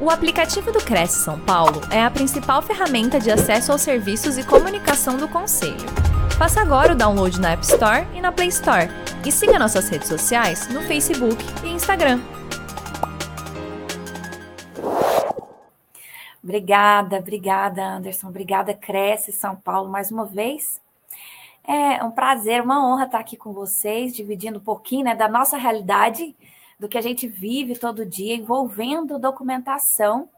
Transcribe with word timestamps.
O 0.00 0.10
aplicativo 0.10 0.70
do 0.70 0.78
Cresce 0.78 1.24
São 1.24 1.40
Paulo 1.40 1.80
é 1.90 2.00
a 2.00 2.08
principal 2.08 2.62
ferramenta 2.62 3.18
de 3.18 3.32
acesso 3.32 3.72
aos 3.72 3.82
serviços 3.82 4.38
e 4.38 4.46
comunicação 4.46 5.16
do 5.16 5.28
Conselho. 5.28 5.74
Faça 6.38 6.60
agora 6.60 6.92
o 6.92 6.96
download 6.96 7.40
na 7.40 7.50
App 7.50 7.64
Store 7.64 8.06
e 8.14 8.20
na 8.20 8.30
Play 8.30 8.46
Store. 8.46 8.88
E 9.26 9.32
siga 9.32 9.58
nossas 9.58 9.88
redes 9.88 10.06
sociais 10.06 10.68
no 10.68 10.82
Facebook 10.82 11.44
e 11.64 11.70
Instagram. 11.70 12.20
Obrigada, 16.44 17.18
obrigada, 17.18 17.84
Anderson. 17.84 18.28
Obrigada, 18.28 18.72
Cresce 18.74 19.32
São 19.32 19.56
Paulo, 19.56 19.90
mais 19.90 20.12
uma 20.12 20.24
vez. 20.24 20.80
É 21.66 22.04
um 22.04 22.12
prazer, 22.12 22.62
uma 22.62 22.88
honra 22.88 23.06
estar 23.06 23.18
aqui 23.18 23.36
com 23.36 23.52
vocês, 23.52 24.14
dividindo 24.14 24.58
um 24.58 24.62
pouquinho 24.62 25.06
né, 25.06 25.16
da 25.16 25.26
nossa 25.26 25.56
realidade 25.56 26.36
do 26.78 26.88
que 26.88 26.96
a 26.98 27.00
gente 27.02 27.26
vive 27.26 27.78
todo 27.78 28.06
dia 28.06 28.36
envolvendo 28.36 29.18
documentação. 29.18 30.30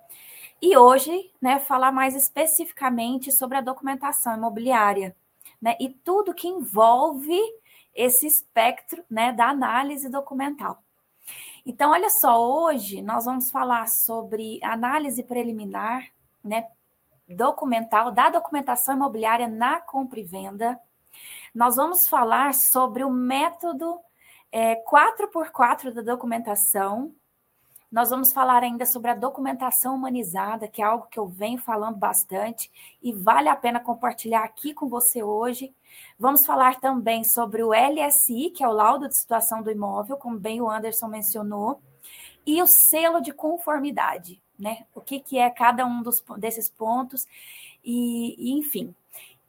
E 0.63 0.77
hoje, 0.77 1.31
né, 1.41 1.59
falar 1.59 1.93
mais 1.93 2.15
especificamente 2.15 3.33
sobre 3.33 3.59
a 3.59 3.61
documentação 3.61 4.37
imobiliária, 4.37 5.17
né, 5.61 5.77
e 5.81 5.89
tudo 5.89 6.35
que 6.35 6.49
envolve 6.49 7.39
esse 7.95 8.27
espectro, 8.27 9.05
né, 9.11 9.33
da 9.33 9.49
análise 9.49 10.09
documental. 10.09 10.83
Então, 11.65 11.91
olha 11.93 12.11
só, 12.11 12.41
hoje 12.43 13.03
nós 13.03 13.25
vamos 13.25 13.51
falar 13.51 13.89
sobre 13.89 14.59
análise 14.63 15.23
preliminar, 15.23 16.07
né, 16.43 16.67
documental 17.29 18.11
da 18.11 18.31
documentação 18.31 18.97
imobiliária 18.97 19.47
na 19.47 19.81
compra 19.81 20.21
e 20.21 20.25
venda. 20.25 20.79
Nós 21.55 21.77
vamos 21.77 22.09
falar 22.09 22.55
sobre 22.55 23.05
o 23.05 23.11
método 23.11 24.01
é, 24.53 24.77
4x4 24.85 25.93
da 25.93 26.03
documentação. 26.03 27.15
Nós 27.91 28.11
vamos 28.11 28.33
falar 28.33 28.63
ainda 28.63 28.87
sobre 28.87 29.11
a 29.11 29.15
documentação 29.15 29.97
humanizada, 29.97 30.69
que 30.69 30.81
é 30.81 30.85
algo 30.85 31.09
que 31.11 31.19
eu 31.19 31.27
venho 31.27 31.59
falando 31.59 31.97
bastante 31.97 32.71
e 33.03 33.13
vale 33.13 33.49
a 33.49 33.57
pena 33.57 33.81
compartilhar 33.81 34.45
aqui 34.45 34.73
com 34.73 34.89
você 34.89 35.23
hoje. 35.23 35.75
Vamos 36.17 36.47
falar 36.47 36.79
também 36.79 37.25
sobre 37.25 37.65
o 37.65 37.73
LSI, 37.73 38.51
que 38.51 38.63
é 38.63 38.69
o 38.69 38.73
laudo 38.73 39.09
de 39.09 39.17
situação 39.17 39.61
do 39.61 39.73
imóvel, 39.73 40.17
como 40.17 40.39
bem 40.39 40.61
o 40.61 40.71
Anderson 40.71 41.09
mencionou, 41.09 41.81
e 42.47 42.63
o 42.63 42.67
selo 42.67 43.21
de 43.21 43.33
conformidade, 43.33 44.41
né? 44.57 44.87
O 44.95 45.01
que, 45.01 45.19
que 45.19 45.37
é 45.37 45.51
cada 45.51 45.85
um 45.85 46.01
dos, 46.01 46.23
desses 46.39 46.69
pontos, 46.69 47.27
e, 47.85 48.37
e 48.39 48.53
enfim. 48.59 48.95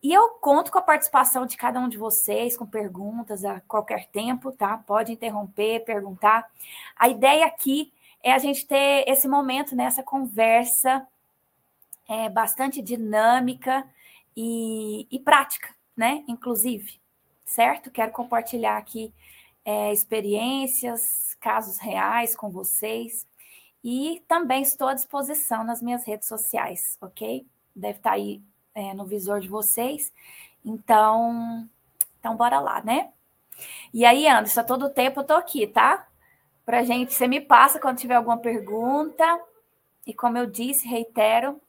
E 0.03 0.11
eu 0.11 0.29
conto 0.31 0.71
com 0.71 0.79
a 0.79 0.81
participação 0.81 1.45
de 1.45 1.55
cada 1.55 1.79
um 1.79 1.87
de 1.87 1.97
vocês, 1.97 2.57
com 2.57 2.65
perguntas 2.65 3.45
a 3.45 3.61
qualquer 3.61 4.07
tempo, 4.07 4.51
tá? 4.51 4.77
Pode 4.79 5.11
interromper, 5.11 5.85
perguntar. 5.85 6.49
A 6.95 7.07
ideia 7.07 7.45
aqui 7.45 7.93
é 8.23 8.33
a 8.33 8.39
gente 8.39 8.65
ter 8.65 9.03
esse 9.07 9.27
momento, 9.27 9.75
nessa 9.75 10.01
né? 10.01 10.03
conversa 10.03 11.07
é, 12.09 12.29
bastante 12.29 12.81
dinâmica 12.81 13.87
e, 14.35 15.07
e, 15.11 15.19
prática, 15.19 15.69
né? 15.95 16.23
Inclusive, 16.27 16.99
certo? 17.45 17.91
Quero 17.91 18.11
compartilhar 18.11 18.77
aqui 18.77 19.13
é, 19.63 19.93
experiências, 19.93 21.35
casos 21.39 21.77
reais 21.77 22.35
com 22.35 22.49
vocês. 22.49 23.27
E 23.83 24.23
também 24.27 24.61
estou 24.63 24.87
à 24.87 24.93
disposição 24.93 25.63
nas 25.63 25.81
minhas 25.81 26.05
redes 26.05 26.27
sociais, 26.27 26.97
ok? 27.01 27.45
Deve 27.75 27.97
estar 27.97 28.11
aí 28.11 28.41
é, 28.73 28.93
no 28.93 29.05
visor 29.05 29.39
de 29.39 29.47
vocês. 29.47 30.11
Então, 30.63 31.67
então 32.19 32.35
bora 32.35 32.59
lá, 32.59 32.81
né? 32.83 33.09
E 33.93 34.05
aí, 34.05 34.27
Anderson, 34.27 34.63
todo 34.63 34.89
tempo 34.89 35.19
eu 35.19 35.23
tô 35.23 35.33
aqui, 35.33 35.67
tá? 35.67 36.07
Pra 36.65 36.83
gente, 36.83 37.13
você 37.13 37.27
me 37.27 37.41
passa 37.41 37.79
quando 37.79 37.97
tiver 37.97 38.15
alguma 38.15 38.37
pergunta. 38.37 39.23
E 40.05 40.13
como 40.13 40.37
eu 40.37 40.45
disse, 40.45 40.87
reitero, 40.87 41.59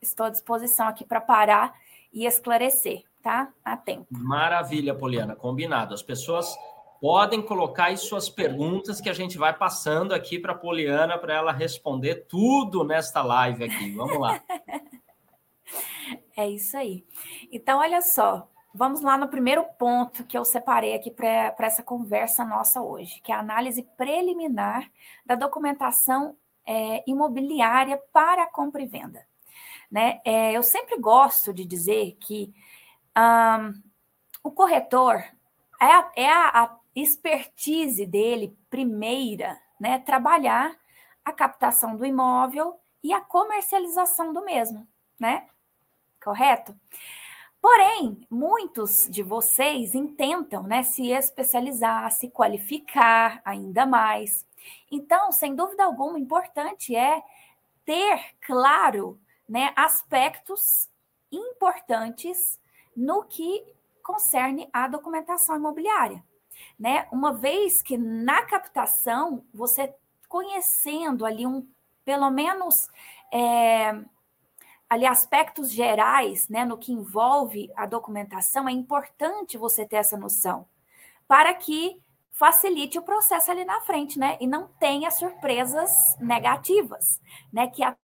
estou 0.00 0.26
à 0.26 0.30
disposição 0.30 0.88
aqui 0.88 1.04
para 1.04 1.20
parar 1.20 1.74
e 2.12 2.26
esclarecer, 2.26 3.04
tá? 3.22 3.48
A 3.64 3.76
tempo. 3.76 4.06
Maravilha, 4.10 4.94
Poliana, 4.94 5.34
combinado. 5.36 5.94
As 5.94 6.02
pessoas 6.02 6.56
podem 7.00 7.40
colocar 7.40 7.84
aí 7.86 7.96
suas 7.96 8.28
perguntas 8.28 9.00
que 9.00 9.08
a 9.08 9.12
gente 9.12 9.38
vai 9.38 9.56
passando 9.56 10.12
aqui 10.12 10.38
para 10.38 10.52
a 10.52 10.58
Poliana 10.58 11.16
para 11.16 11.34
ela 11.34 11.52
responder 11.52 12.26
tudo 12.28 12.84
nesta 12.84 13.22
live 13.22 13.64
aqui. 13.64 13.92
Vamos 13.92 14.18
lá. 14.18 14.40
É 16.38 16.48
isso 16.48 16.76
aí. 16.76 17.04
Então, 17.50 17.80
olha 17.80 18.00
só, 18.00 18.48
vamos 18.72 19.00
lá 19.00 19.18
no 19.18 19.26
primeiro 19.26 19.64
ponto 19.76 20.22
que 20.22 20.38
eu 20.38 20.44
separei 20.44 20.94
aqui 20.94 21.10
para 21.10 21.52
essa 21.58 21.82
conversa 21.82 22.44
nossa 22.44 22.80
hoje, 22.80 23.20
que 23.22 23.32
é 23.32 23.34
a 23.34 23.40
análise 23.40 23.82
preliminar 23.96 24.88
da 25.26 25.34
documentação 25.34 26.36
é, 26.64 27.02
imobiliária 27.08 28.00
para 28.12 28.46
compra 28.46 28.80
e 28.80 28.86
venda. 28.86 29.26
Né? 29.90 30.20
É, 30.24 30.52
eu 30.52 30.62
sempre 30.62 30.96
gosto 31.00 31.52
de 31.52 31.64
dizer 31.64 32.16
que 32.20 32.54
um, 33.18 33.82
o 34.44 34.52
corretor 34.52 35.16
é, 35.80 35.86
a, 35.86 36.12
é 36.14 36.30
a, 36.30 36.78
expertise 36.94 38.06
dele 38.06 38.56
primeira, 38.70 39.60
né? 39.78 39.98
Trabalhar 40.00 40.76
a 41.24 41.32
captação 41.32 41.96
do 41.96 42.06
imóvel 42.06 42.78
e 43.02 43.12
a 43.12 43.20
comercialização 43.20 44.32
do 44.32 44.44
mesmo, 44.44 44.86
né? 45.18 45.46
Correto? 46.22 46.74
Porém, 47.60 48.26
muitos 48.30 49.08
de 49.10 49.22
vocês 49.22 49.94
intentam 49.94 50.62
né, 50.62 50.82
se 50.82 51.10
especializar, 51.10 52.10
se 52.12 52.30
qualificar 52.30 53.40
ainda 53.44 53.84
mais. 53.84 54.46
Então, 54.90 55.32
sem 55.32 55.54
dúvida 55.54 55.84
alguma, 55.84 56.18
importante 56.18 56.94
é 56.94 57.22
ter 57.84 58.34
claro 58.40 59.20
né, 59.48 59.72
aspectos 59.74 60.88
importantes 61.32 62.60
no 62.96 63.24
que 63.24 63.64
concerne 64.02 64.68
a 64.72 64.86
documentação 64.86 65.56
imobiliária. 65.56 66.22
Né? 66.78 67.06
Uma 67.12 67.32
vez 67.32 67.82
que 67.82 67.98
na 67.98 68.42
captação, 68.42 69.44
você 69.52 69.94
conhecendo 70.28 71.24
ali 71.24 71.46
um, 71.46 71.66
pelo 72.04 72.30
menos 72.30 72.88
é, 73.32 74.00
ali 74.88 75.06
aspectos 75.06 75.70
gerais, 75.70 76.48
né, 76.48 76.64
no 76.64 76.78
que 76.78 76.92
envolve 76.92 77.70
a 77.76 77.86
documentação, 77.86 78.68
é 78.68 78.72
importante 78.72 79.58
você 79.58 79.86
ter 79.86 79.96
essa 79.96 80.16
noção 80.16 80.66
para 81.26 81.52
que 81.54 82.02
facilite 82.32 82.98
o 82.98 83.02
processo 83.02 83.50
ali 83.50 83.64
na 83.64 83.80
frente, 83.82 84.18
né, 84.18 84.38
e 84.40 84.46
não 84.46 84.68
tenha 84.78 85.10
surpresas 85.10 85.90
negativas, 86.20 87.20
né, 87.52 87.68
que 87.68 87.82
até 87.82 87.98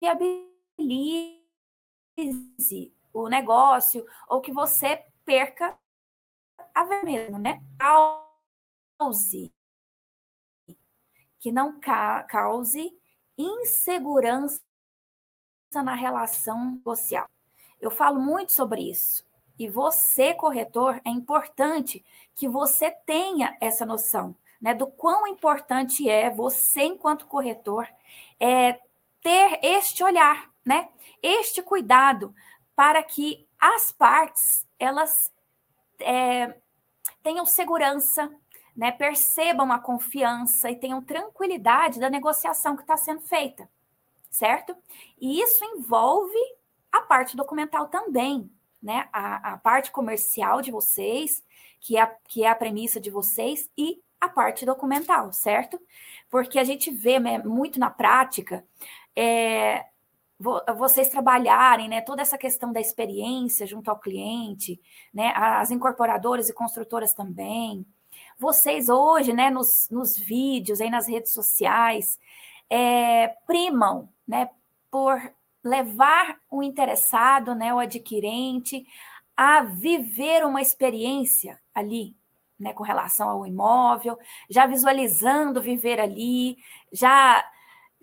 viabilize 0.00 1.40
o 3.12 3.28
negócio 3.28 4.04
ou 4.28 4.40
que 4.40 4.52
você 4.52 5.04
perca 5.24 5.78
a 6.74 6.84
ver 6.84 7.04
mesmo, 7.04 7.38
né, 7.38 7.62
cause 8.98 9.52
que 11.44 11.52
não 11.52 11.78
ca 11.78 12.22
cause 12.22 12.90
insegurança 13.36 14.62
na 15.74 15.94
relação 15.94 16.80
social. 16.82 17.28
Eu 17.78 17.90
falo 17.90 18.18
muito 18.18 18.50
sobre 18.50 18.90
isso. 18.90 19.26
E 19.58 19.68
você, 19.68 20.32
corretor, 20.32 21.02
é 21.04 21.10
importante 21.10 22.02
que 22.34 22.48
você 22.48 22.90
tenha 22.90 23.54
essa 23.60 23.84
noção, 23.84 24.34
né, 24.58 24.72
do 24.72 24.86
quão 24.86 25.26
importante 25.26 26.08
é 26.08 26.30
você, 26.30 26.84
enquanto 26.84 27.26
corretor, 27.26 27.86
é, 28.40 28.80
ter 29.20 29.60
este 29.62 30.02
olhar, 30.02 30.50
né, 30.64 30.88
este 31.22 31.60
cuidado 31.60 32.34
para 32.74 33.02
que 33.02 33.46
as 33.60 33.92
partes 33.92 34.66
elas 34.78 35.30
é, 36.00 36.56
tenham 37.22 37.44
segurança, 37.44 38.34
né, 38.76 38.90
percebam 38.90 39.70
a 39.72 39.78
confiança 39.78 40.70
e 40.70 40.76
tenham 40.76 41.02
tranquilidade 41.02 42.00
da 42.00 42.10
negociação 42.10 42.74
que 42.76 42.82
está 42.82 42.96
sendo 42.96 43.20
feita, 43.20 43.68
certo? 44.30 44.74
E 45.20 45.40
isso 45.40 45.64
envolve 45.64 46.38
a 46.90 47.00
parte 47.00 47.36
documental 47.36 47.88
também, 47.88 48.50
né? 48.82 49.08
A, 49.12 49.54
a 49.54 49.58
parte 49.58 49.90
comercial 49.90 50.60
de 50.60 50.70
vocês, 50.70 51.42
que 51.80 51.96
é, 51.96 52.16
que 52.24 52.44
é 52.44 52.48
a 52.48 52.54
premissa 52.54 53.00
de 53.00 53.10
vocês, 53.10 53.70
e 53.76 54.02
a 54.20 54.28
parte 54.28 54.64
documental, 54.64 55.32
certo? 55.32 55.80
Porque 56.30 56.58
a 56.58 56.64
gente 56.64 56.90
vê 56.90 57.18
né, 57.18 57.38
muito 57.38 57.78
na 57.78 57.90
prática 57.90 58.64
é, 59.14 59.84
vocês 60.76 61.08
trabalharem, 61.08 61.88
né, 61.88 62.00
toda 62.00 62.22
essa 62.22 62.36
questão 62.36 62.72
da 62.72 62.80
experiência 62.80 63.66
junto 63.66 63.90
ao 63.90 63.98
cliente, 63.98 64.80
né, 65.12 65.32
as 65.34 65.70
incorporadoras 65.70 66.48
e 66.48 66.54
construtoras 66.54 67.14
também, 67.14 67.86
vocês 68.38 68.88
hoje, 68.88 69.32
né, 69.32 69.50
nos, 69.50 69.88
nos 69.90 70.18
vídeos, 70.18 70.80
aí 70.80 70.90
nas 70.90 71.08
redes 71.08 71.32
sociais, 71.32 72.18
é, 72.68 73.28
primam, 73.46 74.08
né, 74.26 74.50
por 74.90 75.20
levar 75.62 76.38
o 76.50 76.62
interessado, 76.62 77.54
né, 77.54 77.72
o 77.72 77.78
adquirente, 77.78 78.86
a 79.36 79.62
viver 79.62 80.44
uma 80.44 80.62
experiência 80.62 81.60
ali, 81.74 82.16
né, 82.58 82.72
com 82.72 82.82
relação 82.82 83.28
ao 83.28 83.46
imóvel, 83.46 84.18
já 84.48 84.66
visualizando 84.66 85.62
viver 85.62 86.00
ali, 86.00 86.56
já 86.92 87.44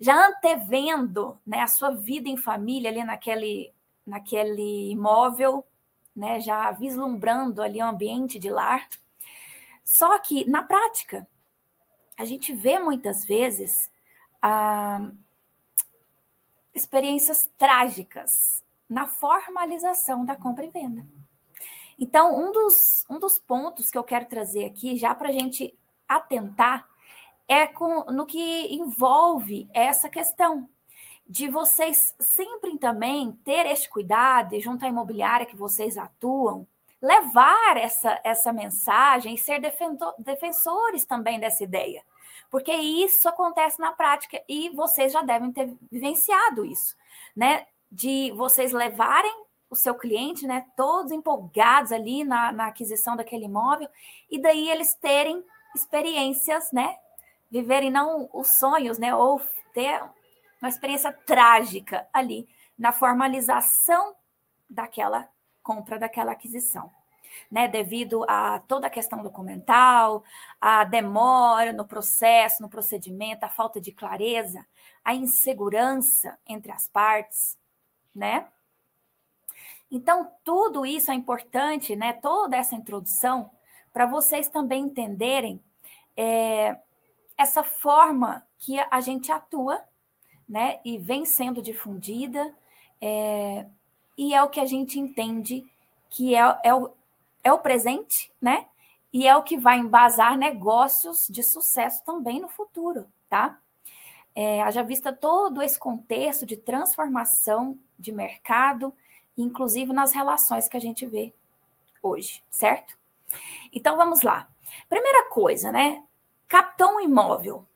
já 0.02 0.16
antevendo 0.26 1.38
né, 1.46 1.60
a 1.60 1.68
sua 1.68 1.92
vida 1.92 2.28
em 2.28 2.36
família 2.36 2.90
ali 2.90 3.04
naquele, 3.04 3.72
naquele 4.04 4.90
imóvel, 4.90 5.64
né, 6.14 6.40
já 6.40 6.72
vislumbrando 6.72 7.62
ali 7.62 7.78
o 7.78 7.86
ambiente 7.86 8.36
de 8.36 8.50
lar. 8.50 8.88
Só 9.84 10.18
que, 10.18 10.48
na 10.48 10.62
prática, 10.62 11.26
a 12.16 12.24
gente 12.24 12.52
vê 12.54 12.78
muitas 12.78 13.24
vezes 13.24 13.90
ah, 14.40 15.10
experiências 16.74 17.50
trágicas 17.58 18.62
na 18.88 19.06
formalização 19.06 20.24
da 20.24 20.36
compra 20.36 20.64
e 20.64 20.70
venda. 20.70 21.06
Então, 21.98 22.38
um 22.38 22.52
dos, 22.52 23.04
um 23.08 23.18
dos 23.18 23.38
pontos 23.38 23.90
que 23.90 23.98
eu 23.98 24.04
quero 24.04 24.26
trazer 24.26 24.64
aqui, 24.64 24.96
já 24.96 25.14
para 25.14 25.28
a 25.28 25.32
gente 25.32 25.76
atentar, 26.08 26.88
é 27.48 27.66
com, 27.66 28.04
no 28.12 28.26
que 28.26 28.74
envolve 28.74 29.68
essa 29.72 30.08
questão 30.08 30.68
de 31.26 31.48
vocês 31.48 32.14
sempre 32.18 32.76
também 32.78 33.32
ter 33.44 33.66
este 33.66 33.88
cuidado, 33.88 34.58
junto 34.60 34.84
à 34.84 34.88
imobiliária 34.88 35.46
que 35.46 35.56
vocês 35.56 35.96
atuam, 35.96 36.66
levar 37.02 37.76
essa, 37.76 38.20
essa 38.22 38.52
mensagem 38.52 39.34
e 39.34 39.38
ser 39.38 39.60
defensor, 39.60 40.14
defensores 40.18 41.04
também 41.04 41.40
dessa 41.40 41.64
ideia. 41.64 42.02
Porque 42.48 42.72
isso 42.72 43.28
acontece 43.28 43.80
na 43.80 43.92
prática 43.92 44.40
e 44.48 44.70
vocês 44.70 45.12
já 45.12 45.22
devem 45.22 45.50
ter 45.50 45.74
vivenciado 45.90 46.64
isso, 46.64 46.96
né? 47.34 47.66
De 47.90 48.32
vocês 48.36 48.72
levarem 48.72 49.34
o 49.68 49.74
seu 49.74 49.94
cliente, 49.94 50.46
né? 50.46 50.64
Todos 50.76 51.10
empolgados 51.10 51.90
ali 51.90 52.24
na, 52.24 52.52
na 52.52 52.66
aquisição 52.66 53.16
daquele 53.16 53.46
imóvel, 53.46 53.88
e 54.30 54.40
daí 54.40 54.70
eles 54.70 54.94
terem 54.94 55.42
experiências, 55.74 56.70
né? 56.72 56.96
Viverem 57.50 57.90
não 57.90 58.28
os 58.32 58.58
sonhos, 58.58 58.98
né? 58.98 59.14
Ou 59.14 59.40
ter 59.72 60.02
uma 60.60 60.68
experiência 60.68 61.12
trágica 61.26 62.06
ali 62.12 62.46
na 62.78 62.92
formalização 62.92 64.14
daquela 64.68 65.28
compra, 65.62 65.98
daquela 65.98 66.32
aquisição. 66.32 66.90
Né, 67.50 67.66
devido 67.66 68.26
a 68.28 68.58
toda 68.68 68.88
a 68.88 68.90
questão 68.90 69.22
documental, 69.22 70.22
a 70.60 70.84
demora 70.84 71.72
no 71.72 71.86
processo, 71.86 72.60
no 72.60 72.68
procedimento, 72.68 73.44
a 73.44 73.48
falta 73.48 73.80
de 73.80 73.90
clareza, 73.90 74.66
a 75.02 75.14
insegurança 75.14 76.38
entre 76.46 76.70
as 76.70 76.88
partes, 76.88 77.58
né? 78.14 78.48
Então, 79.90 80.30
tudo 80.44 80.84
isso 80.84 81.10
é 81.10 81.14
importante, 81.14 81.96
né? 81.96 82.12
Toda 82.12 82.54
essa 82.54 82.74
introdução, 82.74 83.50
para 83.94 84.04
vocês 84.04 84.48
também 84.48 84.84
entenderem 84.84 85.58
é, 86.14 86.76
essa 87.38 87.62
forma 87.64 88.46
que 88.58 88.78
a 88.78 89.00
gente 89.00 89.32
atua 89.32 89.82
né? 90.52 90.80
E 90.84 90.98
vem 90.98 91.24
sendo 91.24 91.62
difundida, 91.62 92.54
é, 93.00 93.66
e 94.16 94.34
é 94.34 94.42
o 94.42 94.48
que 94.48 94.60
a 94.60 94.66
gente 94.66 94.98
entende 94.98 95.64
que 96.10 96.34
é, 96.34 96.60
é, 96.62 96.74
o, 96.74 96.90
é 97.42 97.52
o 97.52 97.58
presente, 97.58 98.32
né? 98.40 98.66
E 99.12 99.26
é 99.26 99.36
o 99.36 99.42
que 99.42 99.58
vai 99.58 99.78
embasar 99.78 100.36
negócios 100.36 101.26
de 101.28 101.42
sucesso 101.42 102.02
também 102.04 102.40
no 102.40 102.48
futuro, 102.48 103.06
tá? 103.28 103.58
É, 104.34 104.62
haja 104.62 104.82
vista 104.82 105.12
todo 105.12 105.60
esse 105.60 105.78
contexto 105.78 106.46
de 106.46 106.56
transformação 106.56 107.78
de 107.98 108.12
mercado, 108.12 108.94
inclusive 109.36 109.92
nas 109.92 110.12
relações 110.12 110.68
que 110.68 110.76
a 110.76 110.80
gente 110.80 111.06
vê 111.06 111.32
hoje, 112.02 112.42
certo? 112.50 112.96
Então 113.72 113.96
vamos 113.96 114.22
lá. 114.22 114.48
Primeira 114.88 115.28
coisa, 115.28 115.70
né? 115.70 116.02
Captou 116.48 116.96
um 116.96 117.00
imóvel 117.00 117.66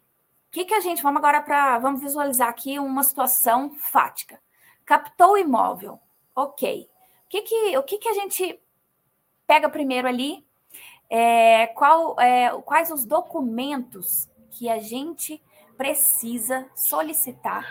que, 0.56 0.64
que 0.64 0.74
a 0.74 0.80
gente. 0.80 1.02
Vamos 1.02 1.18
agora 1.18 1.42
para. 1.42 1.78
Vamos 1.78 2.00
visualizar 2.00 2.48
aqui 2.48 2.78
uma 2.78 3.02
situação 3.02 3.74
fática. 3.74 4.40
Captou 4.86 5.32
o 5.32 5.38
imóvel. 5.38 6.00
Ok. 6.36 6.90
O 7.24 7.28
que, 7.30 7.40
que, 7.40 7.78
o 7.78 7.82
que, 7.82 7.96
que 7.96 8.08
a 8.10 8.12
gente 8.12 8.60
pega 9.46 9.70
primeiro 9.70 10.06
ali? 10.06 10.46
É, 11.08 11.68
qual, 11.68 12.20
é, 12.20 12.50
quais 12.62 12.90
os 12.90 13.06
documentos 13.06 14.28
que 14.50 14.68
a 14.68 14.78
gente 14.78 15.42
precisa 15.78 16.70
solicitar 16.74 17.66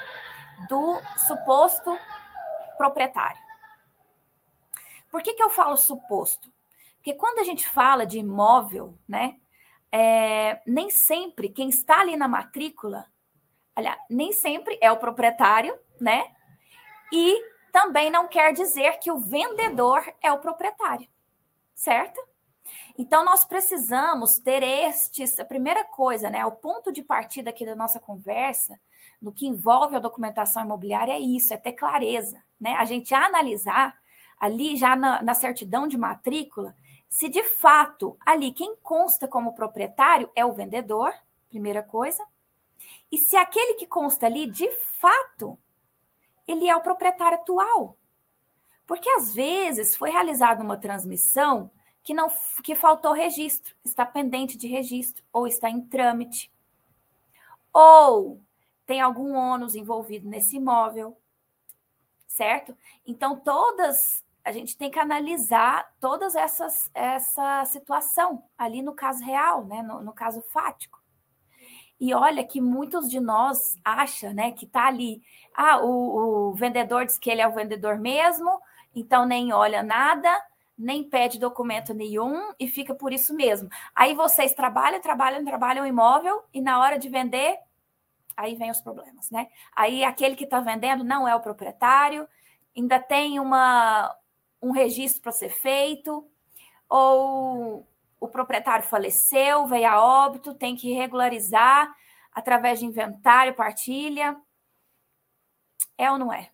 do 0.67 0.99
suposto 1.27 1.95
proprietário? 2.75 3.41
Por 5.11 5.21
que, 5.21 5.33
que 5.33 5.43
eu 5.43 5.49
falo 5.51 5.77
suposto? 5.77 6.51
Porque 6.95 7.13
quando 7.13 7.39
a 7.39 7.43
gente 7.43 7.67
fala 7.67 8.03
de 8.03 8.17
imóvel, 8.17 8.97
né, 9.07 9.37
é, 9.91 10.59
nem 10.65 10.89
sempre 10.89 11.49
quem 11.49 11.69
está 11.69 11.99
ali 12.01 12.17
na 12.17 12.27
matrícula, 12.27 13.05
olha, 13.75 13.95
nem 14.09 14.31
sempre 14.31 14.77
é 14.81 14.91
o 14.91 14.97
proprietário, 14.97 15.77
né? 16.01 16.33
E 17.13 17.54
também 17.75 18.09
não 18.09 18.25
quer 18.25 18.53
dizer 18.53 18.99
que 18.99 19.11
o 19.11 19.19
vendedor 19.19 20.01
é 20.23 20.31
o 20.31 20.39
proprietário, 20.39 21.09
certo? 21.73 22.17
Então, 22.97 23.25
nós 23.25 23.43
precisamos 23.43 24.39
ter 24.39 24.63
estes, 24.63 25.37
a 25.41 25.43
primeira 25.43 25.83
coisa, 25.83 26.29
né? 26.29 26.45
O 26.45 26.53
ponto 26.53 26.89
de 26.89 27.03
partida 27.03 27.49
aqui 27.49 27.65
da 27.65 27.75
nossa 27.75 27.99
conversa, 27.99 28.79
no 29.21 29.33
que 29.33 29.45
envolve 29.45 29.93
a 29.93 29.99
documentação 29.99 30.63
imobiliária, 30.63 31.11
é 31.11 31.19
isso, 31.19 31.53
é 31.53 31.57
ter 31.57 31.73
clareza, 31.73 32.41
né? 32.57 32.75
A 32.75 32.85
gente 32.85 33.13
analisar 33.13 33.93
ali 34.39 34.77
já 34.77 34.95
na, 34.95 35.21
na 35.21 35.33
certidão 35.33 35.85
de 35.85 35.97
matrícula 35.97 36.73
se 37.09 37.27
de 37.27 37.43
fato 37.43 38.17
ali 38.25 38.53
quem 38.53 38.77
consta 38.77 39.27
como 39.27 39.53
proprietário 39.53 40.29
é 40.33 40.45
o 40.45 40.53
vendedor, 40.53 41.13
primeira 41.49 41.83
coisa, 41.83 42.25
e 43.11 43.17
se 43.17 43.35
aquele 43.35 43.73
que 43.73 43.85
consta 43.85 44.27
ali 44.27 44.49
de 44.49 44.71
fato 44.71 45.59
ele 46.47 46.67
é 46.67 46.75
o 46.75 46.81
proprietário 46.81 47.37
atual. 47.37 47.97
Porque 48.85 49.09
às 49.09 49.33
vezes 49.33 49.95
foi 49.95 50.11
realizada 50.11 50.63
uma 50.63 50.77
transmissão 50.77 51.71
que 52.03 52.13
não 52.13 52.29
que 52.63 52.75
faltou 52.75 53.13
registro, 53.13 53.75
está 53.83 54.05
pendente 54.05 54.57
de 54.57 54.67
registro 54.67 55.23
ou 55.33 55.47
está 55.47 55.69
em 55.69 55.81
trâmite. 55.81 56.51
Ou 57.73 58.39
tem 58.85 59.01
algum 59.01 59.33
ônus 59.35 59.73
envolvido 59.73 60.29
nesse 60.29 60.57
imóvel, 60.57 61.17
certo? 62.27 62.77
Então 63.05 63.39
todas 63.39 64.23
a 64.43 64.51
gente 64.51 64.77
tem 64.77 64.91
que 64.91 64.99
analisar 64.99 65.91
todas 65.99 66.35
essas 66.35 66.91
essa 66.93 67.65
situação 67.65 68.43
ali 68.55 68.83
no 68.83 68.93
caso 68.93 69.23
real, 69.23 69.65
né, 69.65 69.81
no, 69.81 70.01
no 70.03 70.13
caso 70.13 70.43
fático. 70.43 71.01
E 71.99 72.13
olha 72.13 72.43
que 72.43 72.59
muitos 72.59 73.09
de 73.09 73.19
nós 73.19 73.77
acham, 73.83 74.33
né, 74.33 74.51
que 74.51 74.65
tá 74.65 74.87
ali, 74.87 75.21
ah, 75.53 75.79
o, 75.79 76.49
o 76.49 76.53
vendedor 76.53 77.05
diz 77.05 77.17
que 77.17 77.29
ele 77.29 77.41
é 77.41 77.47
o 77.47 77.53
vendedor 77.53 77.97
mesmo, 77.97 78.59
então 78.93 79.25
nem 79.25 79.53
olha 79.53 79.81
nada, 79.81 80.29
nem 80.77 81.03
pede 81.03 81.39
documento 81.39 81.93
nenhum 81.93 82.53
e 82.59 82.67
fica 82.67 82.93
por 82.93 83.13
isso 83.13 83.33
mesmo. 83.33 83.69
Aí 83.95 84.13
vocês 84.13 84.53
trabalham, 84.53 84.99
trabalham, 84.99 85.43
trabalham 85.45 85.87
imóvel 85.87 86.43
e 86.53 86.61
na 86.61 86.79
hora 86.79 86.99
de 86.99 87.07
vender, 87.07 87.57
aí 88.35 88.55
vem 88.55 88.71
os 88.71 88.81
problemas, 88.81 89.31
né? 89.31 89.47
Aí 89.73 90.03
aquele 90.03 90.35
que 90.35 90.43
está 90.43 90.59
vendendo 90.59 91.03
não 91.03 91.25
é 91.27 91.33
o 91.33 91.39
proprietário, 91.39 92.27
ainda 92.75 92.99
tem 92.99 93.39
uma 93.39 94.13
um 94.61 94.71
registro 94.71 95.21
para 95.21 95.31
ser 95.31 95.49
feito, 95.49 96.27
ou 96.89 97.87
o 98.25 98.29
proprietário 98.29 98.85
faleceu, 98.85 99.67
veio 99.67 99.87
a 99.87 100.01
óbito, 100.01 100.53
tem 100.53 100.75
que 100.75 100.93
regularizar 100.93 101.93
através 102.31 102.79
de 102.79 102.85
inventário, 102.85 103.55
partilha. 103.55 104.35
É 105.97 106.11
ou 106.11 106.17
não 106.17 106.33
é? 106.33 106.51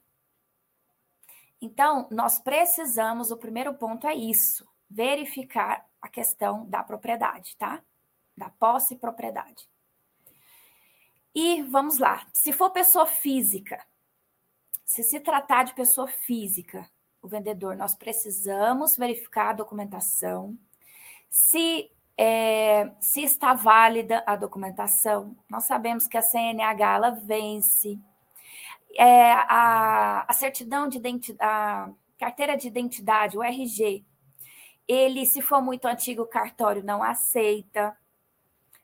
Então, 1.59 2.07
nós 2.11 2.39
precisamos, 2.39 3.31
o 3.31 3.37
primeiro 3.37 3.73
ponto 3.73 4.07
é 4.07 4.13
isso, 4.13 4.67
verificar 4.89 5.85
a 6.01 6.09
questão 6.09 6.67
da 6.67 6.83
propriedade, 6.83 7.55
tá? 7.57 7.81
Da 8.35 8.49
posse 8.49 8.95
e 8.95 8.97
propriedade. 8.97 9.69
E 11.33 11.61
vamos 11.63 11.97
lá, 11.97 12.27
se 12.33 12.51
for 12.51 12.71
pessoa 12.71 13.05
física, 13.05 13.85
se 14.83 15.03
se 15.03 15.19
tratar 15.19 15.63
de 15.63 15.73
pessoa 15.73 16.07
física, 16.07 16.89
o 17.21 17.27
vendedor, 17.27 17.75
nós 17.77 17.95
precisamos 17.95 18.97
verificar 18.97 19.51
a 19.51 19.53
documentação, 19.53 20.57
se, 21.31 21.89
é, 22.17 22.91
se 22.99 23.23
está 23.23 23.53
válida 23.53 24.21
a 24.27 24.35
documentação. 24.35 25.35
Nós 25.49 25.63
sabemos 25.63 26.05
que 26.05 26.17
a 26.17 26.21
CNH 26.21 26.95
ela 26.95 27.09
vence, 27.11 27.97
é, 28.95 29.31
a, 29.31 30.25
a 30.27 30.33
certidão 30.33 30.87
de 30.87 30.97
identidade, 30.97 31.93
carteira 32.19 32.55
de 32.55 32.67
identidade, 32.67 33.37
o 33.37 33.41
RG, 33.41 34.03
ele, 34.87 35.25
se 35.25 35.41
for 35.41 35.61
muito 35.61 35.85
antigo, 35.85 36.23
o 36.23 36.27
cartório 36.27 36.83
não 36.83 37.01
aceita, 37.01 37.97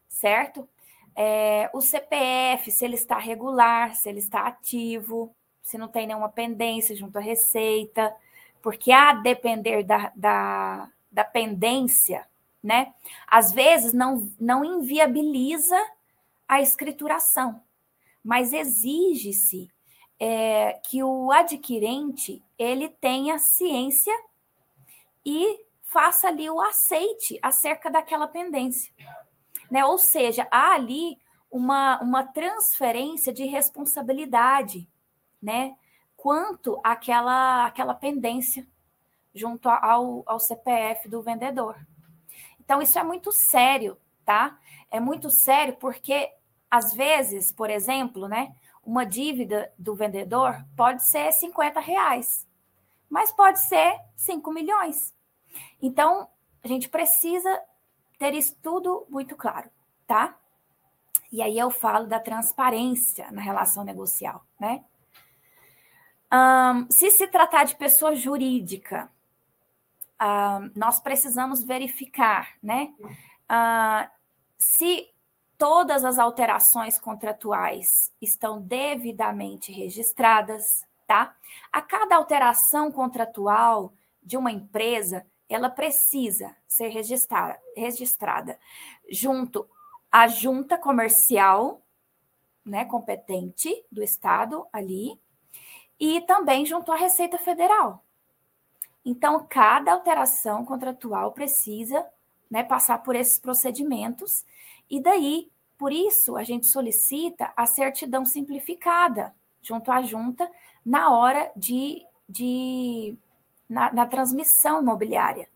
certo? 0.07 0.67
É, 1.15 1.69
o 1.73 1.81
CPF, 1.81 2.71
se 2.71 2.85
ele 2.85 2.95
está 2.95 3.19
regular, 3.19 3.93
se 3.95 4.07
ele 4.07 4.19
está 4.19 4.47
ativo, 4.47 5.35
se 5.61 5.77
não 5.77 5.87
tem 5.87 6.07
nenhuma 6.07 6.29
pendência 6.29 6.95
junto 6.95 7.17
à 7.17 7.21
Receita 7.21 8.15
porque 8.67 8.91
a 8.91 9.13
depender 9.13 9.83
da, 9.83 10.11
da, 10.15 10.89
da 11.09 11.23
pendência 11.23 12.27
né? 12.63 12.93
Às 13.27 13.51
vezes 13.51 13.93
não, 13.93 14.31
não 14.39 14.63
inviabiliza 14.63 15.77
a 16.47 16.61
escrituração, 16.61 17.61
mas 18.23 18.53
exige-se 18.53 19.69
é, 20.19 20.73
que 20.85 21.03
o 21.03 21.31
adquirente 21.31 22.43
ele 22.57 22.89
tenha 22.89 23.37
ciência 23.37 24.13
e 25.25 25.65
faça 25.83 26.27
ali 26.27 26.49
o 26.49 26.61
aceite 26.61 27.39
acerca 27.41 27.89
daquela 27.89 28.27
pendência. 28.27 28.91
Né? 29.69 29.85
Ou 29.85 29.97
seja, 29.97 30.47
há 30.51 30.73
ali 30.73 31.17
uma, 31.51 31.99
uma 32.01 32.23
transferência 32.23 33.31
de 33.33 33.45
responsabilidade 33.45 34.87
né? 35.41 35.75
quanto 36.15 36.79
àquela, 36.83 37.67
àquela 37.67 37.93
pendência 37.93 38.67
junto 39.33 39.69
ao, 39.69 40.23
ao 40.25 40.39
CPF 40.39 41.07
do 41.07 41.21
vendedor. 41.21 41.77
Então, 42.67 42.81
isso 42.81 42.99
é 42.99 43.03
muito 43.03 43.31
sério, 43.31 43.97
tá? 44.25 44.59
É 44.91 44.99
muito 44.99 45.29
sério 45.29 45.77
porque, 45.77 46.29
às 46.69 46.93
vezes, 46.93 47.49
por 47.49 47.69
exemplo, 47.69 48.27
né, 48.27 48.53
uma 48.85 49.05
dívida 49.05 49.71
do 49.79 49.95
vendedor 49.95 50.65
pode 50.75 51.07
ser 51.07 51.31
50 51.31 51.79
reais, 51.79 52.45
mas 53.09 53.31
pode 53.31 53.59
ser 53.59 53.97
5 54.17 54.51
milhões. 54.51 55.15
Então, 55.81 56.27
a 56.61 56.67
gente 56.67 56.89
precisa 56.89 57.57
ter 58.19 58.33
isso 58.33 58.53
tudo 58.61 59.07
muito 59.09 59.37
claro, 59.37 59.69
tá? 60.05 60.37
E 61.31 61.41
aí 61.41 61.57
eu 61.57 61.71
falo 61.71 62.05
da 62.05 62.19
transparência 62.19 63.31
na 63.31 63.41
relação 63.41 63.85
negocial, 63.85 64.45
né? 64.59 64.83
Um, 66.29 66.91
se 66.91 67.09
se 67.11 67.27
tratar 67.27 67.63
de 67.63 67.77
pessoa 67.77 68.13
jurídica, 68.13 69.09
uh, 70.21 70.71
nós 70.75 70.99
precisamos 70.99 71.63
verificar, 71.63 72.55
né? 72.61 72.93
Uh, 73.49 74.09
se 74.57 75.09
todas 75.57 76.03
as 76.05 76.19
alterações 76.19 76.99
contratuais 76.99 78.11
estão 78.21 78.61
devidamente 78.61 79.71
registradas, 79.71 80.85
tá? 81.07 81.35
A 81.71 81.81
cada 81.81 82.15
alteração 82.15 82.91
contratual 82.91 83.93
de 84.21 84.37
uma 84.37 84.51
empresa, 84.51 85.25
ela 85.49 85.69
precisa 85.69 86.55
ser 86.67 86.89
registrada, 86.89 87.59
registrada 87.75 88.59
junto 89.09 89.67
à 90.11 90.27
junta 90.27 90.77
comercial, 90.77 91.81
né, 92.65 92.83
competente 92.83 93.73
do 93.89 94.03
estado 94.03 94.67
ali, 94.73 95.17
e 95.99 96.21
também 96.21 96.65
junto 96.65 96.91
à 96.91 96.95
Receita 96.95 97.37
Federal. 97.37 98.03
Então, 99.09 99.47
cada 99.49 99.93
alteração 99.93 100.65
contratual 100.65 101.31
precisa 101.31 102.05
né, 102.51 102.61
passar 102.61 102.97
por 102.97 103.15
esses 103.15 103.39
procedimentos, 103.39 104.45
e 104.89 105.01
daí, 105.01 105.49
por 105.77 105.93
isso, 105.93 106.35
a 106.35 106.43
gente 106.43 106.67
solicita 106.67 107.53
a 107.55 107.65
certidão 107.65 108.25
simplificada 108.25 109.33
junto 109.61 109.89
à 109.93 110.01
junta 110.01 110.51
na 110.85 111.09
hora 111.17 111.49
de, 111.55 112.05
de 112.27 113.17
na, 113.69 113.93
na 113.93 114.05
transmissão 114.05 114.81
imobiliária, 114.81 115.47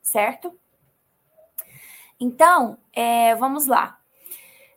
certo? 0.00 0.56
Então, 2.20 2.78
é, 2.92 3.34
vamos 3.34 3.66
lá. 3.66 3.98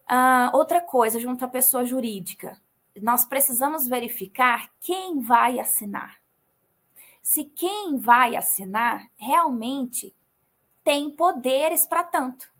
Uh, 0.09 0.57
outra 0.57 0.81
coisa, 0.81 1.19
junto 1.19 1.45
à 1.45 1.47
pessoa 1.47 1.85
jurídica, 1.85 2.59
nós 2.99 3.23
precisamos 3.23 3.87
verificar 3.87 4.71
quem 4.79 5.19
vai 5.19 5.59
assinar 5.59 6.18
se 7.29 7.43
quem 7.43 7.95
vai 7.99 8.35
assinar 8.35 9.07
realmente 9.15 10.15
tem 10.83 11.11
poderes 11.11 11.85
para 11.85 12.03
tanto. 12.03 12.51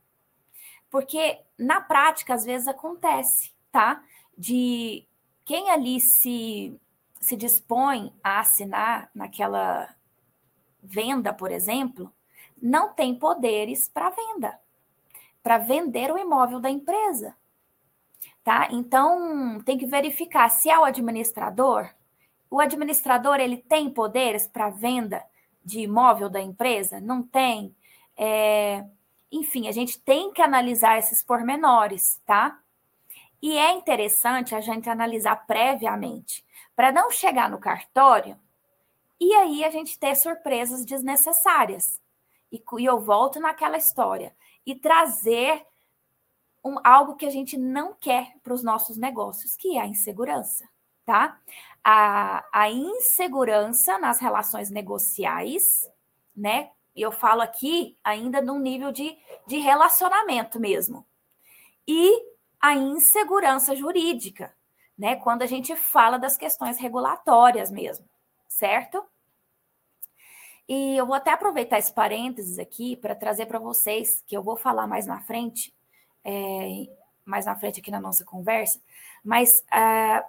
Porque 0.91 1.41
na 1.57 1.81
prática, 1.81 2.35
às 2.35 2.45
vezes 2.45 2.67
acontece, 2.67 3.51
tá? 3.71 4.03
De 4.37 5.03
quem 5.43 5.71
ali 5.71 5.99
se, 5.99 6.79
se 7.19 7.35
dispõe 7.35 8.13
a 8.23 8.41
assinar 8.41 9.09
naquela 9.15 9.89
venda, 10.83 11.33
por 11.33 11.49
exemplo, 11.49 12.13
não 12.61 12.93
tem 12.93 13.17
poderes 13.17 13.89
para 13.89 14.11
venda, 14.11 14.59
para 15.41 15.57
vender 15.57 16.11
o 16.11 16.17
imóvel 16.19 16.59
da 16.59 16.69
empresa. 16.69 17.35
Tá? 18.43 18.67
Então, 18.69 19.59
tem 19.65 19.79
que 19.79 19.87
verificar 19.87 20.47
se 20.49 20.69
é 20.69 20.77
o 20.77 20.83
administrador, 20.83 21.89
o 22.49 22.59
administrador 22.59 23.39
ele 23.39 23.57
tem 23.57 23.89
poderes 23.89 24.47
para 24.47 24.69
venda 24.69 25.23
de 25.63 25.81
imóvel 25.81 26.29
da 26.29 26.41
empresa? 26.41 26.99
Não 26.99 27.21
tem. 27.21 27.75
É, 28.17 28.85
enfim, 29.31 29.67
a 29.67 29.71
gente 29.71 29.99
tem 29.99 30.31
que 30.31 30.41
analisar 30.41 30.97
esses 30.97 31.21
pormenores, 31.23 32.19
tá? 32.25 32.59
E 33.41 33.57
é 33.57 33.71
interessante 33.71 34.53
a 34.53 34.61
gente 34.61 34.89
analisar 34.89 35.35
previamente, 35.47 36.45
para 36.75 36.91
não 36.91 37.09
chegar 37.11 37.49
no 37.49 37.59
cartório 37.59 38.37
e 39.19 39.33
aí 39.33 39.63
a 39.63 39.69
gente 39.69 39.99
ter 39.99 40.15
surpresas 40.15 40.85
desnecessárias. 40.85 41.99
E, 42.51 42.61
e 42.79 42.85
eu 42.85 42.99
volto 42.99 43.39
naquela 43.39 43.77
história 43.77 44.33
e 44.65 44.73
trazer 44.75 45.65
um, 46.63 46.77
algo 46.83 47.15
que 47.15 47.25
a 47.25 47.29
gente 47.29 47.57
não 47.57 47.93
quer 47.93 48.33
para 48.43 48.53
os 48.53 48.63
nossos 48.63 48.97
negócios, 48.97 49.55
que 49.55 49.77
é 49.77 49.81
a 49.81 49.87
insegurança, 49.87 50.67
tá? 51.05 51.39
A, 51.83 52.45
a 52.51 52.69
insegurança 52.69 53.97
nas 53.97 54.19
relações 54.19 54.69
negociais, 54.69 55.63
né? 56.35 56.71
Eu 56.95 57.11
falo 57.11 57.41
aqui 57.41 57.97
ainda 58.03 58.41
num 58.41 58.59
nível 58.59 58.91
de, 58.91 59.17
de 59.47 59.57
relacionamento 59.57 60.59
mesmo. 60.59 61.05
E 61.87 62.11
a 62.59 62.75
insegurança 62.75 63.75
jurídica, 63.75 64.53
né? 64.97 65.15
Quando 65.15 65.41
a 65.41 65.47
gente 65.47 65.75
fala 65.75 66.17
das 66.17 66.37
questões 66.37 66.77
regulatórias 66.77 67.71
mesmo, 67.71 68.05
certo? 68.47 69.03
E 70.67 70.95
eu 70.95 71.07
vou 71.07 71.15
até 71.15 71.31
aproveitar 71.31 71.79
esse 71.79 71.91
parênteses 71.91 72.59
aqui 72.59 72.95
para 72.95 73.15
trazer 73.15 73.47
para 73.47 73.57
vocês, 73.57 74.23
que 74.27 74.37
eu 74.37 74.43
vou 74.43 74.55
falar 74.55 74.85
mais 74.85 75.07
na 75.07 75.19
frente, 75.21 75.73
é, 76.23 76.87
mais 77.25 77.45
na 77.45 77.55
frente 77.55 77.79
aqui 77.79 77.89
na 77.89 77.99
nossa 77.99 78.23
conversa, 78.23 78.79
mas 79.23 79.63
uh, 79.73 80.23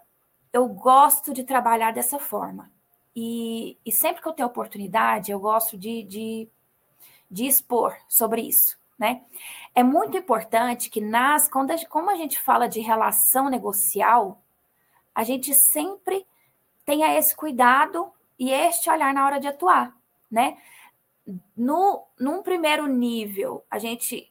eu 0.52 0.68
gosto 0.68 1.32
de 1.32 1.44
trabalhar 1.44 1.92
dessa 1.92 2.18
forma. 2.18 2.70
E, 3.14 3.76
e 3.84 3.92
sempre 3.92 4.22
que 4.22 4.28
eu 4.28 4.32
tenho 4.32 4.48
oportunidade, 4.48 5.30
eu 5.30 5.40
gosto 5.40 5.76
de, 5.76 6.02
de, 6.04 6.48
de 7.30 7.46
expor 7.46 7.96
sobre 8.08 8.42
isso. 8.42 8.78
Né? 8.98 9.22
É 9.74 9.82
muito 9.82 10.18
importante 10.18 10.90
que 10.90 11.00
nas, 11.00 11.48
quando 11.48 11.70
a, 11.70 11.86
como 11.86 12.10
a 12.10 12.16
gente 12.16 12.38
fala 12.38 12.68
de 12.68 12.80
relação 12.80 13.48
negocial, 13.48 14.42
a 15.14 15.24
gente 15.24 15.54
sempre 15.54 16.26
tenha 16.84 17.16
esse 17.18 17.34
cuidado 17.34 18.12
e 18.38 18.50
este 18.50 18.90
olhar 18.90 19.12
na 19.12 19.24
hora 19.24 19.38
de 19.38 19.48
atuar, 19.48 19.94
né? 20.30 20.56
No, 21.56 22.06
num 22.18 22.42
primeiro 22.42 22.86
nível, 22.86 23.64
a 23.70 23.78
gente 23.78 24.30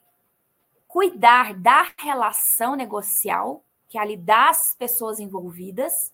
cuidar 0.87 1.53
da 1.53 1.87
relação 1.97 2.75
negocial, 2.75 3.63
que 3.89 3.97
é 3.97 4.01
ali 4.01 4.15
das 4.15 4.73
pessoas 4.75 5.19
envolvidas, 5.19 6.13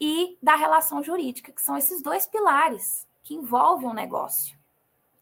e 0.00 0.38
da 0.42 0.54
relação 0.54 1.02
jurídica, 1.02 1.52
que 1.52 1.60
são 1.60 1.76
esses 1.76 2.02
dois 2.02 2.26
pilares 2.26 3.06
que 3.22 3.34
envolvem 3.34 3.88
um 3.88 3.94
negócio, 3.94 4.56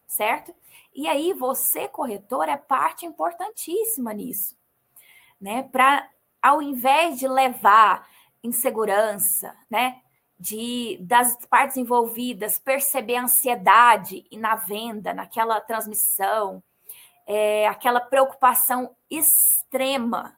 certo? 0.06 0.54
E 0.94 1.08
aí 1.08 1.32
você, 1.32 1.88
corretor, 1.88 2.48
é 2.48 2.56
parte 2.56 3.06
importantíssima 3.06 4.12
nisso, 4.12 4.56
né? 5.40 5.62
Para, 5.62 6.08
ao 6.42 6.60
invés 6.60 7.18
de 7.18 7.26
levar 7.26 8.08
insegurança, 8.42 9.56
né? 9.70 10.00
De, 10.38 10.98
das 11.00 11.34
partes 11.46 11.78
envolvidas 11.78 12.58
perceber 12.58 13.16
ansiedade 13.16 14.26
na 14.32 14.54
venda, 14.54 15.14
naquela 15.14 15.58
transmissão, 15.62 16.62
é, 17.26 17.66
aquela 17.66 18.00
preocupação 18.00 18.94
extrema, 19.10 20.36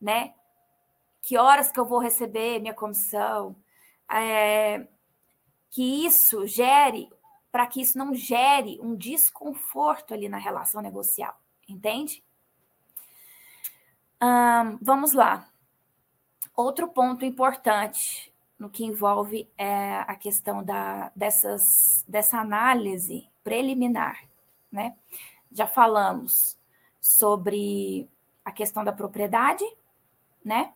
né? 0.00 0.34
que 1.28 1.36
horas 1.36 1.70
que 1.70 1.78
eu 1.78 1.84
vou 1.84 1.98
receber 1.98 2.58
minha 2.58 2.74
comissão, 2.74 3.54
é, 4.10 4.86
que 5.70 6.06
isso 6.06 6.46
gere, 6.46 7.10
para 7.50 7.66
que 7.66 7.80
isso 7.80 7.98
não 7.98 8.14
gere 8.14 8.78
um 8.80 8.94
desconforto 8.94 10.14
ali 10.14 10.28
na 10.28 10.38
relação 10.38 10.80
negocial, 10.80 11.38
entende? 11.68 12.24
vamos 14.82 15.12
lá. 15.12 15.48
Outro 16.56 16.88
ponto 16.88 17.24
importante 17.24 18.32
no 18.58 18.68
que 18.68 18.84
envolve 18.84 19.48
é, 19.56 19.98
a 20.00 20.16
questão 20.16 20.64
da, 20.64 21.12
dessas, 21.14 22.04
dessa 22.08 22.38
análise 22.38 23.28
preliminar, 23.44 24.18
né? 24.72 24.96
Já 25.52 25.68
falamos 25.68 26.58
sobre 27.00 28.08
a 28.44 28.50
questão 28.50 28.82
da 28.82 28.92
propriedade, 28.92 29.64
né? 30.44 30.72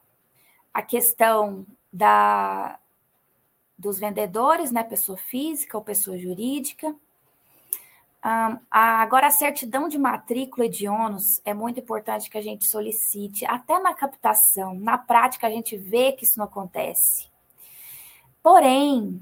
a 0.72 0.82
questão 0.82 1.66
da, 1.92 2.78
dos 3.76 3.98
vendedores, 3.98 4.70
né, 4.70 4.82
pessoa 4.82 5.18
física 5.18 5.76
ou 5.76 5.84
pessoa 5.84 6.18
jurídica, 6.18 6.94
Um, 8.24 8.56
agora, 8.70 9.26
a 9.26 9.32
certidão 9.32 9.88
de 9.88 9.98
matrícula 9.98 10.66
e 10.66 10.68
de 10.68 10.86
ônus 10.86 11.40
é 11.44 11.52
muito 11.52 11.80
importante 11.80 12.30
que 12.30 12.38
a 12.38 12.40
gente 12.40 12.68
solicite, 12.68 13.44
até 13.44 13.80
na 13.80 13.92
captação. 13.94 14.74
Na 14.76 14.96
prática, 14.96 15.48
a 15.48 15.50
gente 15.50 15.76
vê 15.76 16.12
que 16.12 16.24
isso 16.24 16.38
não 16.38 16.44
acontece. 16.44 17.28
Porém, 18.40 19.20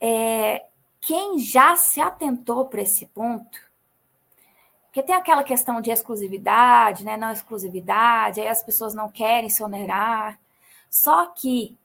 é, 0.00 0.64
quem 0.98 1.38
já 1.38 1.76
se 1.76 2.00
atentou 2.00 2.64
para 2.64 2.80
esse 2.80 3.04
ponto, 3.08 3.58
porque 4.92 5.02
tem 5.02 5.14
aquela 5.14 5.42
questão 5.42 5.80
de 5.80 5.90
exclusividade, 5.90 7.02
né, 7.02 7.16
não 7.16 7.32
exclusividade, 7.32 8.42
aí 8.42 8.48
as 8.48 8.62
pessoas 8.62 8.92
não 8.92 9.08
querem 9.08 9.48
se 9.48 9.62
onerar. 9.62 10.38
Só 10.90 11.24
que, 11.28 11.78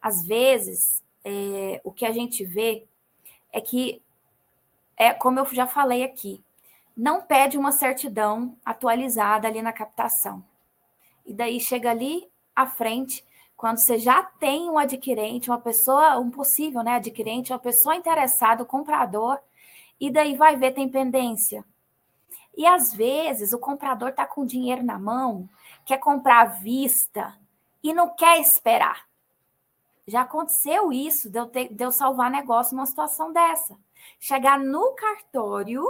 às 0.00 0.26
vezes, 0.26 1.02
é, 1.24 1.80
o 1.82 1.90
que 1.90 2.04
a 2.04 2.12
gente 2.12 2.44
vê 2.44 2.84
é 3.50 3.62
que, 3.62 4.02
é 4.94 5.14
como 5.14 5.38
eu 5.38 5.46
já 5.46 5.66
falei 5.66 6.04
aqui, 6.04 6.44
não 6.94 7.22
pede 7.22 7.56
uma 7.56 7.72
certidão 7.72 8.54
atualizada 8.62 9.48
ali 9.48 9.62
na 9.62 9.72
captação. 9.72 10.44
E 11.24 11.32
daí 11.32 11.58
chega 11.60 11.90
ali 11.90 12.28
à 12.54 12.66
frente, 12.66 13.24
quando 13.56 13.78
você 13.78 13.98
já 13.98 14.22
tem 14.22 14.68
um 14.68 14.76
adquirente, 14.76 15.48
uma 15.48 15.58
pessoa, 15.58 16.18
um 16.18 16.30
possível 16.30 16.82
né, 16.82 16.96
adquirente, 16.96 17.54
uma 17.54 17.58
pessoa 17.58 17.96
interessada, 17.96 18.62
o 18.62 18.66
comprador, 18.66 19.38
e 19.98 20.10
daí 20.10 20.36
vai 20.36 20.56
ver, 20.56 20.72
tem 20.74 20.90
pendência. 20.90 21.64
E 22.56 22.66
às 22.66 22.92
vezes 22.92 23.52
o 23.52 23.58
comprador 23.58 24.10
está 24.10 24.26
com 24.26 24.44
dinheiro 24.44 24.82
na 24.82 24.98
mão, 24.98 25.48
quer 25.84 25.98
comprar 25.98 26.40
à 26.40 26.44
vista 26.44 27.36
e 27.82 27.92
não 27.92 28.08
quer 28.08 28.40
esperar. 28.40 29.08
Já 30.06 30.22
aconteceu 30.22 30.92
isso 30.92 31.30
de 31.30 31.38
eu, 31.38 31.46
ter, 31.46 31.72
de 31.72 31.84
eu 31.84 31.92
salvar 31.92 32.30
negócio 32.30 32.74
numa 32.74 32.86
situação 32.86 33.32
dessa. 33.32 33.76
Chegar 34.18 34.58
no 34.58 34.92
cartório, 34.94 35.84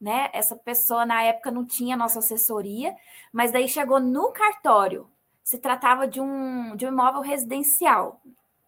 né? 0.00 0.30
Essa 0.32 0.56
pessoa 0.56 1.04
na 1.04 1.22
época 1.22 1.50
não 1.50 1.66
tinha 1.66 1.96
nossa 1.96 2.20
assessoria, 2.20 2.96
mas 3.32 3.52
daí 3.52 3.68
chegou 3.68 4.00
no 4.00 4.32
cartório. 4.32 5.08
Se 5.44 5.58
tratava 5.58 6.06
de 6.08 6.20
um, 6.20 6.74
de 6.76 6.86
um 6.86 6.88
imóvel 6.88 7.20
residencial, 7.20 8.20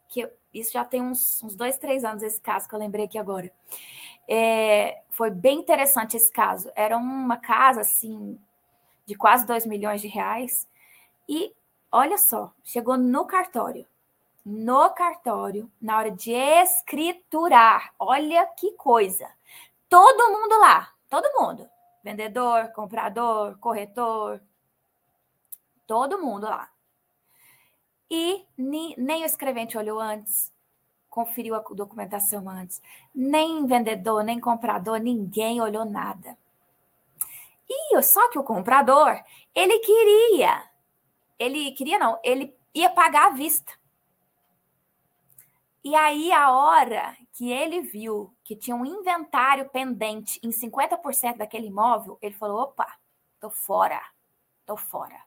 que 0.09 0.31
isso 0.53 0.73
já 0.73 0.85
tem 0.85 1.01
uns, 1.01 1.43
uns 1.43 1.57
dois, 1.57 1.79
três 1.79 2.05
anos 2.05 2.23
esse 2.23 2.41
caso 2.41 2.69
que 2.69 2.75
eu 2.75 2.79
lembrei 2.79 3.07
aqui 3.07 3.17
agora. 3.17 3.51
É, 4.29 5.03
foi 5.11 5.31
bem 5.31 5.59
interessante 5.59 6.17
esse 6.17 6.31
caso. 6.31 6.71
Era 6.75 6.97
uma 6.97 7.37
casa 7.37 7.81
assim 7.81 8.39
de 9.05 9.15
quase 9.15 9.47
2 9.47 9.67
milhões 9.67 10.01
de 10.01 10.09
reais. 10.09 10.69
E 11.29 11.55
olha 11.91 12.19
só, 12.19 12.53
chegou 12.63 12.97
no 12.97 13.25
cartório. 13.27 13.87
No 14.45 14.91
cartório, 14.91 15.71
na 15.81 15.99
hora 15.99 16.11
de 16.11 16.33
escriturar. 16.33 17.95
Olha 17.99 18.45
que 18.47 18.73
coisa. 18.73 19.29
Todo 19.89 20.33
mundo 20.33 20.59
lá, 20.59 20.93
todo 21.09 21.33
mundo. 21.39 21.69
Vendedor, 22.03 22.73
comprador, 22.73 23.57
corretor, 23.59 24.43
todo 25.87 26.21
mundo 26.21 26.45
lá. 26.45 26.69
E 28.11 28.45
nem 28.57 29.23
o 29.23 29.25
escrevente 29.25 29.79
olhou 29.79 29.99
antes, 29.99 30.52
conferiu 31.13 31.55
a 31.55 31.59
documentação 31.59 32.49
antes. 32.49 32.81
Nem 33.15 33.67
vendedor, 33.67 34.25
nem 34.25 34.41
comprador, 34.41 34.99
ninguém 34.99 35.61
olhou 35.61 35.85
nada. 35.85 36.39
E 37.69 38.03
só 38.03 38.31
que 38.31 38.39
o 38.39 38.43
comprador, 38.43 39.23
ele 39.55 39.79
queria, 39.81 40.65
ele 41.39 41.73
queria 41.73 41.99
não, 41.99 42.19
ele 42.25 42.57
ia 42.75 42.89
pagar 42.89 43.27
à 43.27 43.31
vista. 43.35 43.73
E 45.85 45.95
aí, 45.95 46.33
a 46.33 46.51
hora 46.51 47.15
que 47.33 47.51
ele 47.51 47.83
viu 47.83 48.35
que 48.43 48.57
tinha 48.57 48.75
um 48.75 48.87
inventário 48.87 49.69
pendente 49.69 50.41
em 50.43 50.49
50% 50.49 51.37
daquele 51.37 51.67
imóvel, 51.67 52.17
ele 52.23 52.35
falou: 52.35 52.63
opa, 52.63 52.87
tô 53.39 53.51
fora, 53.51 54.01
tô 54.65 54.79
fora. 54.79 55.21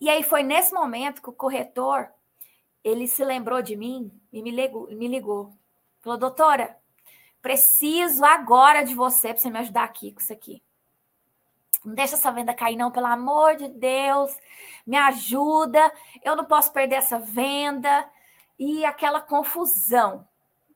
E 0.00 0.08
aí 0.08 0.22
foi 0.22 0.42
nesse 0.42 0.72
momento 0.72 1.20
que 1.20 1.28
o 1.28 1.34
corretor 1.34 2.10
ele 2.82 3.06
se 3.06 3.22
lembrou 3.22 3.60
de 3.60 3.76
mim 3.76 4.19
e 4.32 4.42
me 4.42 4.50
ligou. 4.50 4.88
Me 4.88 5.08
ligou. 5.08 5.52
Falou, 6.00 6.18
doutora, 6.18 6.78
preciso 7.42 8.24
agora 8.24 8.82
de 8.82 8.94
você 8.94 9.28
para 9.28 9.38
você 9.38 9.50
me 9.50 9.58
ajudar 9.58 9.84
aqui 9.84 10.12
com 10.12 10.20
isso 10.20 10.32
aqui. 10.32 10.62
Não 11.84 11.94
deixa 11.94 12.14
essa 12.14 12.30
venda 12.30 12.54
cair, 12.54 12.76
não, 12.76 12.90
pelo 12.90 13.06
amor 13.06 13.56
de 13.56 13.68
Deus. 13.68 14.36
Me 14.86 14.96
ajuda. 14.96 15.92
Eu 16.22 16.36
não 16.36 16.44
posso 16.44 16.72
perder 16.72 16.96
essa 16.96 17.18
venda. 17.18 18.08
E 18.58 18.84
aquela 18.84 19.20
confusão. 19.20 20.26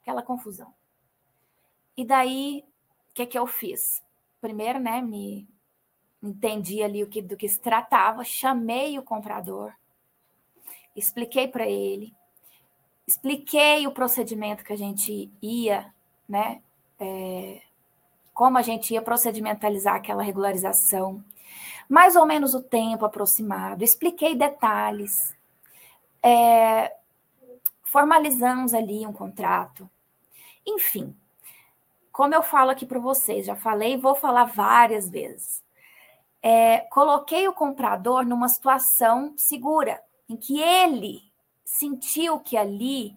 Aquela 0.00 0.22
confusão. 0.22 0.72
E 1.96 2.04
daí, 2.04 2.64
o 3.10 3.14
que, 3.14 3.26
que 3.26 3.38
eu 3.38 3.46
fiz? 3.46 4.02
Primeiro, 4.40 4.80
né, 4.80 5.00
me 5.00 5.48
entendi 6.22 6.82
ali 6.82 7.02
o 7.02 7.06
que, 7.06 7.20
do 7.20 7.36
que 7.36 7.48
se 7.48 7.60
tratava, 7.60 8.24
chamei 8.24 8.98
o 8.98 9.02
comprador 9.02 9.74
expliquei 10.94 11.48
para 11.48 11.66
ele, 11.66 12.14
expliquei 13.06 13.86
o 13.86 13.92
procedimento 13.92 14.64
que 14.64 14.72
a 14.72 14.78
gente 14.78 15.30
ia, 15.42 15.92
né? 16.28 16.62
É, 16.98 17.60
como 18.32 18.58
a 18.58 18.62
gente 18.62 18.92
ia 18.92 19.02
procedimentalizar 19.02 19.94
aquela 19.94 20.22
regularização, 20.22 21.22
mais 21.88 22.16
ou 22.16 22.26
menos 22.26 22.54
o 22.54 22.62
tempo 22.62 23.04
aproximado, 23.04 23.84
expliquei 23.84 24.34
detalhes, 24.34 25.36
é, 26.22 26.96
formalizamos 27.82 28.74
ali 28.74 29.06
um 29.06 29.12
contrato, 29.12 29.88
enfim. 30.66 31.14
Como 32.10 32.34
eu 32.34 32.42
falo 32.42 32.70
aqui 32.70 32.86
para 32.86 32.98
vocês, 32.98 33.46
já 33.46 33.56
falei 33.56 33.94
e 33.94 33.98
vou 33.98 34.14
falar 34.14 34.44
várias 34.44 35.10
vezes. 35.10 35.62
É, 36.42 36.80
coloquei 36.90 37.46
o 37.48 37.52
comprador 37.52 38.24
numa 38.24 38.48
situação 38.48 39.34
segura, 39.36 40.00
em 40.28 40.36
que 40.36 40.60
ele 40.60 41.22
sentiu 41.64 42.38
que 42.38 42.56
ali, 42.56 43.16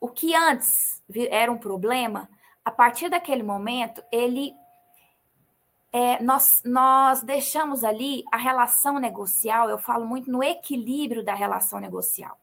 o 0.00 0.08
que 0.08 0.34
antes 0.34 1.02
era 1.30 1.50
um 1.50 1.58
problema, 1.58 2.28
a 2.64 2.70
partir 2.70 3.08
daquele 3.08 3.42
momento, 3.42 4.02
ele. 4.12 4.54
É, 5.94 6.22
nós, 6.22 6.62
nós 6.64 7.22
deixamos 7.22 7.84
ali 7.84 8.24
a 8.32 8.38
relação 8.38 8.98
negocial, 8.98 9.68
eu 9.68 9.76
falo 9.76 10.06
muito 10.06 10.30
no 10.30 10.42
equilíbrio 10.42 11.22
da 11.22 11.34
relação 11.34 11.78
negocial. 11.78 12.38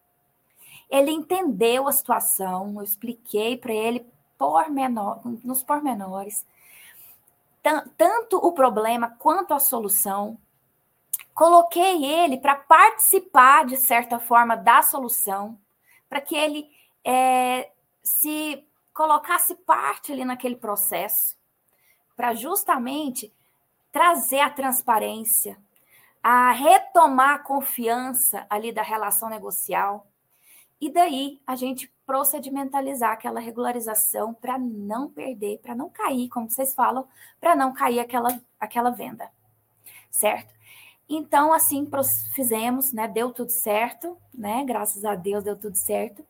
Ele 0.87 1.09
entendeu 1.09 1.87
a 1.87 1.91
situação, 1.91 2.75
eu 2.77 2.83
expliquei 2.83 3.57
para 3.57 3.73
ele 3.73 4.05
pormenor, 4.37 5.19
nos 5.43 5.63
pormenores, 5.63 6.45
tanto 7.97 8.37
o 8.37 8.51
problema 8.51 9.15
quanto 9.17 9.53
a 9.53 9.59
solução 9.59 10.37
coloquei 11.39 12.04
ele 12.04 12.36
para 12.38 12.54
participar, 12.54 13.65
de 13.65 13.78
certa 13.78 14.19
forma, 14.19 14.58
da 14.58 14.82
solução, 14.82 15.58
para 16.10 16.19
que 16.19 16.36
ele 16.36 16.69
é, 17.02 17.71
se 18.04 18.67
colocasse 18.93 19.56
parte 19.56 20.12
ali 20.12 20.25
naquele 20.25 20.58
processo, 20.58 21.38
para 22.13 22.34
justamente 22.34 23.34
trazer 23.89 24.41
a 24.41 24.49
transparência, 24.49 25.58
a 26.21 26.52
retomar 26.52 27.36
a 27.36 27.39
confiança 27.39 28.45
ali 28.49 28.73
da 28.73 28.82
relação 28.82 29.30
negocial, 29.30 30.06
e 30.82 30.91
daí 30.91 31.39
a 31.47 31.56
gente 31.56 31.89
procedimentalizar 32.06 33.13
aquela 33.13 33.39
regularização 33.39 34.34
para 34.34 34.60
não 34.60 35.10
perder, 35.10 35.60
para 35.60 35.73
não 35.73 35.89
cair, 35.89 36.28
como 36.28 36.49
vocês 36.49 36.75
falam, 36.75 37.08
para 37.39 37.56
não 37.56 37.71
cair 37.71 38.02
aquela, 38.02 38.41
aquela 38.60 38.89
venda, 38.89 39.32
certo? 40.12 40.59
Então, 41.10 41.52
assim 41.52 41.89
fizemos, 42.34 42.93
né? 42.93 43.08
Deu 43.08 43.32
tudo 43.32 43.50
certo, 43.50 44.17
né? 44.34 44.63
Graças 44.63 45.04
a 45.04 45.15
Deus 45.15 45.43
deu 45.43 45.56
tudo 45.56 45.76
certo. 45.76 46.24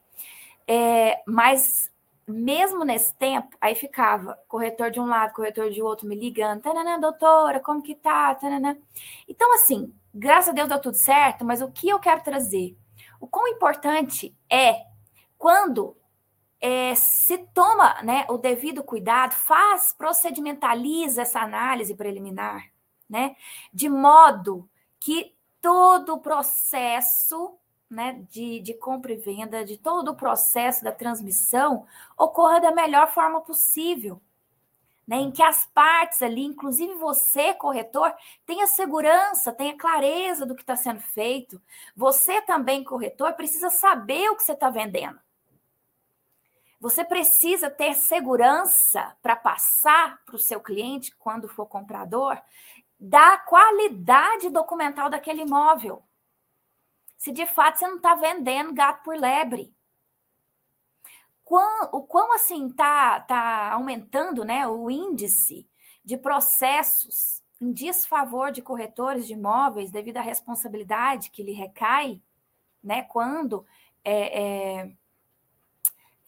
É, 0.65 1.21
mas 1.27 1.91
mesmo 2.29 2.85
nesse 2.85 3.13
tempo, 3.15 3.57
aí 3.59 3.75
ficava 3.75 4.37
corretor 4.47 4.91
de 4.91 4.99
um 4.99 5.05
lado, 5.05 5.33
corretor 5.33 5.69
de 5.71 5.81
outro 5.81 6.07
me 6.07 6.15
ligando, 6.15 6.61
tanana, 6.61 6.99
doutora, 6.99 7.59
como 7.59 7.81
que 7.81 7.95
tá? 7.95 8.35
Tanana. 8.35 8.77
Então, 9.27 9.53
assim, 9.55 9.93
graças 10.13 10.49
a 10.49 10.53
Deus 10.53 10.69
deu 10.69 10.79
tudo 10.79 10.95
certo, 10.95 11.43
mas 11.43 11.61
o 11.61 11.71
que 11.71 11.89
eu 11.89 11.99
quero 11.99 12.23
trazer? 12.23 12.77
O 13.19 13.27
quão 13.27 13.47
importante 13.47 14.35
é 14.49 14.85
quando 15.37 15.97
é, 16.61 16.93
se 16.95 17.37
toma 17.53 18.01
né, 18.03 18.25
o 18.29 18.37
devido 18.37 18.83
cuidado, 18.83 19.33
faz, 19.33 19.93
procedimentaliza 19.97 21.23
essa 21.23 21.39
análise 21.39 21.95
preliminar, 21.95 22.63
né? 23.09 23.35
De 23.73 23.89
modo 23.89 24.69
que 24.99 25.33
todo 25.61 26.13
o 26.15 26.19
processo 26.19 27.57
né, 27.89 28.23
de, 28.29 28.59
de 28.59 28.73
compra 28.75 29.11
e 29.11 29.17
venda, 29.17 29.65
de 29.65 29.77
todo 29.77 30.11
o 30.11 30.15
processo 30.15 30.83
da 30.83 30.91
transmissão, 30.91 31.87
ocorra 32.17 32.61
da 32.61 32.71
melhor 32.71 33.11
forma 33.11 33.41
possível. 33.41 34.21
Né, 35.07 35.17
em 35.17 35.31
que 35.31 35.41
as 35.41 35.65
partes 35.73 36.21
ali, 36.21 36.45
inclusive 36.45 36.93
você, 36.93 37.51
corretor, 37.55 38.13
tenha 38.45 38.67
segurança, 38.67 39.51
tenha 39.51 39.75
clareza 39.75 40.45
do 40.45 40.53
que 40.53 40.61
está 40.61 40.75
sendo 40.75 40.99
feito. 40.99 41.59
Você 41.95 42.39
também, 42.43 42.83
corretor, 42.83 43.33
precisa 43.33 43.71
saber 43.71 44.29
o 44.29 44.35
que 44.35 44.43
você 44.43 44.51
está 44.51 44.69
vendendo. 44.69 45.19
Você 46.79 47.03
precisa 47.03 47.71
ter 47.71 47.95
segurança 47.95 49.17
para 49.21 49.35
passar 49.35 50.23
para 50.25 50.35
o 50.35 50.39
seu 50.39 50.61
cliente, 50.61 51.13
quando 51.17 51.47
for 51.49 51.65
comprador, 51.65 52.39
da 52.99 53.37
qualidade 53.37 54.49
documental 54.49 55.09
daquele 55.09 55.43
imóvel. 55.43 56.03
Se 57.17 57.31
de 57.31 57.45
fato 57.45 57.79
você 57.79 57.87
não 57.87 57.97
está 57.97 58.15
vendendo 58.15 58.73
gato 58.73 59.03
por 59.03 59.15
lebre. 59.15 59.73
Quão, 61.43 61.89
o 61.93 62.03
quão 62.03 62.33
assim 62.33 62.67
está 62.67 63.21
tá 63.21 63.71
aumentando 63.71 64.43
né, 64.43 64.67
o 64.67 64.91
índice 64.91 65.67
de 66.03 66.17
processos 66.17 67.41
em 67.59 67.71
desfavor 67.71 68.51
de 68.51 68.61
corretores 68.61 69.25
de 69.27 69.33
imóveis 69.33 69.91
devido 69.91 70.17
à 70.17 70.21
responsabilidade 70.21 71.29
que 71.31 71.43
lhe 71.43 71.51
recai, 71.51 72.21
né, 72.83 73.03
quando 73.03 73.65
é, 74.03 74.41
é, 74.41 74.91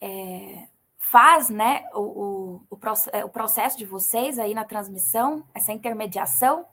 é, 0.00 0.68
faz 1.12 1.50
né, 1.50 1.84
o, 1.92 2.62
o, 2.70 2.78
é, 3.12 3.22
o, 3.22 3.28
processo 3.28 3.76
de 3.76 3.84
vocês 3.84 4.38
aí 4.38 4.54
na 4.54 4.64
transmissão, 4.64 5.46
essa 5.52 5.70
intermediação, 5.70 6.64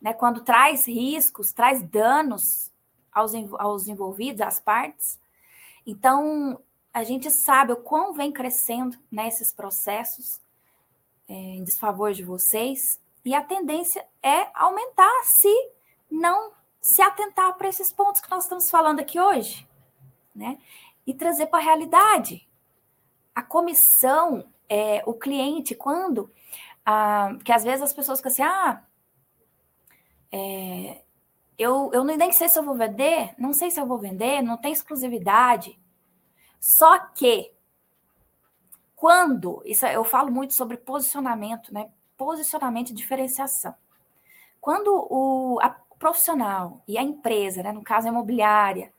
né, 0.00 0.12
quando 0.12 0.42
traz 0.42 0.86
riscos, 0.86 1.52
traz 1.52 1.82
danos 1.82 2.70
aos, 3.10 3.32
aos 3.58 3.88
envolvidos, 3.88 4.40
às 4.40 4.60
partes. 4.60 5.18
Então, 5.84 6.62
a 6.94 7.02
gente 7.02 7.28
sabe 7.28 7.72
o 7.72 7.76
quão 7.76 8.12
vem 8.12 8.30
crescendo 8.30 8.96
nesses 9.10 9.50
né, 9.50 9.56
processos 9.56 10.40
é, 11.28 11.34
em 11.34 11.64
desfavor 11.64 12.12
de 12.12 12.22
vocês, 12.22 13.00
e 13.24 13.34
a 13.34 13.42
tendência 13.42 14.06
é 14.22 14.46
aumentar 14.54 15.24
se 15.24 15.72
não 16.08 16.52
se 16.80 17.02
atentar 17.02 17.58
para 17.58 17.68
esses 17.68 17.92
pontos 17.92 18.20
que 18.20 18.30
nós 18.30 18.44
estamos 18.44 18.70
falando 18.70 19.00
aqui 19.00 19.18
hoje, 19.20 19.68
né? 20.34 20.56
E 21.04 21.12
trazer 21.12 21.46
para 21.46 21.58
a 21.58 21.62
realidade. 21.62 22.48
Comissão, 23.50 24.46
é, 24.68 25.02
o 25.04 25.12
cliente, 25.12 25.74
quando. 25.74 26.30
Ah, 26.86 27.36
que 27.44 27.50
às 27.50 27.64
vezes 27.64 27.82
as 27.82 27.92
pessoas 27.92 28.20
ficam 28.20 28.30
assim, 28.30 28.42
ah, 28.44 28.84
é, 30.30 31.02
eu, 31.58 31.90
eu 31.92 32.04
nem 32.04 32.30
sei 32.30 32.48
se 32.48 32.56
eu 32.56 32.62
vou 32.62 32.76
vender, 32.76 33.34
não 33.36 33.52
sei 33.52 33.68
se 33.72 33.80
eu 33.80 33.86
vou 33.86 33.98
vender, 33.98 34.40
não 34.40 34.56
tem 34.56 34.72
exclusividade. 34.72 35.76
Só 36.60 36.96
que 37.00 37.52
quando, 38.94 39.60
isso 39.64 39.84
eu 39.84 40.04
falo 40.04 40.30
muito 40.30 40.54
sobre 40.54 40.76
posicionamento, 40.76 41.74
né? 41.74 41.90
Posicionamento 42.16 42.90
e 42.90 42.94
diferenciação. 42.94 43.74
Quando 44.60 44.88
o 45.10 45.58
a 45.60 45.70
profissional 45.98 46.84
e 46.86 46.96
a 46.96 47.02
empresa, 47.02 47.64
né, 47.64 47.72
no 47.72 47.82
caso 47.82 48.06
a 48.06 48.10
imobiliária, 48.10 48.92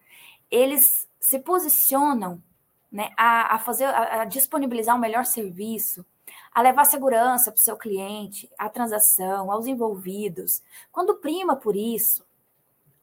eles 0.52 1.08
se 1.22 1.40
posicionam 1.40 2.44
né, 2.92 3.12
a, 3.18 3.56
a 3.56 3.60
fazer, 3.60 3.86
a, 3.86 4.22
a 4.22 4.26
disponibilizar 4.26 4.96
um 4.96 5.00
melhor 5.00 5.26
serviço, 5.26 6.06
a 6.54 6.62
levar 6.62 6.86
segurança 6.86 7.52
para 7.52 7.60
o 7.60 7.62
seu 7.62 7.78
cliente, 7.78 8.50
a 8.58 8.70
transação, 8.70 9.52
aos 9.52 9.68
envolvidos. 9.68 10.62
Quando 10.92 11.16
prima 11.16 11.56
por 11.56 11.76
isso, 11.76 12.26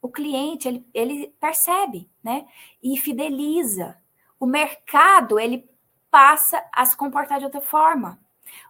o 0.03 0.09
cliente 0.09 0.69
ele, 0.69 0.87
ele 0.93 1.35
percebe, 1.41 2.09
né, 2.23 2.47
e 2.83 2.97
fideliza. 2.99 3.97
O 4.39 4.47
mercado 4.47 5.41
ele 5.41 5.69
passa 6.11 6.63
a 6.73 6.85
se 6.85 6.97
comportar 6.97 7.39
de 7.39 7.45
outra 7.45 7.61
forma. 7.61 8.21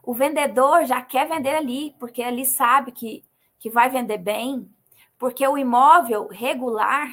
O 0.02 0.14
vendedor 0.14 0.84
já 0.84 1.02
quer 1.02 1.28
vender 1.28 1.54
ali, 1.54 1.94
porque 1.98 2.22
ele 2.22 2.44
sabe 2.44 2.92
que, 2.92 3.24
que 3.58 3.70
vai 3.70 3.88
vender 3.88 4.18
bem, 4.18 4.68
porque 5.18 5.46
o 5.46 5.58
imóvel 5.58 6.28
regular 6.28 7.08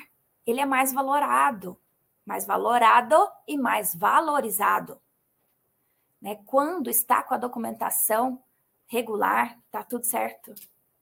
ele 0.45 0.61
é 0.61 0.65
mais 0.65 0.93
valorado, 0.93 1.77
mais 2.25 2.45
valorado 2.45 3.15
e 3.47 3.57
mais 3.57 3.93
valorizado. 3.93 4.99
Né? 6.21 6.39
Quando 6.45 6.89
está 6.89 7.21
com 7.21 7.33
a 7.33 7.37
documentação 7.37 8.43
regular, 8.87 9.59
tá 9.69 9.83
tudo 9.83 10.05
certo, 10.05 10.53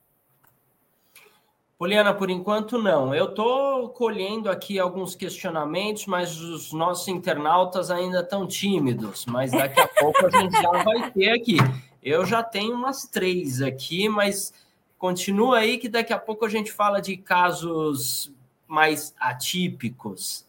Poliana, 1.78 2.14
por 2.14 2.30
enquanto 2.30 2.78
não. 2.78 3.16
Eu 3.16 3.30
estou 3.30 3.90
colhendo 3.90 4.50
aqui 4.50 4.78
alguns 4.78 5.16
questionamentos, 5.16 6.06
mas 6.06 6.38
os 6.38 6.74
nossos 6.74 7.08
internautas 7.08 7.90
ainda 7.90 8.20
estão 8.20 8.46
tímidos. 8.46 9.26
Mas 9.26 9.52
daqui 9.52 9.80
a 9.80 9.88
pouco 10.00 10.26
a 10.26 10.30
gente 10.30 10.62
já 10.62 10.84
vai 10.84 11.12
ter 11.12 11.32
aqui. 11.32 11.58
Eu 12.04 12.26
já 12.26 12.44
tenho 12.44 12.76
umas 12.76 13.08
três 13.08 13.62
aqui, 13.62 14.10
mas 14.10 14.54
Continua 15.00 15.60
aí 15.60 15.78
que 15.78 15.88
daqui 15.88 16.12
a 16.12 16.20
pouco 16.20 16.46
a 16.46 16.50
gente 16.50 16.74
fala 16.74 17.02
de 17.02 17.16
casos 17.16 18.34
mais 18.68 19.16
atípicos. 19.18 20.46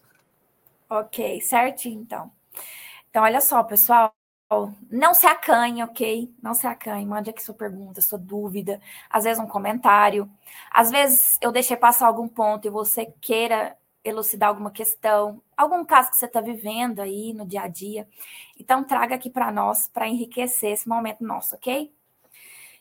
Ok, 0.89 1.39
certinho 1.39 2.01
então. 2.01 2.29
Então, 3.09 3.23
olha 3.23 3.39
só, 3.39 3.63
pessoal. 3.63 4.13
Não 4.89 5.13
se 5.13 5.25
acanhe, 5.25 5.81
ok? 5.81 6.33
Não 6.41 6.53
se 6.53 6.67
acanhe, 6.67 7.05
mande 7.05 7.29
aqui 7.29 7.41
sua 7.41 7.55
pergunta, 7.55 8.01
sua 8.01 8.17
dúvida, 8.19 8.81
às 9.09 9.23
vezes 9.23 9.41
um 9.41 9.47
comentário. 9.47 10.29
Às 10.69 10.91
vezes 10.91 11.37
eu 11.41 11.51
deixei 11.51 11.77
passar 11.77 12.07
algum 12.07 12.27
ponto 12.27 12.67
e 12.67 12.69
você 12.69 13.05
queira 13.21 13.77
elucidar 14.03 14.49
alguma 14.49 14.71
questão, 14.71 15.41
algum 15.55 15.85
caso 15.85 16.09
que 16.09 16.17
você 16.17 16.25
está 16.25 16.41
vivendo 16.41 16.99
aí 16.99 17.33
no 17.33 17.45
dia 17.45 17.61
a 17.61 17.67
dia. 17.67 18.07
Então, 18.59 18.83
traga 18.83 19.15
aqui 19.15 19.29
para 19.29 19.51
nós, 19.51 19.87
para 19.87 20.07
enriquecer 20.07 20.71
esse 20.71 20.89
momento 20.89 21.23
nosso, 21.23 21.55
ok? 21.55 21.93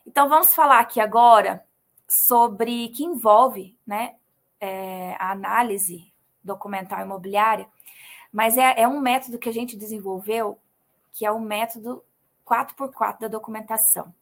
Então, 0.06 0.28
vamos 0.28 0.54
falar 0.54 0.80
aqui 0.80 1.00
agora 1.00 1.64
sobre 2.08 2.88
que 2.88 3.04
envolve 3.04 3.78
né, 3.86 4.14
é, 4.58 5.14
a 5.18 5.30
análise 5.30 6.12
documental 6.42 7.00
imobiliária, 7.04 7.68
mas 8.32 8.56
é, 8.56 8.80
é 8.80 8.88
um 8.88 9.00
método 9.00 9.38
que 9.38 9.48
a 9.48 9.52
gente 9.52 9.76
desenvolveu, 9.76 10.58
que 11.12 11.24
é 11.24 11.30
o 11.30 11.40
método 11.40 12.04
4x4 12.46 13.20
da 13.20 13.28
documentação, 13.28 14.14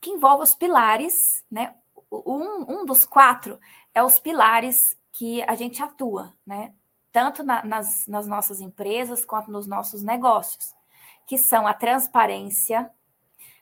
que 0.00 0.10
envolve 0.10 0.44
os 0.44 0.54
pilares, 0.54 1.44
né? 1.50 1.74
Um, 2.10 2.80
um 2.80 2.86
dos 2.86 3.04
quatro 3.04 3.58
é 3.94 4.02
os 4.02 4.18
pilares 4.18 4.96
que 5.12 5.42
a 5.42 5.54
gente 5.54 5.82
atua, 5.82 6.32
né? 6.46 6.72
Tanto 7.10 7.42
na, 7.42 7.64
nas, 7.64 8.06
nas 8.06 8.26
nossas 8.26 8.60
empresas 8.60 9.24
quanto 9.24 9.50
nos 9.50 9.66
nossos 9.66 10.02
negócios, 10.02 10.74
que 11.26 11.36
são 11.36 11.66
a 11.66 11.74
transparência, 11.74 12.90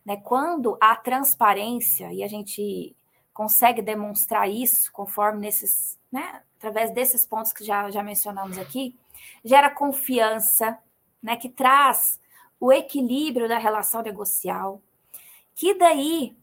né? 0.04 0.16
Quando 0.18 0.76
há 0.80 0.94
transparência 0.94 2.12
e 2.12 2.22
a 2.22 2.28
gente 2.28 2.94
consegue 3.36 3.82
demonstrar 3.82 4.48
isso, 4.48 4.90
conforme 4.90 5.40
nesses, 5.40 5.98
né, 6.10 6.40
através 6.56 6.90
desses 6.90 7.26
pontos 7.26 7.52
que 7.52 7.62
já, 7.62 7.90
já 7.90 8.02
mencionamos 8.02 8.56
aqui, 8.56 8.98
gera 9.44 9.68
confiança, 9.68 10.78
né, 11.26 11.36
que 11.36 11.48
traz 11.48 12.20
o 12.60 12.72
equilíbrio 12.72 13.48
da 13.48 13.58
relação 13.58 14.00
negocial, 14.00 14.80
que 15.56 15.74
daí 15.74 16.36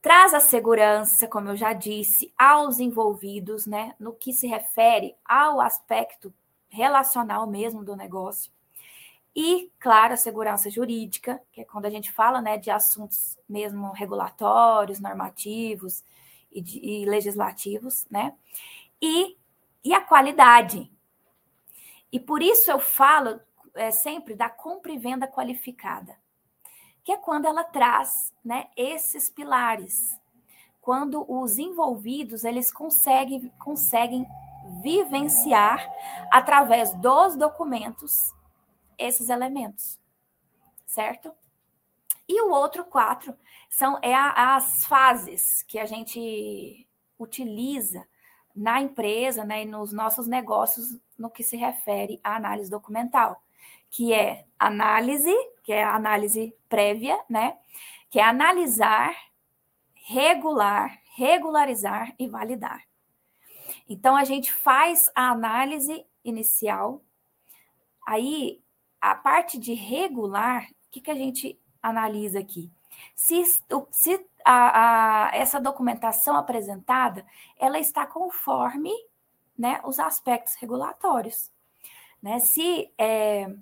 traz 0.00 0.32
a 0.32 0.38
segurança, 0.38 1.26
como 1.26 1.48
eu 1.48 1.56
já 1.56 1.72
disse, 1.72 2.32
aos 2.38 2.78
envolvidos, 2.78 3.66
né, 3.66 3.96
no 3.98 4.12
que 4.12 4.32
se 4.32 4.46
refere 4.46 5.16
ao 5.24 5.60
aspecto 5.60 6.32
relacional 6.68 7.48
mesmo 7.48 7.84
do 7.84 7.96
negócio. 7.96 8.52
E, 9.34 9.72
claro, 9.80 10.14
a 10.14 10.16
segurança 10.16 10.70
jurídica, 10.70 11.42
que 11.50 11.62
é 11.62 11.64
quando 11.64 11.86
a 11.86 11.90
gente 11.90 12.12
fala 12.12 12.40
né, 12.40 12.56
de 12.56 12.70
assuntos 12.70 13.36
mesmo 13.48 13.90
regulatórios, 13.90 15.00
normativos 15.00 16.04
e, 16.52 16.60
de, 16.60 16.78
e 16.78 17.04
legislativos, 17.06 18.06
né? 18.08 18.34
E, 19.00 19.36
e 19.82 19.92
a 19.92 20.00
qualidade. 20.00 20.88
E 22.12 22.20
por 22.20 22.40
isso 22.40 22.70
eu 22.70 22.78
falo 22.78 23.40
é, 23.74 23.90
sempre 23.90 24.34
da 24.34 24.48
compra 24.48 24.92
e 24.92 24.98
venda 24.98 25.26
qualificada 25.26 26.16
que 27.04 27.12
é 27.12 27.16
quando 27.16 27.46
ela 27.46 27.64
traz 27.64 28.32
né, 28.44 28.68
esses 28.76 29.28
pilares, 29.28 30.18
quando 30.80 31.24
os 31.28 31.58
envolvidos 31.58 32.44
eles 32.44 32.72
conseguem, 32.72 33.48
conseguem 33.58 34.26
vivenciar 34.82 35.88
através 36.30 36.92
dos 36.94 37.36
documentos 37.36 38.32
esses 38.96 39.28
elementos, 39.28 39.98
certo? 40.86 41.32
E 42.28 42.40
o 42.42 42.50
outro 42.50 42.84
quatro 42.84 43.36
são 43.68 43.98
é 44.00 44.14
a, 44.14 44.56
as 44.56 44.84
fases 44.86 45.62
que 45.64 45.78
a 45.78 45.84
gente 45.84 46.86
utiliza 47.18 48.06
na 48.54 48.80
empresa 48.80 49.44
né, 49.44 49.62
e 49.62 49.66
nos 49.66 49.92
nossos 49.92 50.26
negócios 50.26 51.00
no 51.18 51.30
que 51.30 51.42
se 51.42 51.56
refere 51.56 52.20
à 52.22 52.36
análise 52.36 52.70
documental 52.70 53.42
que 53.92 54.12
é 54.14 54.46
análise, 54.58 55.34
que 55.62 55.70
é 55.70 55.84
a 55.84 55.94
análise 55.94 56.56
prévia, 56.66 57.22
né? 57.28 57.58
Que 58.10 58.18
é 58.18 58.24
analisar, 58.24 59.14
regular, 59.94 60.98
regularizar 61.14 62.14
e 62.18 62.26
validar. 62.26 62.82
Então 63.86 64.16
a 64.16 64.24
gente 64.24 64.50
faz 64.50 65.10
a 65.14 65.30
análise 65.30 66.06
inicial, 66.24 67.02
aí 68.06 68.62
a 68.98 69.14
parte 69.14 69.58
de 69.58 69.74
regular, 69.74 70.64
o 70.64 70.90
que, 70.90 71.00
que 71.02 71.10
a 71.10 71.14
gente 71.14 71.60
analisa 71.82 72.40
aqui? 72.40 72.72
Se, 73.14 73.44
se 73.90 74.26
a, 74.42 75.26
a, 75.28 75.36
essa 75.36 75.60
documentação 75.60 76.34
apresentada 76.36 77.26
ela 77.58 77.78
está 77.78 78.06
conforme 78.06 78.92
né, 79.58 79.80
os 79.84 79.98
aspectos 79.98 80.54
regulatórios. 80.54 81.50
Né? 82.22 82.38
Se 82.38 82.90
é, 82.96 83.54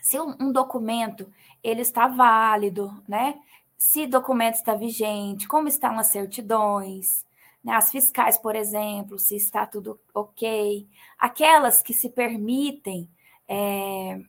se 0.00 0.18
um, 0.20 0.34
um 0.40 0.52
documento 0.52 1.32
ele 1.62 1.82
está 1.82 2.06
válido, 2.06 3.02
né? 3.06 3.38
Se 3.76 4.06
documento 4.06 4.54
está 4.54 4.74
vigente, 4.74 5.46
como 5.46 5.68
estão 5.68 5.98
as 5.98 6.08
certidões, 6.08 7.24
né? 7.62 7.74
as 7.74 7.90
fiscais, 7.90 8.38
por 8.38 8.56
exemplo, 8.56 9.18
se 9.18 9.36
está 9.36 9.66
tudo 9.66 10.00
ok, 10.12 10.86
aquelas 11.18 11.82
que 11.82 11.92
se 11.92 12.08
permitem, 12.08 13.08
é, 13.46 14.20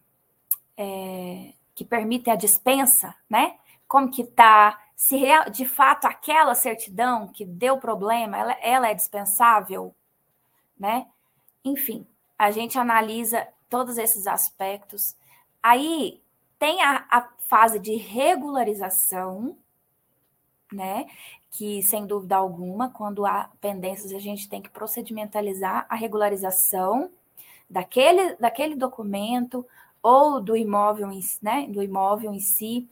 é, 0.77 1.53
que 1.73 1.83
permitem 1.85 2.33
a 2.33 2.35
dispensa, 2.35 3.15
né? 3.29 3.55
Como 3.87 4.11
que 4.11 4.21
está, 4.21 4.79
se 4.95 5.19
de 5.51 5.65
fato 5.65 6.05
aquela 6.05 6.53
certidão 6.53 7.27
que 7.27 7.45
deu 7.45 7.77
problema, 7.77 8.37
ela, 8.37 8.57
ela 8.61 8.89
é 8.89 8.93
dispensável, 8.93 9.95
né? 10.77 11.07
Enfim, 11.63 12.05
a 12.37 12.51
gente 12.51 12.77
analisa 12.77 13.47
todos 13.69 13.97
esses 13.97 14.27
aspectos 14.27 15.15
Aí 15.61 16.21
tem 16.57 16.81
a, 16.81 17.05
a 17.09 17.21
fase 17.47 17.79
de 17.79 17.95
regularização, 17.95 19.57
né? 20.71 21.07
Que, 21.51 21.81
sem 21.81 22.05
dúvida 22.05 22.35
alguma, 22.35 22.89
quando 22.89 23.25
há 23.25 23.49
pendências, 23.59 24.13
a 24.13 24.19
gente 24.19 24.47
tem 24.47 24.61
que 24.61 24.69
procedimentalizar 24.69 25.85
a 25.89 25.95
regularização 25.95 27.09
daquele, 27.69 28.35
daquele 28.35 28.75
documento 28.75 29.65
ou 30.01 30.39
do 30.39 30.55
imóvel, 30.55 31.11
em, 31.11 31.21
né, 31.41 31.67
do 31.67 31.81
imóvel 31.81 32.33
em 32.33 32.39
si. 32.39 32.87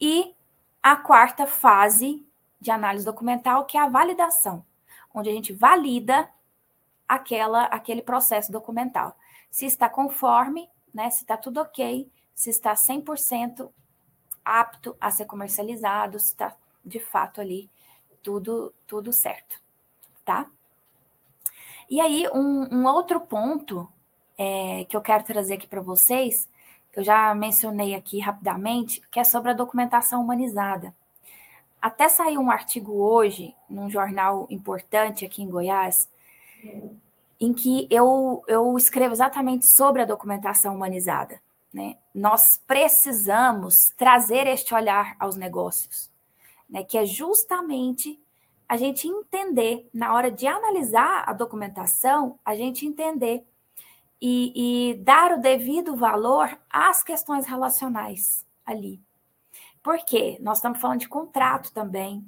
E 0.00 0.34
a 0.82 0.96
quarta 0.96 1.46
fase 1.46 2.24
de 2.60 2.70
análise 2.70 3.04
documental, 3.04 3.64
que 3.64 3.76
é 3.76 3.80
a 3.80 3.88
validação, 3.88 4.64
onde 5.14 5.28
a 5.28 5.32
gente 5.32 5.52
valida 5.52 6.28
aquela, 7.08 7.64
aquele 7.64 8.02
processo 8.02 8.50
documental. 8.50 9.16
Se 9.50 9.66
está 9.66 9.88
conforme 9.88 10.68
né? 10.92 11.10
Se 11.10 11.22
está 11.22 11.36
tudo 11.36 11.60
ok, 11.60 12.10
se 12.34 12.50
está 12.50 12.74
100% 12.74 13.70
apto 14.44 14.96
a 15.00 15.10
ser 15.10 15.26
comercializado, 15.26 16.18
se 16.18 16.26
está 16.26 16.56
de 16.84 16.98
fato 16.98 17.40
ali 17.40 17.70
tudo, 18.22 18.72
tudo 18.86 19.12
certo, 19.12 19.60
tá? 20.24 20.48
E 21.88 22.00
aí, 22.00 22.26
um, 22.32 22.74
um 22.74 22.86
outro 22.86 23.20
ponto 23.20 23.88
é, 24.38 24.84
que 24.86 24.96
eu 24.96 25.00
quero 25.02 25.24
trazer 25.24 25.54
aqui 25.54 25.66
para 25.66 25.80
vocês, 25.80 26.48
eu 26.94 27.02
já 27.02 27.34
mencionei 27.34 27.94
aqui 27.94 28.18
rapidamente, 28.18 29.02
que 29.10 29.20
é 29.20 29.24
sobre 29.24 29.50
a 29.50 29.54
documentação 29.54 30.22
humanizada. 30.22 30.94
Até 31.80 32.08
saiu 32.08 32.40
um 32.40 32.50
artigo 32.50 32.92
hoje, 32.92 33.54
num 33.68 33.90
jornal 33.90 34.46
importante 34.48 35.24
aqui 35.24 35.42
em 35.42 35.50
Goiás, 35.50 36.08
em 37.40 37.52
que 37.52 37.86
eu, 37.90 38.42
eu 38.46 38.76
escrevo 38.76 39.12
exatamente 39.12 39.66
sobre 39.66 40.02
a 40.02 40.06
documentação 40.06 40.74
humanizada. 40.74 41.40
Né? 41.72 41.96
Nós 42.14 42.58
precisamos 42.66 43.76
trazer 43.96 44.46
este 44.46 44.74
olhar 44.74 45.16
aos 45.18 45.36
negócios, 45.36 46.10
né? 46.68 46.84
que 46.84 46.98
é 46.98 47.04
justamente 47.04 48.20
a 48.68 48.76
gente 48.76 49.06
entender, 49.06 49.88
na 49.92 50.14
hora 50.14 50.30
de 50.30 50.46
analisar 50.46 51.24
a 51.26 51.32
documentação, 51.32 52.38
a 52.44 52.54
gente 52.54 52.86
entender 52.86 53.44
e, 54.20 54.90
e 54.90 54.94
dar 54.94 55.32
o 55.32 55.40
devido 55.40 55.96
valor 55.96 56.56
às 56.70 57.02
questões 57.02 57.44
relacionais 57.44 58.46
ali. 58.64 59.00
Por 59.82 59.98
quê? 60.04 60.38
Nós 60.40 60.58
estamos 60.58 60.80
falando 60.80 61.00
de 61.00 61.08
contrato 61.08 61.72
também. 61.72 62.24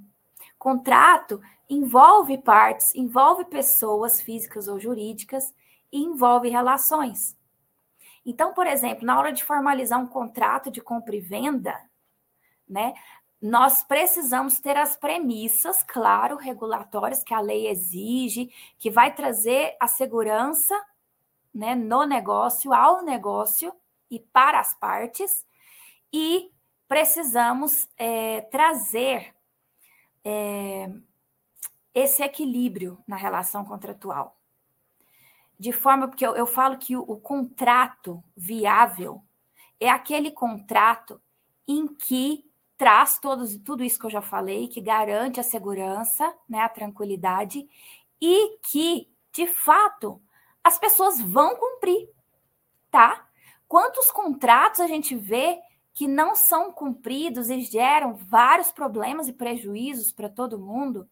Contrato 0.59 1.41
envolve 1.69 2.39
partes, 2.39 2.95
envolve 2.95 3.45
pessoas 3.47 4.21
físicas 4.21 4.69
ou 4.69 4.79
jurídicas 4.79 5.55
e 5.91 6.03
envolve 6.03 6.49
relações. 6.49 7.37
Então, 8.25 8.55
por 8.55 8.67
exemplo, 8.67 9.05
na 9.05 9.19
hora 9.19 9.33
de 9.33 9.45
formalizar 9.45 10.01
um 10.01 10.07
contrato 10.07 10.71
de 10.71 10.81
compra 10.81 11.15
e 11.15 11.21
venda, 11.21 11.79
né, 12.69 12.95
nós 13.41 13.83
precisamos 13.83 14.59
ter 14.59 14.77
as 14.77 14.97
premissas, 14.97 15.83
claro, 15.83 16.37
regulatórias 16.37 17.23
que 17.23 17.35
a 17.35 17.41
lei 17.41 17.69
exige, 17.69 18.51
que 18.79 18.91
vai 18.91 19.15
trazer 19.15 19.77
a 19.79 19.87
segurança 19.87 20.75
né, 21.55 21.75
no 21.75 22.07
negócio, 22.07 22.73
ao 22.73 23.03
negócio 23.03 23.73
e 24.11 24.19
para 24.19 24.59
as 24.59 24.73
partes, 24.75 25.45
e 26.11 26.51
precisamos 26.89 27.87
é, 27.99 28.41
trazer 28.43 29.35
é, 30.25 30.91
esse 31.95 32.23
equilíbrio 32.23 32.99
na 33.07 33.17
relação 33.17 33.65
contratual. 33.65 34.37
De 35.59 35.73
forma, 35.73 36.09
porque 36.09 36.27
eu, 36.27 36.35
eu 36.35 36.47
falo 36.47 36.77
que 36.77 36.97
o, 36.97 37.03
o 37.03 37.17
contrato 37.17 38.23
viável 38.37 39.23
é 39.79 39.89
aquele 39.89 40.31
contrato 40.31 41.21
em 41.67 41.87
que 41.87 42.45
traz 42.77 43.19
todos, 43.19 43.57
tudo 43.59 43.85
isso 43.85 43.99
que 43.99 44.07
eu 44.07 44.11
já 44.11 44.21
falei, 44.21 44.69
que 44.69 44.81
garante 44.81 45.39
a 45.39 45.45
segurança, 45.45 46.35
né, 46.49 46.61
a 46.61 46.69
tranquilidade, 46.69 47.69
e 48.21 48.59
que, 48.59 49.09
de 49.33 49.47
fato, 49.47 50.21
as 50.63 50.79
pessoas 50.79 51.21
vão 51.21 51.57
cumprir, 51.57 52.09
tá? 52.91 53.27
Quantos 53.69 54.11
contratos 54.11 54.81
a 54.81 54.87
gente 54.87 55.15
vê 55.15 55.61
que 55.93 56.09
não 56.09 56.35
são 56.35 56.73
cumpridos 56.73 57.49
e 57.49 57.61
geram 57.61 58.15
vários 58.15 58.73
problemas 58.73 59.29
e 59.29 59.33
prejuízos 59.33 60.13
para 60.13 60.29
todo 60.29 60.59
mundo? 60.59 61.09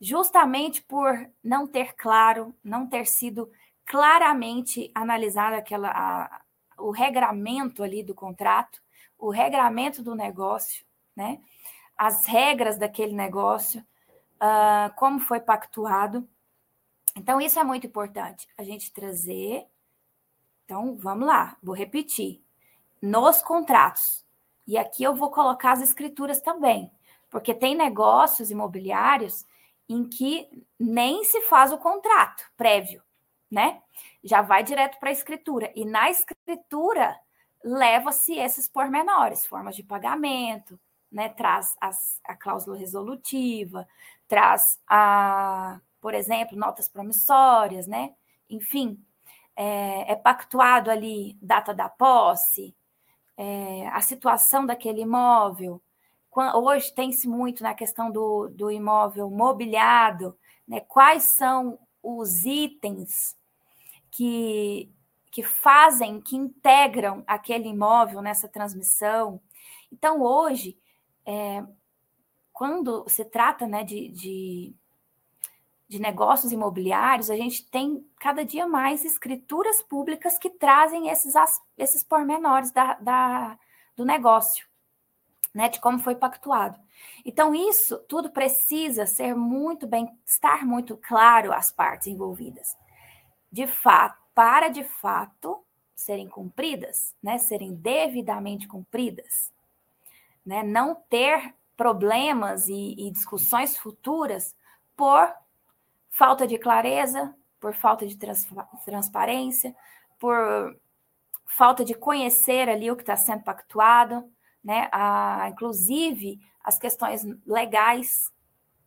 Justamente 0.00 0.80
por 0.82 1.28
não 1.44 1.66
ter 1.66 1.94
claro, 1.94 2.54
não 2.64 2.86
ter 2.86 3.06
sido 3.06 3.50
claramente 3.84 4.90
analisado 4.94 5.56
aquela, 5.56 5.90
a, 5.90 6.42
o 6.78 6.90
regramento 6.90 7.82
ali 7.82 8.02
do 8.02 8.14
contrato, 8.14 8.80
o 9.18 9.30
regramento 9.30 10.02
do 10.02 10.14
negócio, 10.14 10.84
né? 11.14 11.40
as 11.96 12.24
regras 12.24 12.78
daquele 12.78 13.12
negócio, 13.12 13.84
uh, 14.36 14.94
como 14.96 15.20
foi 15.20 15.38
pactuado. 15.38 16.26
Então, 17.14 17.38
isso 17.40 17.58
é 17.58 17.64
muito 17.64 17.86
importante, 17.86 18.48
a 18.56 18.62
gente 18.62 18.90
trazer. 18.90 19.66
Então, 20.64 20.96
vamos 20.96 21.26
lá, 21.26 21.58
vou 21.62 21.74
repetir. 21.74 22.42
Nos 23.02 23.42
contratos, 23.42 24.24
e 24.66 24.78
aqui 24.78 25.02
eu 25.02 25.14
vou 25.14 25.30
colocar 25.30 25.72
as 25.72 25.82
escrituras 25.82 26.40
também, 26.40 26.90
porque 27.28 27.52
tem 27.52 27.74
negócios 27.74 28.50
imobiliários 28.50 29.44
em 29.90 30.08
que 30.08 30.48
nem 30.78 31.24
se 31.24 31.40
faz 31.42 31.72
o 31.72 31.78
contrato 31.78 32.44
prévio, 32.56 33.02
né? 33.50 33.82
Já 34.22 34.40
vai 34.40 34.62
direto 34.62 35.00
para 35.00 35.08
a 35.08 35.12
escritura. 35.12 35.72
E 35.74 35.84
na 35.84 36.08
escritura 36.08 37.18
leva-se 37.64 38.38
esses 38.38 38.68
pormenores, 38.68 39.44
formas 39.44 39.74
de 39.74 39.82
pagamento, 39.82 40.78
né, 41.10 41.28
traz 41.30 41.74
as, 41.80 42.20
a 42.24 42.36
cláusula 42.36 42.76
resolutiva, 42.76 43.86
traz, 44.28 44.78
a, 44.86 45.80
por 46.00 46.14
exemplo, 46.14 46.56
notas 46.56 46.88
promissórias, 46.88 47.88
né? 47.88 48.14
Enfim, 48.48 48.96
é, 49.56 50.12
é 50.12 50.14
pactuado 50.14 50.88
ali 50.88 51.36
data 51.42 51.74
da 51.74 51.88
posse, 51.88 52.76
é, 53.36 53.88
a 53.88 54.00
situação 54.00 54.64
daquele 54.64 55.00
imóvel. 55.00 55.82
Hoje 56.32 56.94
tem-se 56.94 57.26
muito 57.26 57.62
na 57.62 57.74
questão 57.74 58.10
do, 58.10 58.48
do 58.48 58.70
imóvel 58.70 59.28
mobiliado, 59.28 60.38
né? 60.66 60.80
quais 60.80 61.24
são 61.24 61.78
os 62.02 62.44
itens 62.44 63.36
que, 64.10 64.88
que 65.30 65.42
fazem, 65.42 66.20
que 66.20 66.36
integram 66.36 67.24
aquele 67.26 67.68
imóvel 67.68 68.22
nessa 68.22 68.48
transmissão. 68.48 69.40
Então, 69.92 70.22
hoje, 70.22 70.78
é, 71.26 71.64
quando 72.52 73.04
se 73.08 73.24
trata 73.24 73.66
né, 73.66 73.82
de, 73.82 74.08
de, 74.08 74.74
de, 75.88 75.98
negócios 75.98 76.52
imobiliários, 76.52 77.28
a 77.28 77.36
gente 77.36 77.68
tem 77.68 78.06
cada 78.20 78.44
dia 78.44 78.68
mais 78.68 79.04
escrituras 79.04 79.82
públicas 79.82 80.38
que 80.38 80.50
trazem 80.50 81.08
esses, 81.08 81.34
esses 81.76 82.04
pormenores 82.04 82.70
da, 82.70 82.94
da, 82.94 83.58
do 83.96 84.04
negócio, 84.04 84.69
né, 85.54 85.68
de 85.68 85.80
como 85.80 85.98
foi 85.98 86.14
pactuado. 86.14 86.78
Então, 87.24 87.54
isso 87.54 87.98
tudo 88.08 88.30
precisa 88.30 89.06
ser 89.06 89.34
muito 89.34 89.86
bem, 89.86 90.08
estar 90.24 90.64
muito 90.64 90.96
claro 90.96 91.52
às 91.52 91.72
partes 91.72 92.06
envolvidas. 92.06 92.76
De 93.50 93.66
fato, 93.66 94.18
para 94.34 94.68
de 94.68 94.84
fato 94.84 95.62
serem 95.94 96.28
cumpridas, 96.28 97.14
né, 97.22 97.38
serem 97.38 97.74
devidamente 97.74 98.66
cumpridas, 98.66 99.52
né, 100.46 100.62
não 100.62 100.94
ter 100.94 101.54
problemas 101.76 102.68
e, 102.68 102.94
e 102.98 103.10
discussões 103.10 103.76
futuras 103.76 104.54
por 104.96 105.34
falta 106.10 106.46
de 106.46 106.58
clareza, 106.58 107.34
por 107.58 107.74
falta 107.74 108.06
de 108.06 108.16
trans, 108.16 108.46
transparência, 108.84 109.74
por 110.18 110.76
falta 111.46 111.84
de 111.84 111.94
conhecer 111.94 112.68
ali 112.68 112.90
o 112.90 112.96
que 112.96 113.02
está 113.02 113.16
sendo 113.16 113.42
pactuado, 113.42 114.30
né? 114.62 114.88
A, 114.92 115.48
inclusive 115.50 116.40
as 116.62 116.78
questões 116.78 117.24
legais, 117.46 118.30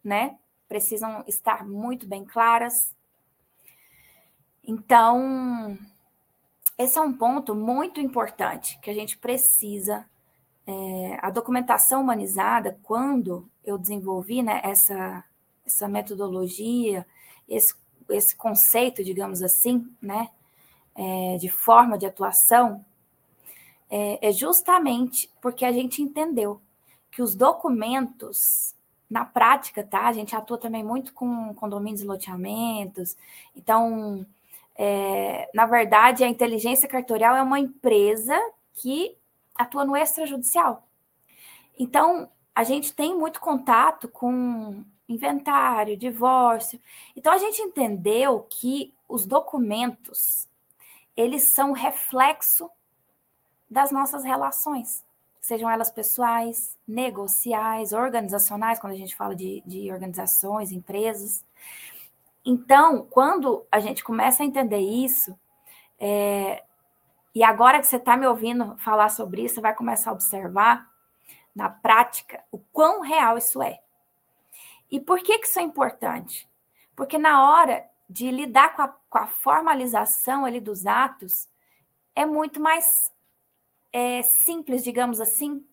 né? 0.04 0.38
Precisam 0.68 1.24
estar 1.28 1.66
muito 1.66 2.08
bem 2.08 2.24
claras. 2.26 2.94
Então, 4.64 5.78
esse 6.78 6.98
é 6.98 7.02
um 7.02 7.14
ponto 7.14 7.54
muito 7.54 8.00
importante 8.00 8.80
que 8.80 8.90
a 8.90 8.94
gente 8.94 9.18
precisa 9.18 10.06
é, 10.66 11.18
a 11.22 11.30
documentação 11.30 12.02
humanizada, 12.02 12.78
quando 12.84 13.50
eu 13.64 13.78
desenvolvi 13.78 14.42
né, 14.42 14.62
essa, 14.64 15.24
essa 15.66 15.88
metodologia, 15.88 17.06
esse, 17.48 17.76
esse 18.10 18.36
conceito, 18.36 19.04
digamos 19.04 19.42
assim, 19.42 19.86
né, 20.02 20.30
é, 20.96 21.38
de 21.38 21.50
forma 21.50 21.98
de 21.98 22.06
atuação, 22.06 22.84
é, 23.96 24.30
é 24.30 24.32
justamente 24.32 25.30
porque 25.40 25.64
a 25.64 25.72
gente 25.72 26.02
entendeu 26.02 26.60
que 27.12 27.22
os 27.22 27.36
documentos, 27.36 28.74
na 29.08 29.24
prática, 29.24 29.84
tá? 29.84 30.08
A 30.08 30.14
gente 30.14 30.36
atua 30.36 30.58
também 30.58 30.84
muito 30.84 31.14
com 31.14 31.54
condomínios 31.54 32.02
e 32.02 32.06
loteamentos, 32.08 33.16
então, 33.56 34.26
é, 34.76 35.48
na 35.54 35.68
verdade, 35.68 36.24
a 36.24 36.28
inteligência 36.28 36.90
cartorial 36.90 37.36
é 37.36 37.44
uma 37.44 37.60
empresa 37.60 38.36
que 38.74 39.16
atua 39.54 39.86
no 39.86 39.96
extrajudicial. 39.96 40.88
Então, 41.78 42.28
a 42.56 42.64
gente 42.64 42.96
tem 42.96 43.16
muito 43.16 43.40
contato 43.40 44.08
com 44.08 44.84
inventário, 45.08 45.96
divórcio. 45.96 46.82
Então, 47.16 47.32
a 47.32 47.38
gente 47.38 47.62
entendeu 47.62 48.48
que 48.50 48.92
os 49.08 49.28
documentos, 49.28 50.48
eles 51.16 51.44
são 51.50 51.74
reflexo 51.74 52.72
das 53.74 53.92
nossas 53.92 54.24
relações, 54.24 55.04
sejam 55.42 55.70
elas 55.70 55.90
pessoais, 55.90 56.78
negociais, 56.88 57.92
organizacionais, 57.92 58.80
quando 58.80 58.94
a 58.94 58.98
gente 58.98 59.16
fala 59.16 59.36
de, 59.36 59.64
de 59.66 59.92
organizações, 59.92 60.72
empresas. 60.72 61.44
Então, 62.46 63.08
quando 63.10 63.66
a 63.72 63.80
gente 63.80 64.04
começa 64.04 64.44
a 64.44 64.46
entender 64.46 64.78
isso, 64.78 65.38
é, 66.00 66.64
e 67.34 67.44
agora 67.44 67.80
que 67.80 67.88
você 67.88 67.96
está 67.96 68.16
me 68.16 68.28
ouvindo 68.28 68.78
falar 68.78 69.10
sobre 69.10 69.44
isso, 69.44 69.56
você 69.56 69.62
vai 69.62 69.74
começar 69.74 70.12
a 70.12 70.14
observar 70.14 70.88
na 71.56 71.68
prática 71.68 72.44
o 72.52 72.60
quão 72.72 73.02
real 73.02 73.38
isso 73.38 73.62
é. 73.62 73.80
E 74.92 75.00
por 75.00 75.20
que, 75.20 75.40
que 75.40 75.48
isso 75.48 75.60
é 75.60 75.64
importante? 75.64 76.48
Porque 76.96 77.18
na 77.18 77.52
hora 77.52 77.84
de 78.08 78.30
lidar 78.30 78.76
com 78.76 78.84
a, 78.84 78.88
com 79.10 79.18
a 79.18 79.26
formalização 79.26 80.46
ali 80.46 80.60
dos 80.60 80.86
atos, 80.86 81.50
é 82.16 82.26
muito 82.26 82.62
mais 82.62 83.12
é, 83.94 84.22
simples, 84.24 84.84
digamos 84.84 85.22
assim, 85.22 85.66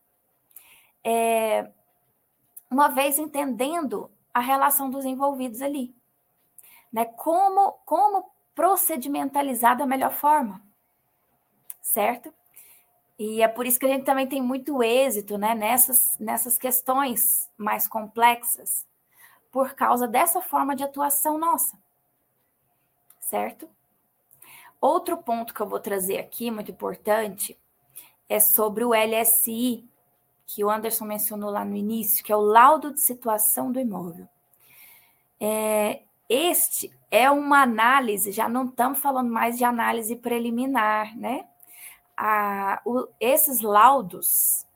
é, 1.03 1.69
uma 2.71 2.89
vez 2.89 3.19
entendendo 3.19 4.09
a 4.33 4.39
relação 4.39 4.89
dos 4.89 5.05
envolvidos 5.05 5.61
ali. 5.63 5.93
Né? 6.93 7.05
Como, 7.05 7.73
como 7.85 8.31
procedimentalizar 8.55 9.77
da 9.77 9.87
melhor 9.87 10.13
forma 10.13 10.63
certo? 11.81 12.33
E 13.19 13.43
é 13.43 13.49
por 13.49 13.67
isso 13.67 13.79
que 13.79 13.87
a 13.87 13.89
gente 13.89 14.05
também 14.05 14.27
tem 14.27 14.41
muito 14.41 14.83
êxito 14.83 15.37
né, 15.37 15.55
nessas, 15.55 16.19
nessas 16.19 16.57
questões 16.57 17.51
mais 17.57 17.87
complexas, 17.87 18.87
por 19.51 19.75
causa 19.75 20.09
dessa 20.09 20.41
forma 20.41 20.75
de 20.75 20.85
atuação 20.85 21.37
nossa, 21.37 21.77
certo? 23.21 23.69
Outro 24.81 25.19
ponto 25.19 25.53
que 25.53 25.61
eu 25.61 25.69
vou 25.69 25.81
trazer 25.81 26.19
aqui, 26.19 26.51
muito 26.51 26.71
importante, 26.71 27.59
é 28.31 28.41
sobre 28.41 28.83
o 28.83 28.95
LSI, 28.95 29.85
que 30.47 30.65
o 30.65 30.71
Anderson 30.71 31.05
mencionou 31.05 31.51
lá 31.51 31.65
no 31.65 31.77
início, 31.77 32.25
que 32.25 32.33
é 32.33 32.37
o 32.37 32.41
laudo 32.41 32.95
de 32.95 33.01
situação 33.03 33.71
do 33.71 33.79
imóvel. 33.79 34.27
É, 35.39 36.03
este 36.29 36.91
é 37.11 37.31
uma 37.31 37.61
análise, 37.63 38.33
já 38.33 38.49
não 38.49 38.65
estamos 38.67 39.01
falando 39.01 39.31
mais 39.31 39.59
de 39.59 39.65
análise 39.65 40.17
preliminar, 40.17 41.15
né? 41.19 41.47
a, 42.21 42.83
o, 42.85 43.09
esses 43.19 43.63
laudos 43.63 44.67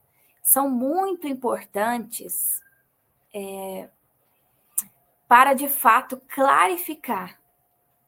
são 0.42 0.70
muito 0.70 1.28
importantes 1.28 2.62
é, 3.34 3.90
para, 5.28 5.52
de 5.52 5.68
fato, 5.68 6.20
clarificar 6.28 7.38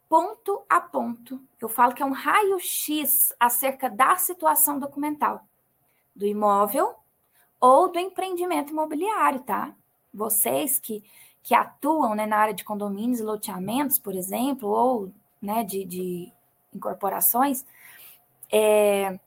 ponto 0.09 0.64
a 0.69 0.81
ponto. 0.81 1.40
Eu 1.61 1.69
falo 1.69 1.95
que 1.95 2.03
é 2.03 2.07
um 2.07 2.12
raio-x 2.12 3.35
acerca 3.38 3.90
da 3.90 4.16
situação 4.16 4.79
documental 4.79 5.45
do 6.14 6.27
imóvel 6.27 6.95
ou 7.61 7.90
do 7.90 7.99
empreendimento 7.99 8.71
imobiliário, 8.71 9.40
tá? 9.40 9.75
Vocês 10.12 10.79
que, 10.79 11.05
que 11.42 11.55
atuam 11.55 12.14
né, 12.14 12.27
na 12.27 12.38
área 12.38 12.55
de 12.55 12.64
condomínios 12.64 13.21
e 13.21 13.25
loteamentos, 13.25 13.99
por 13.99 14.14
exemplo, 14.14 14.69
ou 14.69 15.12
né, 15.40 15.64
de, 15.64 15.85
de 15.85 16.33
incorporações, 16.73 17.64
é, 18.51 19.19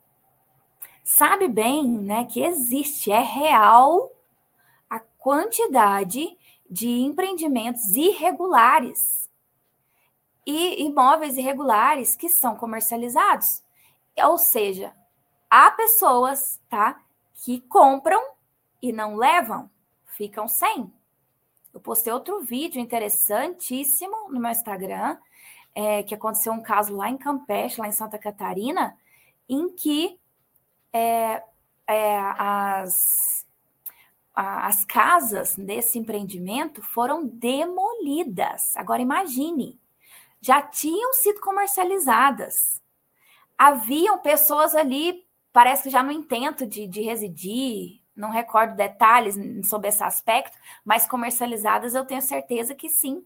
sabe 1.03 1.47
bem 1.47 1.87
né, 1.87 2.25
que 2.25 2.41
existe, 2.41 3.11
é 3.11 3.19
real 3.19 4.11
a 4.89 4.99
quantidade 4.99 6.37
de 6.69 6.87
empreendimentos 7.01 7.95
irregulares 7.95 9.28
e 10.49 10.83
imóveis 10.83 11.37
irregulares 11.37 12.15
que 12.15 12.27
são 12.27 12.55
comercializados. 12.55 13.61
Ou 14.17 14.35
seja, 14.39 14.91
há 15.47 15.69
pessoas 15.69 16.59
tá, 16.67 16.99
que 17.35 17.61
compram 17.61 18.19
e 18.81 18.91
não 18.91 19.15
levam, 19.15 19.69
ficam 20.07 20.47
sem. 20.47 20.91
Eu 21.71 21.79
postei 21.79 22.11
outro 22.11 22.41
vídeo 22.41 22.81
interessantíssimo 22.81 24.31
no 24.31 24.39
meu 24.39 24.49
Instagram, 24.49 25.19
é, 25.75 26.01
que 26.01 26.15
aconteceu 26.15 26.51
um 26.51 26.63
caso 26.63 26.95
lá 26.95 27.11
em 27.11 27.17
Campeche, 27.17 27.79
lá 27.79 27.87
em 27.87 27.91
Santa 27.91 28.17
Catarina, 28.17 28.97
em 29.47 29.69
que 29.69 30.19
é, 30.91 31.43
é, 31.85 32.17
as, 32.17 33.45
as 34.33 34.83
casas 34.83 35.55
desse 35.55 35.99
empreendimento 35.99 36.81
foram 36.81 37.23
demolidas. 37.23 38.75
Agora 38.75 38.99
imagine, 38.99 39.78
já 40.41 40.61
tinham 40.61 41.13
sido 41.13 41.41
comercializadas. 41.41 42.81
Haviam 43.57 44.17
pessoas 44.19 44.73
ali, 44.73 45.25
parece 45.51 45.83
que 45.83 45.89
já 45.89 46.01
no 46.01 46.11
intento 46.11 46.65
de, 46.65 46.87
de 46.87 47.01
residir, 47.01 48.01
não 48.15 48.29
recordo 48.29 48.75
detalhes 48.75 49.35
sobre 49.67 49.89
esse 49.89 50.03
aspecto, 50.03 50.57
mas 50.83 51.07
comercializadas 51.07 51.95
eu 51.95 52.05
tenho 52.05 52.21
certeza 52.21 52.75
que 52.75 52.89
sim. 52.89 53.25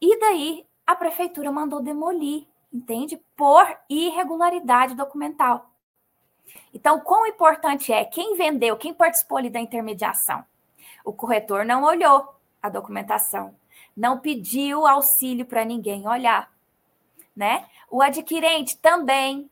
E 0.00 0.18
daí 0.18 0.66
a 0.86 0.94
prefeitura 0.94 1.52
mandou 1.52 1.80
demolir, 1.80 2.46
entende? 2.72 3.20
Por 3.36 3.64
irregularidade 3.88 4.94
documental. 4.94 5.70
Então, 6.74 7.00
quão 7.00 7.26
importante 7.26 7.92
é 7.92 8.04
quem 8.04 8.36
vendeu, 8.36 8.76
quem 8.76 8.92
participou 8.92 9.38
ali 9.38 9.50
da 9.50 9.60
intermediação? 9.60 10.44
O 11.04 11.12
corretor 11.12 11.64
não 11.64 11.84
olhou 11.84 12.34
a 12.62 12.68
documentação, 12.68 13.54
não 13.96 14.18
pediu 14.18 14.86
auxílio 14.86 15.44
para 15.44 15.64
ninguém 15.64 16.06
olhar, 16.06 16.50
né? 17.34 17.66
O 17.90 18.02
adquirente 18.02 18.76
também 18.76 19.50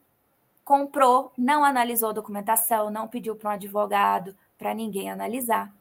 comprou, 0.64 1.32
não 1.36 1.64
analisou 1.64 2.11
a 2.11 2.12
documentação, 2.12 2.91
não 2.91 3.09
pediu 3.09 3.34
para 3.34 3.51
um 3.51 3.53
advogado, 3.55 4.36
para 4.59 4.74
ninguém 4.74 5.11
analisar. 5.11 5.72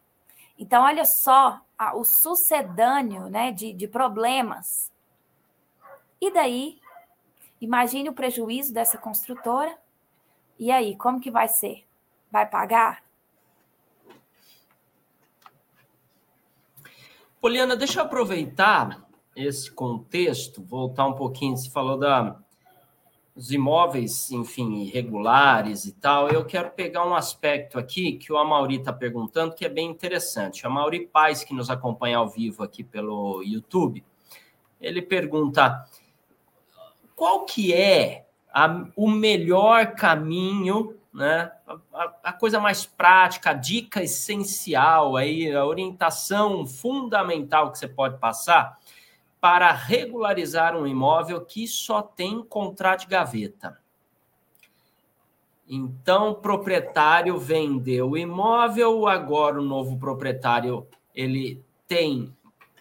Então, 0.57 0.83
olha 0.83 1.05
só 1.05 1.61
o 1.93 2.03
sucedâneo 2.03 3.29
né, 3.29 3.51
de, 3.51 3.73
de 3.73 3.87
problemas. 3.87 4.91
E 6.19 6.31
daí, 6.31 6.79
imagine 7.61 8.09
o 8.09 8.13
prejuízo 8.13 8.73
dessa 8.73 8.97
construtora. 8.97 9.77
E 10.57 10.71
aí, 10.71 10.95
como 10.95 11.19
que 11.19 11.29
vai 11.29 11.47
ser? 11.47 11.85
Vai 12.31 12.45
pagar? 12.45 13.03
Poliana, 17.39 17.75
deixa 17.75 17.99
eu 17.99 18.05
aproveitar 18.05 19.07
esse 19.35 19.71
contexto, 19.71 20.63
voltar 20.63 21.05
um 21.05 21.13
pouquinho. 21.13 21.55
Você 21.55 21.69
falou 21.69 21.97
da, 21.97 22.35
os 23.35 23.51
imóveis, 23.51 24.31
enfim, 24.31 24.81
irregulares 24.81 25.85
e 25.85 25.91
tal, 25.91 26.27
eu 26.29 26.43
quero 26.43 26.71
pegar 26.71 27.05
um 27.05 27.13
aspecto 27.13 27.77
aqui 27.77 28.13
que 28.13 28.33
o 28.33 28.37
Amauri 28.37 28.77
está 28.77 28.91
perguntando, 28.91 29.53
que 29.53 29.63
é 29.63 29.69
bem 29.69 29.87
interessante. 29.87 30.63
O 30.63 30.67
Amauri 30.67 31.05
Paz, 31.05 31.43
que 31.43 31.53
nos 31.53 31.69
acompanha 31.69 32.17
ao 32.17 32.27
vivo 32.27 32.63
aqui 32.63 32.83
pelo 32.83 33.43
YouTube, 33.43 34.03
ele 34.81 35.03
pergunta 35.03 35.87
qual 37.15 37.45
que 37.45 37.71
é 37.71 38.25
a, 38.51 38.87
o 38.95 39.07
melhor 39.07 39.93
caminho, 39.93 40.95
né? 41.17 41.51
A, 41.91 42.13
a, 42.25 42.31
coisa 42.33 42.59
mais 42.59 42.85
prática, 42.85 43.49
a 43.49 43.53
dica 43.53 44.03
essencial, 44.03 45.17
aí, 45.17 45.51
a 45.51 45.65
orientação 45.65 46.67
fundamental 46.67 47.71
que 47.71 47.79
você 47.79 47.87
pode 47.87 48.19
passar 48.19 48.77
para 49.41 49.71
regularizar 49.71 50.77
um 50.77 50.85
imóvel 50.85 51.43
que 51.43 51.67
só 51.67 52.03
tem 52.03 52.43
contrato 52.43 53.01
de 53.01 53.07
gaveta. 53.07 53.79
Então, 55.67 56.29
o 56.29 56.35
proprietário 56.35 57.35
vendeu 57.39 58.11
o 58.11 58.17
imóvel, 58.17 59.07
agora 59.07 59.59
o 59.59 59.65
novo 59.65 59.97
proprietário 59.97 60.85
ele 61.15 61.65
tem, 61.87 62.31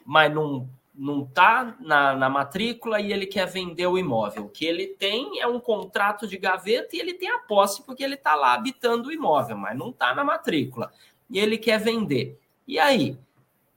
mas 0.04 0.32
não 0.32 0.68
não 0.96 1.24
está 1.24 1.76
na, 1.78 2.14
na 2.14 2.30
matrícula 2.30 3.00
e 3.00 3.12
ele 3.12 3.26
quer 3.26 3.46
vender 3.46 3.86
o 3.86 3.98
imóvel. 3.98 4.46
O 4.46 4.48
que 4.48 4.64
ele 4.64 4.86
tem 4.86 5.40
é 5.40 5.46
um 5.46 5.60
contrato 5.60 6.26
de 6.26 6.38
gaveta 6.38 6.96
e 6.96 6.98
ele 6.98 7.14
tem 7.14 7.30
a 7.30 7.38
posse 7.38 7.82
porque 7.82 8.02
ele 8.02 8.14
está 8.14 8.34
lá 8.34 8.54
habitando 8.54 9.08
o 9.08 9.12
imóvel, 9.12 9.56
mas 9.58 9.76
não 9.76 9.90
está 9.90 10.14
na 10.14 10.24
matrícula. 10.24 10.90
E 11.28 11.38
ele 11.38 11.58
quer 11.58 11.78
vender. 11.78 12.40
E 12.66 12.78
aí? 12.78 13.18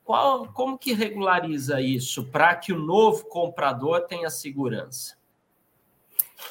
Qual, 0.06 0.48
como 0.54 0.78
que 0.78 0.94
regulariza 0.94 1.80
isso 1.82 2.26
para 2.26 2.56
que 2.56 2.74
o 2.74 2.80
novo 2.80 3.26
comprador 3.26 4.02
tenha 4.08 4.30
segurança? 4.30 5.16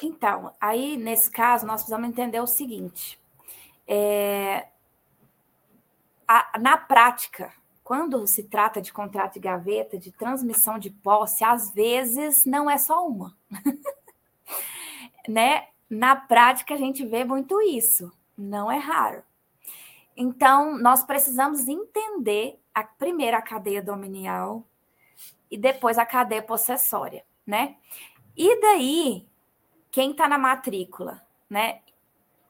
Então, 0.01 0.53
aí 0.61 0.95
nesse 0.95 1.29
caso 1.29 1.65
nós 1.65 1.81
precisamos 1.81 2.07
entender 2.07 2.39
o 2.39 2.47
seguinte: 2.47 3.19
é, 3.85 4.67
a, 6.27 6.57
na 6.59 6.77
prática, 6.77 7.51
quando 7.89 8.27
se 8.27 8.43
trata 8.43 8.79
de 8.79 8.93
contrato 8.93 9.33
de 9.33 9.39
gaveta, 9.39 9.97
de 9.97 10.11
transmissão 10.11 10.77
de 10.77 10.91
posse, 10.91 11.43
às 11.43 11.73
vezes 11.73 12.45
não 12.45 12.69
é 12.69 12.77
só 12.77 13.07
uma. 13.07 13.35
né? 15.27 15.69
Na 15.89 16.15
prática, 16.15 16.75
a 16.75 16.77
gente 16.77 17.03
vê 17.03 17.23
muito 17.23 17.59
isso, 17.63 18.13
não 18.37 18.71
é 18.71 18.77
raro. 18.77 19.23
Então, 20.15 20.77
nós 20.77 21.01
precisamos 21.01 21.67
entender 21.67 22.59
a 22.75 22.83
primeira 22.83 23.39
a 23.39 23.41
cadeia 23.41 23.81
dominial 23.81 24.63
e 25.49 25.57
depois 25.57 25.97
a 25.97 26.05
cadeia 26.05 26.43
possessória, 26.43 27.25
né? 27.43 27.75
E 28.37 28.61
daí, 28.61 29.27
quem 29.89 30.11
está 30.11 30.27
na 30.27 30.37
matrícula, 30.37 31.25
né? 31.49 31.81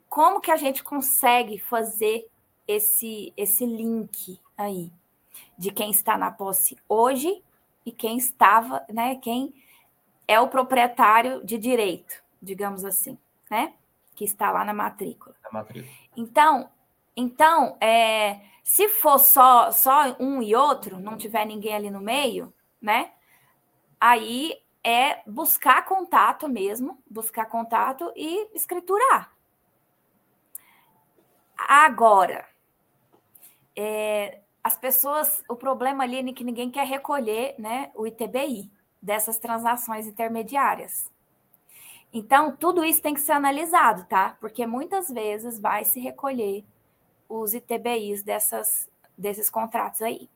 Como 0.10 0.42
que 0.42 0.52
a 0.52 0.58
gente 0.58 0.84
consegue 0.84 1.58
fazer 1.58 2.30
esse 2.68 3.32
esse 3.38 3.66
link 3.66 4.38
aí 4.58 4.92
de 5.58 5.72
quem 5.72 5.92
está 5.92 6.18
na 6.18 6.32
posse 6.32 6.78
hoje 6.88 7.44
e 7.86 7.92
quem 7.92 8.18
estava, 8.18 8.86
né? 8.90 9.16
Quem 9.16 9.54
é 10.28 10.40
o 10.40 10.48
proprietário 10.48 11.44
de 11.44 11.58
direito, 11.58 12.24
digamos 12.42 12.86
assim, 12.86 13.18
né? 13.50 13.74
Que 14.16 14.24
está 14.24 14.52
lá 14.52 14.64
na 14.64 14.74
matrícula. 14.74 15.36
Na 15.44 15.60
matrícula. 15.60 15.94
Então, 16.16 16.70
então, 17.16 17.78
é, 17.82 18.42
se 18.64 18.88
for 18.88 19.18
só, 19.18 19.72
só 19.72 20.16
um 20.20 20.42
e 20.42 20.56
outro, 20.56 21.00
não 21.00 21.18
tiver 21.18 21.46
ninguém 21.46 21.76
ali 21.76 21.90
no 21.90 22.00
meio, 22.00 22.54
né? 22.82 23.12
Aí 24.00 24.62
é 24.84 25.22
buscar 25.28 25.84
contato 25.86 26.48
mesmo, 26.48 27.02
buscar 27.10 27.46
contato 27.46 28.14
e 28.16 28.48
escriturar. 28.56 29.34
Agora, 31.58 32.48
é, 33.76 34.40
as 34.64 34.78
pessoas, 34.78 35.44
o 35.50 35.56
problema 35.56 36.04
ali 36.04 36.18
é 36.18 36.34
que 36.34 36.44
ninguém 36.44 36.70
quer 36.70 36.86
recolher 36.86 37.56
né, 37.58 37.92
o 37.96 38.06
ITBI 38.06 38.70
dessas 39.02 39.38
transações 39.38 40.06
intermediárias. 40.06 41.10
Então, 42.12 42.56
tudo 42.56 42.84
isso 42.84 43.02
tem 43.02 43.14
que 43.14 43.22
ser 43.22 43.34
analisado, 43.34 44.06
tá? 44.06 44.36
Porque 44.40 44.66
muitas 44.66 45.10
vezes 45.10 45.60
vai 45.60 45.86
se 45.86 46.00
recolher 46.00 46.66
os 47.28 47.54
ITBIs 47.54 48.24
dessas, 48.24 48.90
desses 49.18 49.50
contratos 49.50 50.02
aí. 50.02 50.28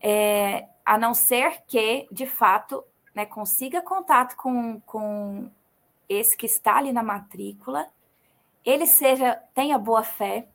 É, 0.00 0.68
a 0.84 0.98
não 0.98 1.14
ser 1.14 1.62
que, 1.66 2.06
de 2.12 2.26
fato, 2.26 2.84
né, 3.14 3.24
consiga 3.24 3.80
contato 3.80 4.36
com, 4.36 4.80
com 4.80 5.50
esse 6.08 6.36
que 6.36 6.46
está 6.46 6.76
ali 6.76 6.92
na 6.92 7.02
matrícula, 7.02 7.88
ele 8.64 8.86
seja 8.86 9.36
tenha 9.54 9.78
boa 9.78 10.02
fé, 10.02 10.46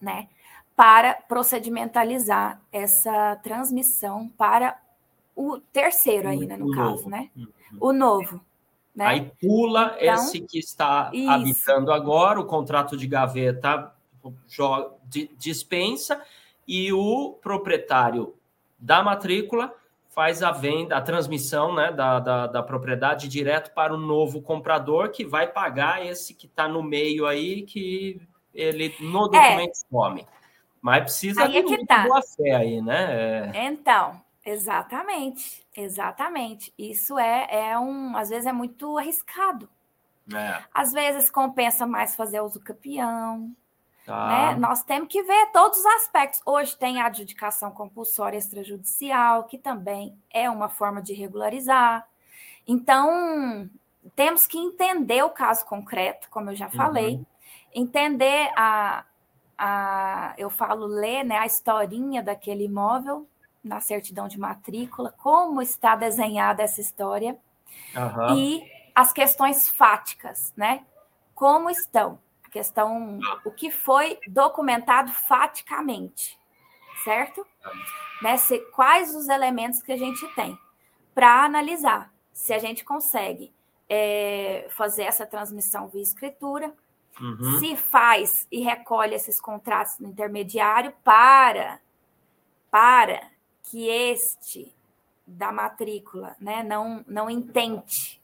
né, 0.00 0.28
para 0.76 1.14
procedimentalizar 1.14 2.60
essa 2.72 3.36
transmissão 3.36 4.28
para 4.36 4.78
o 5.34 5.58
terceiro 5.72 6.28
ainda, 6.28 6.56
no 6.56 6.68
o 6.68 6.70
caso, 6.72 6.90
novo. 6.90 7.10
né? 7.10 7.30
Uhum. 7.36 7.48
O 7.80 7.92
novo. 7.92 8.40
Né? 8.94 9.06
Aí 9.06 9.32
pula 9.40 9.96
então, 9.98 10.14
esse 10.14 10.40
que 10.40 10.58
está 10.58 11.10
isso. 11.12 11.30
habitando 11.30 11.92
agora, 11.92 12.40
o 12.40 12.44
contrato 12.44 12.96
de 12.96 13.06
gaveta 13.06 13.92
dispensa 15.36 16.22
e 16.66 16.92
o 16.92 17.38
proprietário 17.42 18.34
da 18.78 19.02
matrícula 19.02 19.74
faz 20.08 20.42
a 20.42 20.50
venda, 20.50 20.96
a 20.96 21.00
transmissão 21.00 21.74
né, 21.74 21.90
da, 21.90 22.20
da, 22.20 22.46
da, 22.46 22.62
propriedade 22.62 23.28
direto 23.28 23.72
para 23.72 23.94
o 23.94 23.96
novo 23.96 24.42
comprador 24.42 25.10
que 25.10 25.24
vai 25.24 25.46
pagar 25.46 26.04
esse 26.04 26.34
que 26.34 26.46
está 26.46 26.68
no 26.68 26.82
meio 26.82 27.26
aí, 27.26 27.62
que 27.62 28.20
ele 28.54 28.94
no 29.00 29.26
é. 29.26 29.30
documento 29.30 29.70
é. 29.70 29.74
some. 29.90 30.26
Mas 30.82 31.04
precisa 31.04 31.44
aí 31.44 31.64
de 31.64 31.74
é 31.74 31.86
tá. 31.86 32.02
boa 32.02 32.20
fé 32.20 32.56
aí, 32.56 32.82
né? 32.82 33.52
É... 33.54 33.64
Então, 33.66 34.20
exatamente, 34.44 35.64
exatamente. 35.74 36.74
Isso 36.76 37.18
é, 37.18 37.46
é 37.70 37.78
um, 37.78 38.16
às 38.16 38.28
vezes 38.28 38.46
é 38.46 38.52
muito 38.52 38.98
arriscado. 38.98 39.68
É. 40.34 40.62
Às 40.74 40.92
vezes 40.92 41.30
compensa 41.30 41.86
mais 41.86 42.14
fazer 42.16 42.40
uso 42.40 42.60
campeão, 42.60 43.54
Tá. 44.04 44.28
Né? 44.28 44.56
Nós 44.56 44.82
temos 44.82 45.08
que 45.08 45.22
ver 45.22 45.50
todos 45.52 45.78
os 45.78 45.86
aspectos. 45.86 46.40
Hoje 46.44 46.76
tem 46.76 47.00
a 47.00 47.06
adjudicação 47.06 47.70
compulsória 47.70 48.36
extrajudicial, 48.36 49.44
que 49.44 49.56
também 49.56 50.16
é 50.30 50.50
uma 50.50 50.68
forma 50.68 51.00
de 51.00 51.12
regularizar. 51.12 52.06
Então, 52.66 53.68
temos 54.16 54.46
que 54.46 54.58
entender 54.58 55.22
o 55.22 55.30
caso 55.30 55.64
concreto, 55.64 56.28
como 56.30 56.50
eu 56.50 56.56
já 56.56 56.68
falei, 56.68 57.14
uhum. 57.14 57.26
entender 57.74 58.50
a, 58.56 59.04
a, 59.56 60.34
eu 60.36 60.50
falo, 60.50 60.86
ler 60.86 61.24
né, 61.24 61.38
a 61.38 61.46
historinha 61.46 62.22
daquele 62.22 62.64
imóvel 62.64 63.26
na 63.62 63.80
certidão 63.80 64.26
de 64.26 64.38
matrícula, 64.38 65.14
como 65.18 65.62
está 65.62 65.94
desenhada 65.94 66.62
essa 66.62 66.80
história, 66.80 67.38
uhum. 67.94 68.36
e 68.36 68.62
as 68.94 69.12
questões 69.12 69.68
fáticas, 69.68 70.52
né? 70.56 70.84
Como 71.34 71.70
estão 71.70 72.18
questão, 72.52 73.18
o 73.46 73.50
que 73.50 73.70
foi 73.70 74.20
documentado 74.28 75.10
faticamente, 75.10 76.38
certo? 77.02 77.44
Né? 78.20 78.36
Se, 78.36 78.58
quais 78.72 79.16
os 79.16 79.28
elementos 79.28 79.82
que 79.82 79.90
a 79.90 79.96
gente 79.96 80.24
tem 80.34 80.56
para 81.14 81.44
analisar 81.44 82.12
se 82.32 82.52
a 82.52 82.58
gente 82.58 82.84
consegue 82.84 83.52
é, 83.88 84.66
fazer 84.70 85.04
essa 85.04 85.26
transmissão 85.26 85.88
via 85.88 86.02
escritura, 86.02 86.72
uhum. 87.20 87.58
se 87.58 87.76
faz 87.76 88.46
e 88.50 88.60
recolhe 88.60 89.14
esses 89.14 89.40
contratos 89.40 89.98
no 89.98 90.08
intermediário 90.08 90.92
para, 91.04 91.80
para 92.70 93.30
que 93.64 93.88
este 93.88 94.74
da 95.26 95.52
matrícula 95.52 96.36
né, 96.40 96.62
não, 96.62 97.04
não 97.06 97.30
intente 97.30 98.20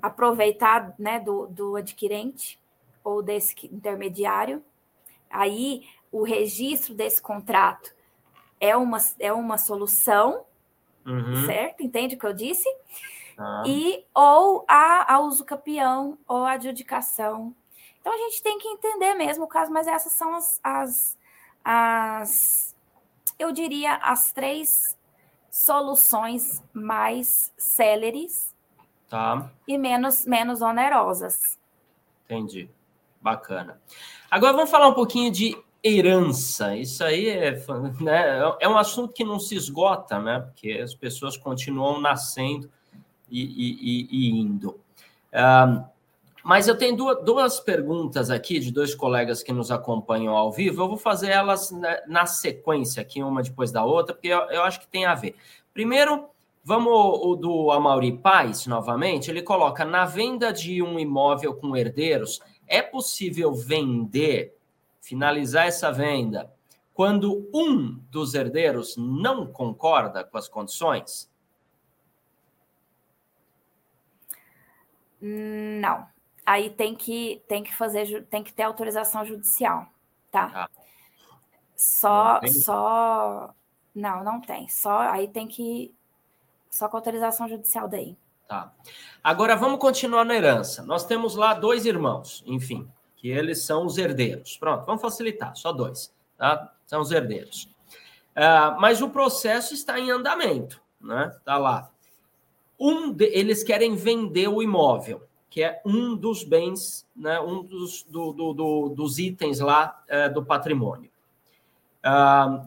aproveitar 0.00 0.94
né, 0.98 1.18
do, 1.20 1.46
do 1.46 1.76
adquirente 1.76 2.60
ou 3.02 3.22
desse 3.22 3.54
intermediário. 3.66 4.62
Aí 5.30 5.86
o 6.10 6.22
registro 6.22 6.94
desse 6.94 7.20
contrato 7.20 7.94
é 8.60 8.76
uma, 8.76 8.98
é 9.18 9.32
uma 9.32 9.58
solução, 9.58 10.44
uhum. 11.06 11.46
certo? 11.46 11.82
Entende 11.82 12.14
o 12.14 12.18
que 12.18 12.26
eu 12.26 12.32
disse? 12.32 12.68
Ah. 13.36 13.62
E 13.66 14.04
ou 14.14 14.64
a, 14.66 15.14
a 15.14 15.20
uso 15.20 15.44
campeão 15.44 16.18
ou 16.26 16.44
a 16.44 16.52
adjudicação. 16.52 17.54
Então 18.08 18.16
a 18.16 18.30
gente 18.30 18.42
tem 18.42 18.58
que 18.58 18.66
entender 18.66 19.12
mesmo 19.12 19.44
o 19.44 19.46
caso, 19.46 19.70
mas 19.70 19.86
essas 19.86 20.14
são 20.14 20.34
as, 20.34 20.58
as, 20.64 21.18
as 21.62 22.76
eu 23.38 23.52
diria, 23.52 23.96
as 23.96 24.32
três 24.32 24.96
soluções 25.50 26.62
mais 26.72 27.52
céleres 27.58 28.56
tá. 29.10 29.50
e 29.66 29.76
menos, 29.76 30.24
menos 30.24 30.62
onerosas. 30.62 31.36
Entendi. 32.24 32.70
Bacana. 33.20 33.78
Agora 34.30 34.54
vamos 34.54 34.70
falar 34.70 34.88
um 34.88 34.94
pouquinho 34.94 35.30
de 35.30 35.54
herança. 35.84 36.74
Isso 36.74 37.04
aí 37.04 37.28
é, 37.28 37.62
né, 38.00 38.38
é 38.58 38.66
um 38.66 38.78
assunto 38.78 39.12
que 39.12 39.22
não 39.22 39.38
se 39.38 39.54
esgota, 39.54 40.18
né? 40.18 40.40
Porque 40.40 40.72
as 40.72 40.94
pessoas 40.94 41.36
continuam 41.36 42.00
nascendo 42.00 42.70
e, 43.28 43.42
e, 43.42 44.08
e 44.10 44.30
indo. 44.40 44.80
Um, 45.30 45.97
mas 46.44 46.68
eu 46.68 46.76
tenho 46.76 46.96
duas, 46.96 47.24
duas, 47.24 47.60
perguntas 47.60 48.30
aqui 48.30 48.60
de 48.60 48.70
dois 48.70 48.94
colegas 48.94 49.42
que 49.42 49.52
nos 49.52 49.70
acompanham 49.70 50.36
ao 50.36 50.52
vivo. 50.52 50.82
Eu 50.82 50.88
vou 50.88 50.96
fazer 50.96 51.30
elas 51.30 51.70
na, 51.70 52.06
na 52.06 52.26
sequência 52.26 53.00
aqui, 53.00 53.22
uma 53.22 53.42
depois 53.42 53.72
da 53.72 53.84
outra, 53.84 54.14
porque 54.14 54.28
eu, 54.28 54.38
eu, 54.50 54.62
acho 54.62 54.80
que 54.80 54.88
tem 54.88 55.04
a 55.04 55.14
ver. 55.14 55.36
Primeiro, 55.74 56.28
vamos 56.62 56.92
o 56.92 57.34
do 57.34 57.70
Amaury 57.70 58.16
Paz, 58.18 58.66
novamente. 58.66 59.30
Ele 59.30 59.42
coloca: 59.42 59.84
na 59.84 60.04
venda 60.04 60.52
de 60.52 60.82
um 60.82 60.98
imóvel 60.98 61.54
com 61.54 61.76
herdeiros, 61.76 62.40
é 62.66 62.82
possível 62.82 63.52
vender, 63.54 64.56
finalizar 65.00 65.66
essa 65.66 65.90
venda, 65.90 66.52
quando 66.94 67.48
um 67.52 68.00
dos 68.10 68.34
herdeiros 68.34 68.96
não 68.96 69.46
concorda 69.46 70.22
com 70.24 70.38
as 70.38 70.48
condições? 70.48 71.28
Não 75.20 76.06
aí 76.48 76.70
tem 76.70 76.94
que, 76.94 77.42
tem 77.46 77.62
que 77.62 77.76
fazer, 77.76 78.24
tem 78.24 78.42
que 78.42 78.54
ter 78.54 78.62
autorização 78.62 79.22
judicial, 79.22 79.86
tá? 80.30 80.50
Ah. 80.54 80.70
Só, 81.76 82.40
não 82.42 82.48
só, 82.48 83.54
não, 83.94 84.24
não 84.24 84.40
tem. 84.40 84.66
Só 84.68 84.98
aí 84.98 85.28
tem 85.28 85.46
que, 85.46 85.94
só 86.70 86.88
com 86.88 86.96
autorização 86.96 87.46
judicial 87.48 87.86
daí. 87.86 88.16
Tá. 88.48 88.72
Agora 89.22 89.54
vamos 89.56 89.78
continuar 89.78 90.24
na 90.24 90.34
herança. 90.34 90.82
Nós 90.82 91.04
temos 91.04 91.36
lá 91.36 91.52
dois 91.52 91.84
irmãos, 91.84 92.42
enfim, 92.46 92.90
que 93.14 93.28
eles 93.28 93.62
são 93.64 93.84
os 93.84 93.98
herdeiros. 93.98 94.56
Pronto, 94.56 94.86
vamos 94.86 95.02
facilitar, 95.02 95.54
só 95.54 95.70
dois, 95.70 96.14
tá? 96.38 96.72
São 96.86 97.02
os 97.02 97.10
herdeiros. 97.10 97.64
Uh, 98.34 98.80
mas 98.80 99.02
o 99.02 99.10
processo 99.10 99.74
está 99.74 100.00
em 100.00 100.10
andamento, 100.10 100.80
né? 100.98 101.30
Tá 101.44 101.58
lá. 101.58 101.90
Um 102.80 103.12
de, 103.12 103.26
eles 103.26 103.62
querem 103.62 103.94
vender 103.94 104.48
o 104.48 104.62
imóvel 104.62 105.27
que 105.50 105.62
é 105.62 105.80
um 105.84 106.14
dos 106.14 106.44
bens, 106.44 107.06
né, 107.16 107.40
um 107.40 107.62
dos, 107.62 108.02
do, 108.02 108.32
do, 108.32 108.52
do, 108.52 108.88
dos 108.90 109.18
itens 109.18 109.60
lá 109.60 110.02
é, 110.08 110.28
do 110.28 110.44
patrimônio. 110.44 111.10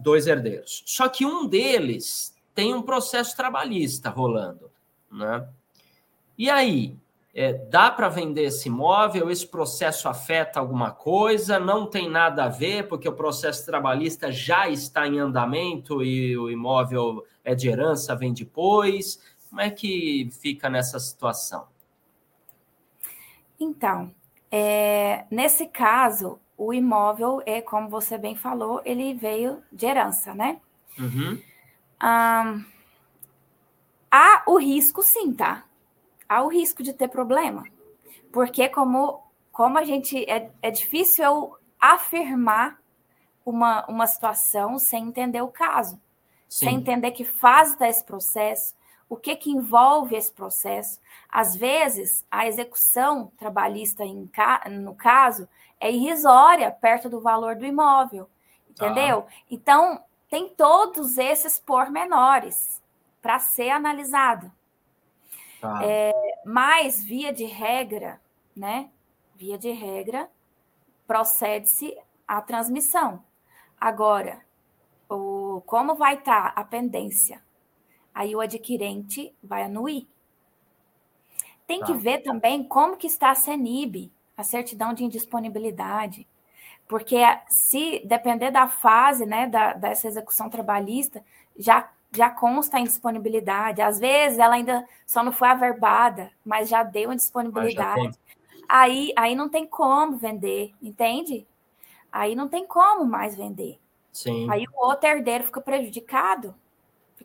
Dois 0.01 0.27
herdeiros. 0.27 0.83
Só 0.85 1.09
que 1.09 1.25
um 1.25 1.47
deles 1.47 2.35
tem 2.53 2.73
um 2.73 2.81
processo 2.81 3.35
trabalhista 3.35 4.09
rolando. 4.09 4.69
Né? 5.11 5.47
E 6.37 6.49
aí, 6.49 6.95
é, 7.33 7.53
dá 7.53 7.89
para 7.89 8.09
vender 8.09 8.43
esse 8.43 8.67
imóvel? 8.67 9.31
Esse 9.31 9.47
processo 9.47 10.09
afeta 10.09 10.59
alguma 10.59 10.91
coisa? 10.91 11.59
Não 11.59 11.85
tem 11.85 12.09
nada 12.09 12.45
a 12.45 12.49
ver, 12.49 12.87
porque 12.87 13.07
o 13.07 13.13
processo 13.13 13.65
trabalhista 13.65 14.31
já 14.31 14.67
está 14.69 15.07
em 15.07 15.17
andamento 15.19 16.03
e 16.03 16.37
o 16.37 16.49
imóvel 16.49 17.25
é 17.43 17.55
de 17.55 17.69
herança, 17.69 18.15
vem 18.15 18.33
depois. 18.33 19.19
Como 19.49 19.61
é 19.61 19.69
que 19.69 20.29
fica 20.31 20.69
nessa 20.69 20.99
situação? 20.99 21.70
Então, 23.63 24.11
é, 24.49 25.25
nesse 25.29 25.67
caso, 25.67 26.39
o 26.57 26.73
imóvel 26.73 27.43
é, 27.45 27.61
como 27.61 27.89
você 27.89 28.17
bem 28.17 28.35
falou, 28.35 28.81
ele 28.83 29.13
veio 29.13 29.63
de 29.71 29.85
herança, 29.85 30.33
né? 30.33 30.59
Uhum. 30.97 31.39
Um, 32.03 32.65
há 34.09 34.43
o 34.47 34.57
risco, 34.57 35.03
sim, 35.03 35.31
tá? 35.31 35.63
Há 36.27 36.41
o 36.41 36.47
risco 36.47 36.81
de 36.81 36.91
ter 36.91 37.07
problema. 37.07 37.63
Porque 38.31 38.67
como, 38.67 39.21
como 39.51 39.77
a 39.77 39.83
gente. 39.83 40.27
É, 40.27 40.49
é 40.59 40.71
difícil 40.71 41.23
eu 41.23 41.57
afirmar 41.79 42.79
uma, 43.45 43.85
uma 43.85 44.07
situação 44.07 44.79
sem 44.79 45.07
entender 45.07 45.41
o 45.41 45.49
caso, 45.49 46.01
sim. 46.49 46.65
sem 46.65 46.75
entender 46.77 47.11
que 47.11 47.23
fase 47.23 47.73
está 47.73 47.87
esse 47.87 48.03
processo, 48.03 48.73
o 49.11 49.17
que, 49.17 49.35
que 49.35 49.51
envolve 49.51 50.15
esse 50.15 50.31
processo. 50.31 50.97
Às 51.27 51.53
vezes, 51.53 52.25
a 52.31 52.47
execução 52.47 53.29
trabalhista, 53.37 54.05
em, 54.05 54.31
no 54.69 54.95
caso, 54.95 55.49
é 55.81 55.91
irrisória 55.91 56.71
perto 56.71 57.09
do 57.09 57.19
valor 57.19 57.57
do 57.57 57.65
imóvel, 57.65 58.29
entendeu? 58.69 59.25
Ah. 59.27 59.33
Então, 59.51 60.01
tem 60.29 60.47
todos 60.47 61.17
esses 61.17 61.59
pormenores 61.59 62.81
para 63.21 63.37
ser 63.37 63.71
analisado. 63.71 64.49
Ah. 65.61 65.81
É, 65.83 66.13
mas, 66.45 67.03
via 67.03 67.33
de 67.33 67.43
regra, 67.43 68.21
né? 68.55 68.89
Via 69.35 69.57
de 69.57 69.71
regra, 69.71 70.31
procede-se 71.05 71.97
a 72.25 72.41
transmissão. 72.41 73.21
Agora, 73.77 74.39
o, 75.09 75.61
como 75.65 75.95
vai 75.95 76.13
estar 76.13 76.53
tá 76.53 76.61
a 76.61 76.63
pendência 76.63 77.43
aí 78.21 78.35
o 78.35 78.39
adquirente 78.39 79.33
vai 79.43 79.63
anuir. 79.63 80.07
Tem 81.65 81.79
tá. 81.79 81.87
que 81.87 81.93
ver 81.93 82.19
também 82.19 82.63
como 82.63 82.95
que 82.95 83.07
está 83.07 83.31
a 83.31 83.35
CENIB, 83.35 84.11
a 84.37 84.43
certidão 84.43 84.93
de 84.93 85.03
indisponibilidade, 85.03 86.27
porque 86.87 87.17
se 87.47 88.01
depender 88.05 88.51
da 88.51 88.67
fase, 88.67 89.25
né, 89.25 89.47
da, 89.47 89.73
dessa 89.73 90.07
execução 90.07 90.49
trabalhista, 90.49 91.23
já 91.57 91.89
já 92.13 92.29
consta 92.29 92.75
a 92.75 92.79
indisponibilidade. 92.81 93.81
Às 93.81 93.97
vezes 93.97 94.37
ela 94.37 94.55
ainda 94.55 94.85
só 95.07 95.23
não 95.23 95.31
foi 95.31 95.47
averbada, 95.47 96.29
mas 96.43 96.67
já 96.67 96.83
deu 96.83 97.09
a 97.09 97.15
disponibilidade. 97.15 98.19
Aí, 98.67 99.13
aí 99.15 99.33
não 99.33 99.47
tem 99.47 99.65
como 99.65 100.17
vender, 100.17 100.73
entende? 100.81 101.47
Aí 102.11 102.35
não 102.35 102.49
tem 102.49 102.67
como 102.67 103.05
mais 103.05 103.37
vender. 103.37 103.79
Sim. 104.11 104.51
Aí 104.51 104.65
o 104.65 104.85
outro 104.87 105.07
herdeiro 105.07 105.45
fica 105.45 105.61
prejudicado 105.61 106.53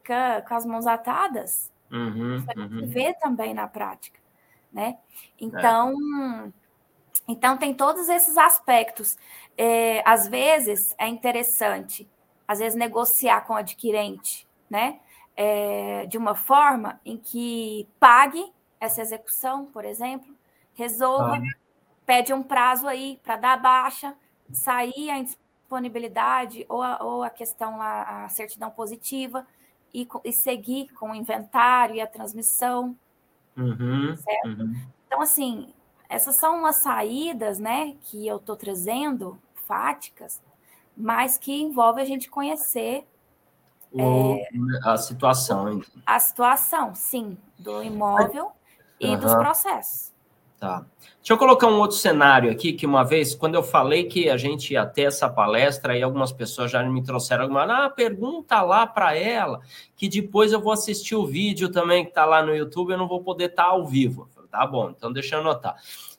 fica 0.07 0.43
com 0.43 0.55
as 0.55 0.65
mãos 0.65 0.87
atadas. 0.87 1.71
Uhum, 1.91 2.37
Isso 2.37 2.47
uhum. 2.57 2.87
vê 2.87 3.13
também 3.15 3.53
na 3.53 3.67
prática, 3.67 4.21
né? 4.73 4.99
Então, 5.41 5.95
é. 6.47 6.53
então 7.29 7.57
tem 7.57 7.75
todos 7.75 8.09
esses 8.09 8.37
aspectos. 8.37 9.19
É, 9.59 10.03
às 10.09 10.29
vezes 10.29 10.95
é 10.99 11.09
interessante, 11.09 12.09
às 12.47 12.61
vezes 12.61 12.79
negociar 12.79 13.43
com 13.43 13.55
o 13.55 13.57
adquirente, 13.57 14.47
né? 14.71 15.01
É, 15.37 16.07
de 16.07 16.17
uma 16.17 16.35
forma 16.35 16.99
em 17.05 17.19
que 17.19 17.87
pague 18.01 18.53
essa 18.81 19.03
execução, 19.03 19.67
por 19.67 19.85
exemplo, 19.85 20.35
resolva, 20.75 21.37
ah. 21.37 21.41
pede 22.07 22.33
um 22.33 22.43
prazo 22.43 22.89
aí 22.89 23.21
para 23.23 23.37
dar 23.37 23.61
baixa, 23.61 24.17
sair 24.51 25.11
a 25.11 25.23
disponibilidade 25.23 26.65
ou 26.69 26.83
a, 26.83 27.03
ou 27.03 27.23
a 27.23 27.29
questão, 27.29 27.81
a, 27.83 28.25
a 28.25 28.29
certidão 28.31 28.71
positiva, 28.71 29.47
e, 29.93 30.07
e 30.25 30.33
seguir 30.33 30.93
com 30.93 31.11
o 31.11 31.15
inventário 31.15 31.97
e 31.97 32.01
a 32.01 32.07
transmissão. 32.07 32.97
Uhum, 33.57 34.17
certo? 34.17 34.49
Uhum. 34.49 34.75
Então, 35.07 35.21
assim, 35.21 35.73
essas 36.09 36.37
são 36.37 36.59
umas 36.59 36.77
saídas, 36.77 37.59
né, 37.59 37.97
que 38.03 38.27
eu 38.27 38.37
estou 38.37 38.57
trazendo, 38.57 39.39
fáticas, 39.67 40.41
mas 40.97 41.37
que 41.37 41.53
envolve 41.53 42.01
a 42.01 42.05
gente 42.05 42.31
conhecer 42.31 43.07
o, 43.93 44.37
é, 44.37 44.49
a 44.85 44.97
situação. 44.97 45.83
A 46.05 46.19
situação, 46.19 46.95
sim, 46.95 47.37
do 47.59 47.83
imóvel 47.83 48.53
e 49.01 49.09
uhum. 49.09 49.19
dos 49.19 49.35
processos. 49.35 50.13
Tá. 50.59 50.87
Deixa 51.19 51.35
eu 51.35 51.39
colocar 51.39 51.67
um 51.67 51.79
outro 51.79 51.99
cenário 51.99 52.51
aqui, 52.51 52.73
que 52.73 52.87
uma 52.87 53.05
vez, 53.05 53.35
quando 53.35 53.57
eu 53.57 53.63
falei 53.63 54.05
que 54.05 54.31
a 54.31 54.37
gente 54.39 54.73
ia 54.73 54.87
ter 54.87 55.03
essa 55.03 55.29
palestra, 55.29 55.93
aí 55.93 56.03
algumas 56.03 56.33
pessoas 56.33 56.71
já 56.71 56.83
me 56.83 57.03
trouxeram 57.03 57.43
alguma, 57.43 57.65
ah, 57.65 57.91
pergunta 57.91 58.63
lá 58.63 58.87
para 58.87 59.15
ela, 59.15 59.61
que 59.95 60.09
depois 60.09 60.53
eu 60.53 60.61
vou 60.61 60.73
assistir 60.73 61.15
o 61.15 61.27
vídeo 61.27 61.71
também 61.71 62.05
que 62.05 62.11
está 62.11 62.25
lá 62.25 62.43
no 62.43 62.55
YouTube, 62.55 62.93
eu 62.93 62.99
não 62.99 63.09
vou 63.09 63.23
poder 63.23 63.51
estar 63.51 63.65
tá 63.65 63.71
ao 63.71 63.85
vivo. 63.85 64.29
Tá 64.51 64.67
bom, 64.67 64.89
então 64.89 65.13
deixa 65.13 65.37
eu 65.37 65.41
anotar. 65.41 65.77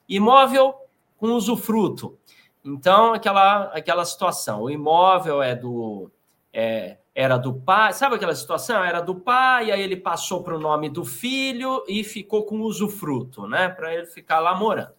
Imóvel 0.07 0.75
com 1.17 1.31
usufruto. 1.31 2.17
Então, 2.63 3.13
aquela, 3.13 3.63
aquela 3.73 4.05
situação, 4.05 4.61
o 4.63 4.69
imóvel 4.69 5.41
é 5.41 5.55
do... 5.55 6.11
É, 6.53 6.97
era 7.17 7.35
do 7.35 7.51
pai, 7.51 7.93
sabe 7.93 8.15
aquela 8.15 8.35
situação? 8.35 8.83
Era 8.83 9.01
do 9.01 9.15
pai, 9.15 9.71
aí 9.71 9.81
ele 9.81 9.97
passou 9.97 10.43
para 10.43 10.55
o 10.55 10.59
nome 10.59 10.87
do 10.87 11.03
filho 11.03 11.83
e 11.87 12.03
ficou 12.03 12.45
com 12.45 12.59
usufruto, 12.59 13.47
né? 13.47 13.69
Para 13.69 13.91
ele 13.91 14.05
ficar 14.05 14.39
lá 14.39 14.53
morando. 14.53 14.93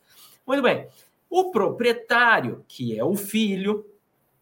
Muito 0.45 0.61
bem. 0.61 0.89
O 1.31 1.53
proprietário, 1.53 2.65
que 2.67 2.99
é 2.99 3.05
o 3.05 3.15
filho, 3.15 3.87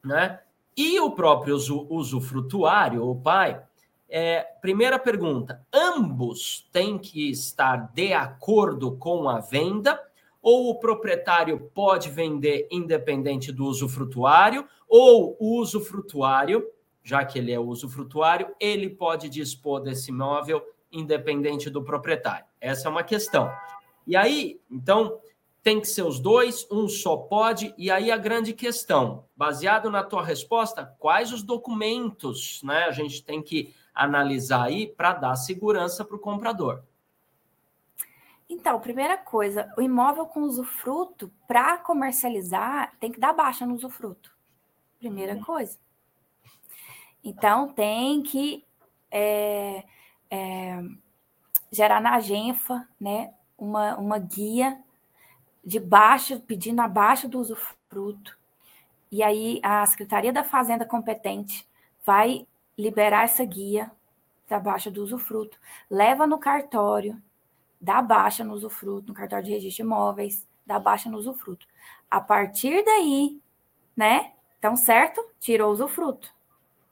né? 0.03 0.41
E 0.74 0.99
o 1.01 1.11
próprio 1.11 1.55
usufrutuário, 1.55 3.07
o 3.07 3.14
pai, 3.14 3.62
é, 4.09 4.41
primeira 4.62 4.99
pergunta: 4.99 5.61
ambos 5.70 6.66
têm 6.72 6.99
que 6.99 7.31
estar 7.31 7.93
de 7.93 8.14
acordo 8.14 8.97
com 8.97 9.29
a 9.29 9.41
venda? 9.41 10.01
Ou 10.41 10.70
o 10.70 10.79
proprietário 10.79 11.70
pode 11.74 12.09
vender 12.09 12.68
independente 12.70 13.53
do 13.53 13.66
usufrutuário? 13.66 14.66
Ou 14.89 15.37
o 15.39 15.61
usufrutuário, 15.61 16.66
já 17.07 17.24
que 17.24 17.38
ele 17.38 17.52
é 17.52 17.61
usufrutuário, 17.61 18.52
ele 18.59 18.90
pode 18.90 19.28
dispor 19.28 19.80
desse 19.80 20.11
imóvel 20.11 20.61
independente 20.90 21.70
do 21.70 21.80
proprietário? 21.80 22.44
Essa 22.61 22.88
é 22.88 22.90
uma 22.90 23.04
questão. 23.04 23.48
E 24.04 24.16
aí, 24.16 24.61
então, 24.68 25.20
tem 25.62 25.80
que 25.80 25.86
ser 25.86 26.02
os 26.02 26.18
dois, 26.18 26.66
um 26.68 26.88
só 26.88 27.16
pode. 27.16 27.72
E 27.78 27.92
aí 27.92 28.11
a 28.11 28.16
grande 28.16 28.52
questão, 28.52 29.24
baseado 29.36 29.88
na 29.88 30.02
tua 30.02 30.20
resposta, 30.20 30.84
quais 30.98 31.32
os 31.32 31.44
documentos, 31.44 32.61
né, 32.64 32.86
a 32.86 32.90
gente 32.90 33.22
tem 33.22 33.40
que 33.40 33.72
analisar 33.94 34.64
aí 34.64 34.88
para 34.88 35.12
dar 35.12 35.36
segurança 35.36 36.04
para 36.04 36.16
o 36.16 36.20
comprador? 36.20 36.82
Então, 38.50 38.80
primeira 38.80 39.16
coisa, 39.16 39.72
o 39.78 39.80
imóvel 39.80 40.26
com 40.26 40.40
usufruto, 40.40 41.30
para 41.46 41.78
comercializar, 41.78 42.96
tem 42.98 43.12
que 43.12 43.20
dar 43.20 43.32
baixa 43.32 43.64
no 43.64 43.74
usufruto. 43.74 44.32
Primeira 44.98 45.34
uhum. 45.34 45.44
coisa. 45.44 45.78
Então, 47.27 47.66
tem 47.66 48.22
que 48.22 48.64
é, 49.11 49.83
é, 50.31 50.81
gerar 51.72 52.01
na 52.01 52.20
Genfa 52.20 52.87
né, 53.01 53.35
uma, 53.59 53.97
uma 53.97 54.16
guia 54.16 54.81
de 55.64 55.81
baixa, 55.81 56.39
pedindo 56.39 56.81
a 56.81 56.87
baixa 56.87 57.29
do 57.29 57.41
usufruto. 57.41 58.39
E 59.11 59.24
aí 59.24 59.59
a 59.61 59.85
Secretaria 59.87 60.33
da 60.33 60.45
Fazenda 60.45 60.85
competente 60.85 61.68
vai 62.05 62.47
liberar 62.79 63.24
essa 63.24 63.45
guia 63.45 63.91
da 64.49 64.61
baixa 64.61 64.89
do 64.89 65.03
usufruto, 65.03 65.59
leva 65.91 66.29
no 66.29 66.39
cartório, 66.39 67.20
dá 67.81 68.01
baixa 68.01 68.45
no 68.45 68.55
usufruto, 68.55 69.09
no 69.09 69.14
cartório 69.14 69.47
de 69.47 69.51
registro 69.51 69.83
de 69.83 69.89
imóveis, 69.89 70.47
dá 70.64 70.79
baixa 70.79 71.11
no 71.11 71.18
usufruto. 71.18 71.66
A 72.09 72.20
partir 72.20 72.85
daí, 72.85 73.41
né? 73.97 74.33
Então, 74.61 74.77
certo? 74.77 75.29
Tirou 75.41 75.70
o 75.70 75.72
usufruto. 75.72 76.36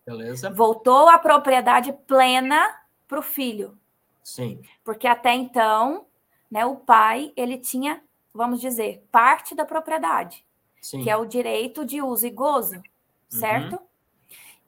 Beleza. 0.07 0.50
Voltou 0.50 1.09
a 1.09 1.18
propriedade 1.18 1.92
plena 2.07 2.80
para 3.09 3.18
o 3.18 3.22
filho. 3.22 3.78
Sim. 4.22 4.62
Porque 4.82 5.07
até 5.07 5.32
então, 5.34 6.07
né, 6.50 6.64
o 6.64 6.76
pai, 6.76 7.32
ele 7.36 7.59
tinha, 7.59 8.02
vamos 8.32 8.61
dizer, 8.61 9.07
parte 9.11 9.55
da 9.55 9.64
propriedade, 9.64 10.46
Sim. 10.80 11.02
que 11.02 11.11
é 11.11 11.16
o 11.16 11.26
direito 11.26 11.84
de 11.84 12.00
uso 12.02 12.26
e 12.26 12.30
gozo, 12.30 12.82
certo? 13.28 13.74
Uhum. 13.74 13.86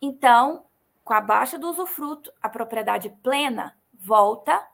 Então, 0.00 0.64
com 1.04 1.14
a 1.14 1.20
baixa 1.20 1.58
do 1.58 1.70
usufruto, 1.70 2.32
a 2.42 2.48
propriedade 2.48 3.08
plena 3.22 3.76
volta 3.94 4.66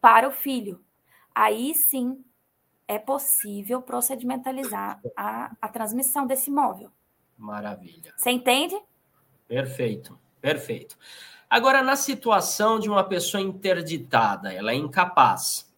para 0.00 0.28
o 0.28 0.32
filho. 0.32 0.82
Aí 1.34 1.74
sim 1.74 2.24
é 2.88 2.98
possível 2.98 3.82
procedimentalizar 3.82 5.00
a, 5.16 5.54
a 5.60 5.68
transmissão 5.68 6.26
desse 6.26 6.50
imóvel. 6.50 6.90
Maravilha. 7.36 8.14
Você 8.16 8.30
entende? 8.30 8.80
Perfeito, 9.48 10.18
perfeito. 10.40 10.96
Agora, 11.48 11.82
na 11.82 11.96
situação 11.96 12.78
de 12.78 12.88
uma 12.88 13.04
pessoa 13.04 13.40
interditada, 13.40 14.52
ela 14.52 14.72
é 14.72 14.74
incapaz. 14.74 15.72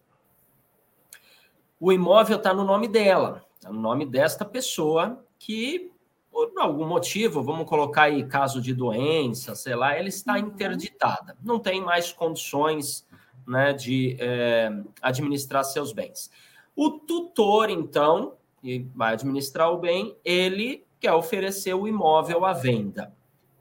O 1.79 1.91
imóvel 1.91 2.37
está 2.37 2.53
no 2.53 2.63
nome 2.63 2.87
dela, 2.87 3.45
está 3.55 3.71
no 3.71 3.79
nome 3.79 4.05
desta 4.05 4.43
pessoa 4.43 5.23
que 5.37 5.91
por 6.31 6.51
algum 6.57 6.87
motivo, 6.87 7.43
vamos 7.43 7.67
colocar 7.67 8.03
aí 8.03 8.23
caso 8.25 8.61
de 8.61 8.73
doença, 8.73 9.55
sei 9.55 9.75
lá, 9.75 9.95
ela 9.95 10.07
está 10.07 10.33
uhum. 10.33 10.39
interditada, 10.39 11.35
não 11.43 11.59
tem 11.59 11.81
mais 11.81 12.11
condições 12.11 13.05
né, 13.45 13.73
de 13.73 14.15
é, 14.19 14.69
administrar 15.01 15.63
seus 15.63 15.91
bens. 15.91 16.31
O 16.75 16.91
tutor, 16.91 17.69
então, 17.69 18.35
que 18.61 18.87
vai 18.95 19.13
administrar 19.13 19.71
o 19.71 19.79
bem, 19.79 20.15
ele 20.23 20.85
quer 20.99 21.13
oferecer 21.13 21.73
o 21.73 21.87
imóvel 21.87 22.45
à 22.45 22.53
venda. 22.53 23.13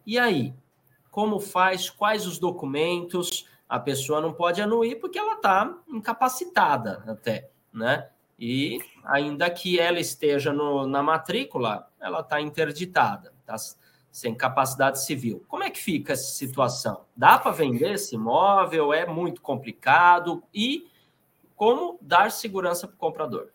E 0.08 0.18
aí, 0.18 0.54
como 1.10 1.38
faz? 1.38 1.90
Quais 1.90 2.26
os 2.26 2.38
documentos? 2.38 3.46
A 3.68 3.78
pessoa 3.78 4.22
não 4.22 4.32
pode 4.32 4.62
anuir 4.62 4.98
porque 4.98 5.18
ela 5.18 5.34
está 5.34 5.78
incapacitada 5.86 7.04
até, 7.06 7.50
né? 7.70 8.08
E 8.38 8.78
ainda 9.04 9.50
que 9.50 9.78
ela 9.78 10.00
esteja 10.00 10.50
no, 10.50 10.86
na 10.86 11.02
matrícula, 11.02 11.90
ela 12.00 12.20
está 12.20 12.40
interditada, 12.40 13.34
está 13.40 13.56
sem 14.10 14.34
capacidade 14.34 15.04
civil. 15.04 15.44
Como 15.46 15.62
é 15.62 15.68
que 15.68 15.78
fica 15.78 16.14
essa 16.14 16.32
situação? 16.32 17.04
Dá 17.14 17.36
para 17.36 17.50
vender 17.50 17.92
esse 17.92 18.14
imóvel? 18.14 18.94
É 18.94 19.04
muito 19.04 19.42
complicado? 19.42 20.42
E 20.54 20.88
como 21.54 21.98
dar 22.00 22.30
segurança 22.30 22.88
para 22.88 22.94
o 22.94 22.98
comprador? 22.98 23.50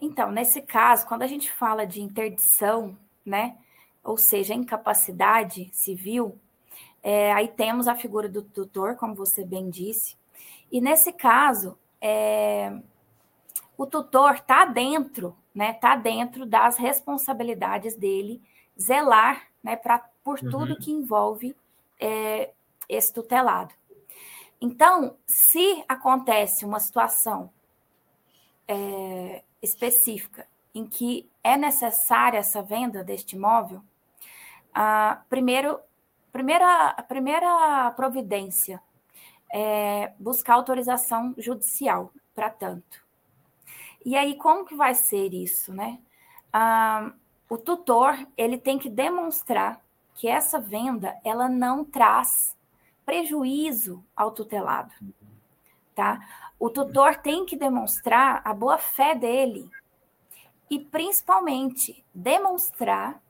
Então, 0.00 0.30
nesse 0.30 0.62
caso, 0.62 1.06
quando 1.06 1.20
a 1.20 1.26
gente 1.26 1.52
fala 1.52 1.86
de 1.86 2.00
interdição, 2.00 2.96
né, 3.26 3.58
ou 4.02 4.16
seja, 4.16 4.54
incapacidade 4.54 5.70
civil, 5.72 6.38
é, 7.02 7.32
aí 7.32 7.48
temos 7.48 7.88
a 7.88 7.94
figura 7.94 8.28
do 8.28 8.42
tutor, 8.42 8.96
como 8.96 9.14
você 9.14 9.44
bem 9.44 9.70
disse, 9.70 10.16
e 10.70 10.80
nesse 10.80 11.12
caso, 11.12 11.76
é, 12.00 12.72
o 13.76 13.86
tutor 13.86 14.36
está 14.36 14.64
dentro, 14.64 15.36
né? 15.54 15.72
Está 15.72 15.94
dentro 15.94 16.46
das 16.46 16.78
responsabilidades 16.78 17.94
dele 17.94 18.40
zelar, 18.80 19.48
né? 19.62 19.76
Pra, 19.76 19.98
por 20.24 20.38
uhum. 20.42 20.50
tudo 20.50 20.78
que 20.78 20.90
envolve 20.90 21.54
é, 22.00 22.50
esse 22.88 23.12
tutelado. 23.12 23.74
Então, 24.60 25.16
se 25.26 25.84
acontece 25.88 26.64
uma 26.64 26.80
situação 26.80 27.50
é, 28.66 29.42
específica 29.60 30.46
em 30.74 30.86
que 30.86 31.28
é 31.44 31.56
necessária 31.56 32.38
essa 32.38 32.62
venda 32.62 33.04
deste 33.04 33.36
imóvel, 33.36 33.82
a 34.74 35.22
primeiro, 35.28 35.78
primeira, 36.32 36.88
a 36.88 37.02
primeira 37.02 37.90
providência 37.96 38.82
é 39.52 40.12
buscar 40.18 40.54
autorização 40.54 41.34
judicial 41.36 42.12
para 42.34 42.48
tanto. 42.48 43.02
E 44.04 44.16
aí, 44.16 44.36
como 44.36 44.64
que 44.64 44.74
vai 44.74 44.94
ser 44.94 45.32
isso, 45.32 45.72
né? 45.72 45.98
Ah, 46.52 47.12
o 47.48 47.58
tutor, 47.58 48.16
ele 48.36 48.56
tem 48.56 48.78
que 48.78 48.88
demonstrar 48.88 49.80
que 50.14 50.26
essa 50.26 50.58
venda, 50.58 51.16
ela 51.24 51.48
não 51.48 51.84
traz 51.84 52.56
prejuízo 53.04 54.04
ao 54.16 54.30
tutelado, 54.30 54.92
tá? 55.94 56.20
O 56.58 56.70
tutor 56.70 57.16
tem 57.16 57.44
que 57.44 57.56
demonstrar 57.56 58.40
a 58.44 58.54
boa 58.54 58.78
fé 58.78 59.14
dele 59.14 59.68
e, 60.70 60.78
principalmente, 60.78 62.04
demonstrar 62.14 63.20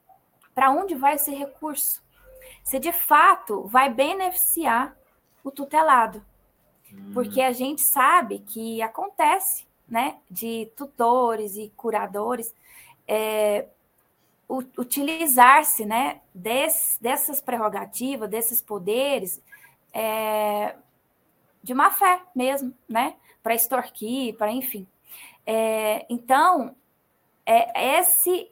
para 0.55 0.71
onde 0.71 0.95
vai 0.95 1.15
esse 1.15 1.35
recurso. 1.35 2.03
Se 2.63 2.79
de 2.79 2.93
fato 2.93 3.63
vai 3.67 3.93
beneficiar 3.93 4.97
o 5.43 5.51
tutelado. 5.51 6.25
Porque 7.15 7.41
a 7.41 7.53
gente 7.53 7.81
sabe 7.81 8.41
que 8.41 8.83
acontece 8.83 9.67
né, 9.89 10.19
de 10.31 10.71
tutores 10.77 11.57
e 11.57 11.73
curadores 11.77 12.55
é, 13.09 13.67
utilizar-se 14.79 15.87
né, 15.87 16.21
des, 16.35 16.99
dessas 17.01 17.41
prerrogativas, 17.41 18.29
desses 18.29 18.61
poderes, 18.61 19.41
é, 19.93 20.77
de 21.63 21.75
má 21.75 21.91
fé 21.91 22.21
mesmo, 22.35 22.75
né, 22.89 23.17
para 23.43 23.55
extorquir, 23.55 24.37
para 24.37 24.53
enfim. 24.53 24.87
É, 25.47 26.05
então, 26.09 26.77
é, 27.47 27.99
esse, 27.99 28.51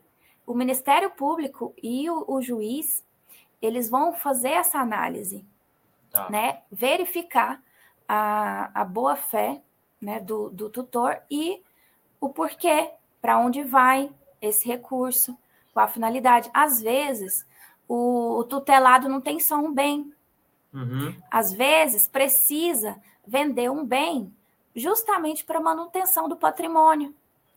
o 0.50 0.54
Ministério 0.54 1.10
Público 1.10 1.72
e 1.80 2.10
o, 2.10 2.24
o 2.26 2.42
juiz, 2.42 3.04
eles 3.62 3.88
vão 3.88 4.12
fazer 4.12 4.50
essa 4.50 4.80
análise, 4.80 5.44
tá. 6.10 6.28
né, 6.28 6.62
verificar 6.72 7.62
a, 8.08 8.68
a 8.74 8.84
boa 8.84 9.14
fé 9.14 9.62
né, 10.02 10.18
do, 10.18 10.50
do 10.50 10.68
tutor 10.68 11.20
e 11.30 11.62
o 12.20 12.28
porquê, 12.30 12.90
para 13.22 13.38
onde 13.38 13.62
vai 13.62 14.10
esse 14.42 14.66
recurso, 14.66 15.38
qual 15.72 15.86
a 15.86 15.88
finalidade. 15.88 16.50
Às 16.52 16.82
vezes, 16.82 17.46
o, 17.86 18.38
o 18.38 18.42
tutelado 18.42 19.08
não 19.08 19.20
tem 19.20 19.38
só 19.38 19.54
um 19.54 19.72
bem. 19.72 20.12
Uhum. 20.74 21.14
Às 21.30 21.52
vezes, 21.52 22.08
precisa 22.08 23.00
vender 23.24 23.70
um 23.70 23.84
bem 23.84 24.34
justamente 24.74 25.44
para 25.44 25.60
manutenção 25.60 26.28
do 26.28 26.34
patrimônio. 26.34 27.14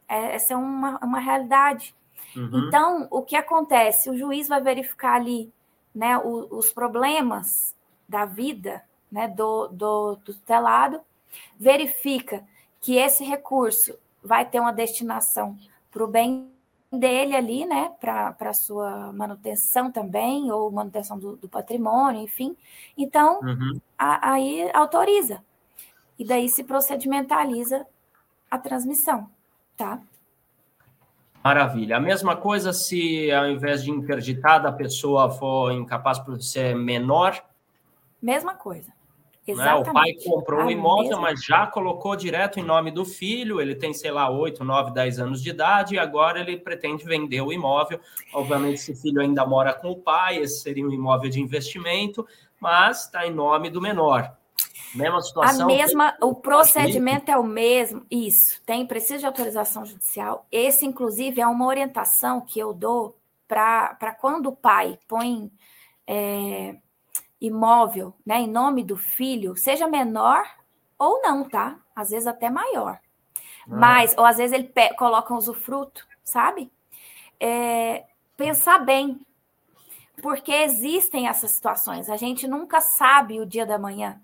É, 0.08 0.36
essa 0.36 0.54
é 0.54 0.56
uma, 0.56 1.00
uma 1.00 1.20
realidade. 1.20 1.96
Uhum. 2.36 2.68
Então, 2.68 3.08
o 3.12 3.22
que 3.22 3.36
acontece? 3.36 4.10
O 4.10 4.18
juiz 4.18 4.48
vai 4.48 4.62
verificar 4.62 5.16
ali 5.16 5.52
né, 5.94 6.18
o, 6.18 6.48
os 6.58 6.72
problemas 6.72 7.76
da 8.08 8.26
vida 8.26 8.84
né, 9.12 9.28
do, 9.28 9.68
do, 9.68 10.16
do 10.16 10.34
tutelado 10.34 11.00
verifica 11.58 12.44
que 12.82 12.96
esse 12.98 13.24
recurso 13.24 13.98
vai 14.24 14.46
ter 14.46 14.60
uma 14.60 14.74
destinação 14.74 15.58
para 15.92 16.04
o 16.04 16.08
bem 16.08 16.52
dele 16.92 17.36
ali, 17.36 17.66
né, 17.66 17.92
para 18.00 18.54
sua 18.54 19.12
manutenção 19.14 19.92
também, 19.92 20.52
ou 20.52 20.72
manutenção 20.72 21.18
do, 21.18 21.36
do 21.38 21.50
patrimônio, 21.50 22.22
enfim. 22.22 22.56
Então, 22.98 23.40
uhum. 23.42 23.80
a, 23.98 24.34
aí 24.34 24.70
autoriza. 24.74 25.44
E 26.18 26.26
daí 26.26 26.48
se 26.48 26.64
procedimentaliza 26.64 27.86
a 28.50 28.58
transmissão, 28.60 29.30
tá? 29.76 30.00
Maravilha. 31.44 31.98
A 31.98 32.00
mesma 32.00 32.38
coisa 32.38 32.72
se 32.72 33.30
ao 33.32 33.48
invés 33.48 33.84
de 33.84 33.92
interditada 33.92 34.70
a 34.70 34.72
pessoa 34.72 35.30
for 35.30 35.72
incapaz 35.72 36.18
por 36.18 36.42
ser 36.42 36.74
menor? 36.76 37.44
Mesma 38.22 38.56
coisa. 38.56 38.94
Exatamente. 39.46 39.86
Né? 39.86 39.92
O 39.92 39.94
pai 39.94 40.14
comprou 40.24 40.66
o 40.66 40.72
imóvel, 40.72 41.20
mas 41.20 41.44
já 41.44 41.68
colocou 41.68 42.16
direto 42.16 42.62
em 42.62 42.64
nome 42.64 42.92
do 42.92 43.04
filho. 43.04 43.60
Ele 43.60 43.76
tem, 43.76 43.94
sei 43.94 44.10
lá, 44.10 44.30
8, 44.30 44.64
9, 44.64 44.94
10 44.94 45.20
anos 45.20 45.44
de 45.44 45.50
idade 45.50 45.96
e 45.96 46.00
agora 46.00 46.40
ele 46.40 46.58
pretende 46.58 47.04
vender 47.04 47.42
o 47.42 47.52
imóvel. 47.52 48.00
Obviamente, 48.34 48.76
esse 48.76 48.96
filho 48.96 49.20
ainda 49.20 49.46
mora 49.46 49.74
com 49.74 49.92
o 49.92 49.98
pai, 49.98 50.38
esse 50.38 50.62
seria 50.62 50.88
um 50.88 50.92
imóvel 50.92 51.30
de 51.30 51.42
investimento, 51.42 52.26
mas 52.58 53.06
está 53.06 53.28
em 53.28 53.34
nome 53.34 53.70
do 53.70 53.82
menor. 53.82 54.34
Mesma 54.94 55.22
situação. 55.22 55.64
A 55.64 55.66
mesma, 55.68 56.18
o 56.22 56.36
procedimento 56.36 57.32
é 57.32 57.38
o 57.38 57.44
mesmo. 57.44 58.06
Isso, 58.10 58.62
tem 58.66 58.86
precisa 58.86 59.20
de 59.20 59.26
autorização 59.26 59.86
judicial. 59.86 60.46
Esse, 60.52 60.86
inclusive, 60.86 61.42
é 61.42 61.48
uma 61.48 61.66
orientação 61.66 62.42
que 62.42 62.60
eu 62.60 62.74
dou 62.74 63.18
para 63.48 64.16
quando 64.20 64.48
o 64.48 64.56
pai 64.56 65.00
põe. 65.08 65.52
É, 66.06 66.76
imóvel, 67.44 68.14
né, 68.26 68.40
em 68.40 68.48
nome 68.48 68.86
do 68.86 68.96
filho, 68.96 69.56
seja 69.58 69.86
menor 69.86 70.46
ou 70.98 71.22
não, 71.22 71.44
tá? 71.44 71.78
Às 71.94 72.12
vezes 72.12 72.26
até 72.26 72.50
maior. 72.50 72.98
Ah. 72.98 73.68
Mas, 73.68 74.16
ou 74.18 74.26
às 74.26 74.38
vezes 74.38 74.58
ele 74.58 74.72
coloca 74.98 75.34
um 75.34 75.38
usufruto, 75.38 76.08
sabe? 76.24 76.72
É, 77.38 78.06
pensar 78.38 78.80
bem, 78.80 79.20
porque 80.22 80.54
existem 80.54 81.28
essas 81.28 81.52
situações. 81.52 82.10
A 82.10 82.16
gente 82.16 82.48
nunca 82.48 82.80
sabe 82.80 83.42
o 83.42 83.46
dia 83.46 83.66
da 83.66 83.78
manhã, 83.78 84.22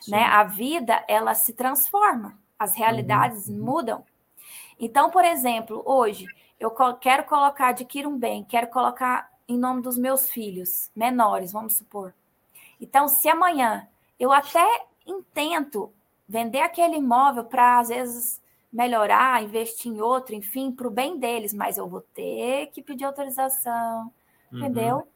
Sim. 0.00 0.12
né? 0.12 0.24
A 0.24 0.44
vida 0.44 1.04
ela 1.08 1.34
se 1.34 1.52
transforma, 1.52 2.38
as 2.58 2.74
realidades 2.74 3.48
uhum. 3.48 3.58
mudam. 3.58 4.04
Então, 4.78 5.10
por 5.10 5.24
exemplo, 5.24 5.82
hoje 5.84 6.26
eu 6.58 6.70
quero 7.00 7.24
colocar 7.24 7.68
adquirir 7.68 8.06
um 8.06 8.18
bem, 8.18 8.44
quero 8.44 8.68
colocar 8.68 9.30
em 9.48 9.58
nome 9.58 9.82
dos 9.82 9.96
meus 9.96 10.28
filhos 10.28 10.90
menores, 10.94 11.52
vamos 11.52 11.76
supor. 11.76 12.14
Então, 12.80 13.08
se 13.08 13.28
amanhã 13.28 13.88
eu 14.18 14.32
até 14.32 14.66
intento 15.06 15.92
vender 16.28 16.60
aquele 16.60 16.96
imóvel 16.96 17.44
para, 17.44 17.78
às 17.78 17.88
vezes, 17.88 18.42
melhorar, 18.72 19.42
investir 19.42 19.92
em 19.92 20.00
outro, 20.00 20.34
enfim, 20.34 20.72
para 20.72 20.88
o 20.88 20.90
bem 20.90 21.18
deles, 21.18 21.54
mas 21.54 21.78
eu 21.78 21.88
vou 21.88 22.00
ter 22.00 22.66
que 22.68 22.82
pedir 22.82 23.04
autorização, 23.04 24.12
uhum. 24.52 24.58
entendeu? 24.58 25.08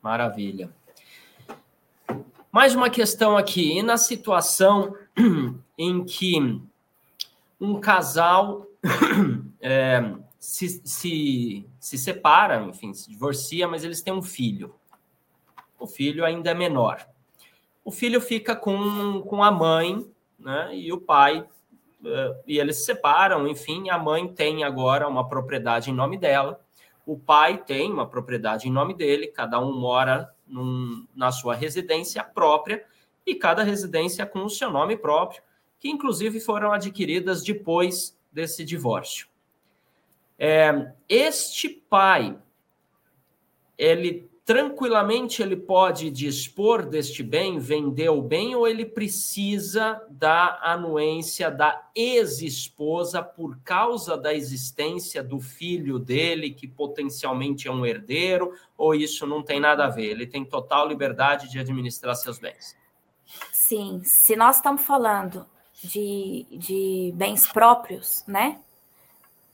Maravilha. 0.00 0.70
Mais 2.54 2.72
uma 2.72 2.88
questão 2.88 3.36
aqui. 3.36 3.78
E 3.78 3.82
na 3.82 3.96
situação 3.96 4.94
em 5.76 6.04
que 6.04 6.62
um 7.60 7.80
casal 7.80 8.68
é, 9.60 10.14
se, 10.38 10.80
se, 10.84 11.66
se 11.80 11.98
separa, 11.98 12.62
enfim, 12.62 12.94
se 12.94 13.10
divorcia, 13.10 13.66
mas 13.66 13.82
eles 13.82 14.02
têm 14.02 14.14
um 14.14 14.22
filho 14.22 14.72
o 15.84 15.86
filho 15.86 16.24
ainda 16.24 16.50
é 16.50 16.54
menor. 16.54 17.06
O 17.84 17.90
filho 17.90 18.20
fica 18.20 18.56
com, 18.56 19.20
com 19.22 19.42
a 19.42 19.50
mãe, 19.50 20.06
né? 20.38 20.74
E 20.74 20.90
o 20.92 21.00
pai, 21.00 21.40
uh, 21.40 22.36
e 22.46 22.58
eles 22.58 22.76
se 22.76 22.86
separam, 22.86 23.46
enfim, 23.46 23.90
a 23.90 23.98
mãe 23.98 24.26
tem 24.26 24.64
agora 24.64 25.06
uma 25.06 25.28
propriedade 25.28 25.90
em 25.90 25.94
nome 25.94 26.16
dela, 26.16 26.58
o 27.06 27.18
pai 27.18 27.58
tem 27.58 27.92
uma 27.92 28.08
propriedade 28.08 28.66
em 28.66 28.72
nome 28.72 28.94
dele, 28.94 29.26
cada 29.26 29.60
um 29.60 29.78
mora 29.78 30.33
num, 30.54 31.04
na 31.16 31.32
sua 31.32 31.52
residência 31.52 32.22
própria, 32.22 32.86
e 33.26 33.34
cada 33.34 33.64
residência 33.64 34.24
com 34.24 34.44
o 34.44 34.50
seu 34.50 34.70
nome 34.70 34.96
próprio, 34.96 35.42
que 35.80 35.88
inclusive 35.88 36.38
foram 36.38 36.72
adquiridas 36.72 37.42
depois 37.42 38.16
desse 38.30 38.64
divórcio. 38.64 39.26
É, 40.38 40.92
este 41.08 41.68
pai, 41.68 42.38
ele 43.76 44.30
tranquilamente 44.44 45.42
ele 45.42 45.56
pode 45.56 46.10
dispor 46.10 46.84
deste 46.84 47.22
bem, 47.22 47.58
vender 47.58 48.10
o 48.10 48.20
bem, 48.20 48.54
ou 48.54 48.68
ele 48.68 48.84
precisa 48.84 50.02
da 50.10 50.60
anuência 50.62 51.50
da 51.50 51.88
ex-esposa 51.94 53.22
por 53.22 53.58
causa 53.60 54.18
da 54.18 54.34
existência 54.34 55.22
do 55.22 55.40
filho 55.40 55.98
dele, 55.98 56.50
que 56.50 56.68
potencialmente 56.68 57.68
é 57.68 57.72
um 57.72 57.86
herdeiro, 57.86 58.52
ou 58.76 58.94
isso 58.94 59.26
não 59.26 59.42
tem 59.42 59.58
nada 59.58 59.86
a 59.86 59.90
ver? 59.90 60.10
Ele 60.10 60.26
tem 60.26 60.44
total 60.44 60.86
liberdade 60.86 61.50
de 61.50 61.58
administrar 61.58 62.14
seus 62.14 62.38
bens. 62.38 62.76
Sim, 63.50 64.02
se 64.04 64.36
nós 64.36 64.56
estamos 64.56 64.82
falando 64.82 65.46
de, 65.82 66.46
de 66.50 67.12
bens 67.14 67.46
próprios, 67.46 68.22
né? 68.26 68.60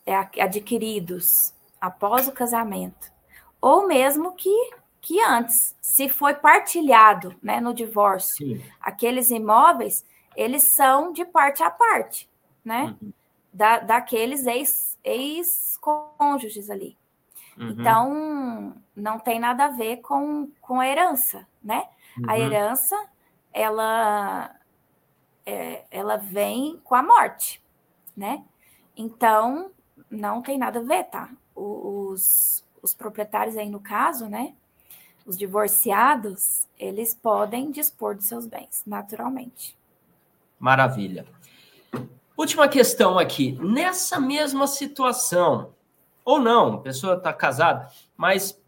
É, 0.04 0.16
adquiridos 0.42 1.52
após 1.80 2.26
o 2.26 2.32
casamento, 2.32 3.12
ou 3.60 3.86
mesmo 3.86 4.32
que 4.34 4.79
que 5.00 5.20
antes, 5.20 5.74
se 5.80 6.08
foi 6.08 6.34
partilhado 6.34 7.34
né, 7.42 7.60
no 7.60 7.72
divórcio, 7.72 8.36
Sim. 8.36 8.62
aqueles 8.80 9.30
imóveis, 9.30 10.04
eles 10.36 10.64
são 10.64 11.12
de 11.12 11.24
parte 11.24 11.62
a 11.62 11.70
parte, 11.70 12.28
né? 12.64 12.96
Uhum. 13.00 13.12
Da, 13.52 13.80
daqueles 13.80 14.46
ex-cônjuges 15.02 16.56
ex 16.56 16.70
ali. 16.70 16.96
Uhum. 17.56 17.68
Então, 17.70 18.74
não 18.94 19.18
tem 19.18 19.40
nada 19.40 19.64
a 19.64 19.70
ver 19.70 19.96
com, 19.98 20.50
com 20.60 20.78
a 20.80 20.86
herança, 20.86 21.46
né? 21.62 21.88
Uhum. 22.18 22.24
A 22.28 22.38
herança, 22.38 22.96
ela, 23.52 24.54
é, 25.44 25.84
ela 25.90 26.16
vem 26.16 26.80
com 26.84 26.94
a 26.94 27.02
morte, 27.02 27.60
né? 28.16 28.44
Então, 28.96 29.70
não 30.10 30.42
tem 30.42 30.58
nada 30.58 30.78
a 30.78 30.82
ver, 30.82 31.04
tá? 31.04 31.30
Os, 31.54 32.64
os 32.82 32.94
proprietários 32.94 33.56
aí, 33.56 33.68
no 33.68 33.80
caso, 33.80 34.28
né? 34.28 34.54
Os 35.30 35.38
divorciados, 35.38 36.66
eles 36.76 37.14
podem 37.14 37.70
dispor 37.70 38.16
de 38.16 38.24
seus 38.24 38.48
bens, 38.48 38.82
naturalmente. 38.84 39.78
Maravilha. 40.58 41.24
Última 42.36 42.66
questão 42.66 43.16
aqui. 43.16 43.52
Nessa 43.62 44.18
mesma 44.18 44.66
situação, 44.66 45.72
ou 46.24 46.40
não, 46.40 46.72
a 46.72 46.78
pessoa 46.78 47.14
está 47.14 47.32
casada, 47.32 47.88
mas 48.16 48.60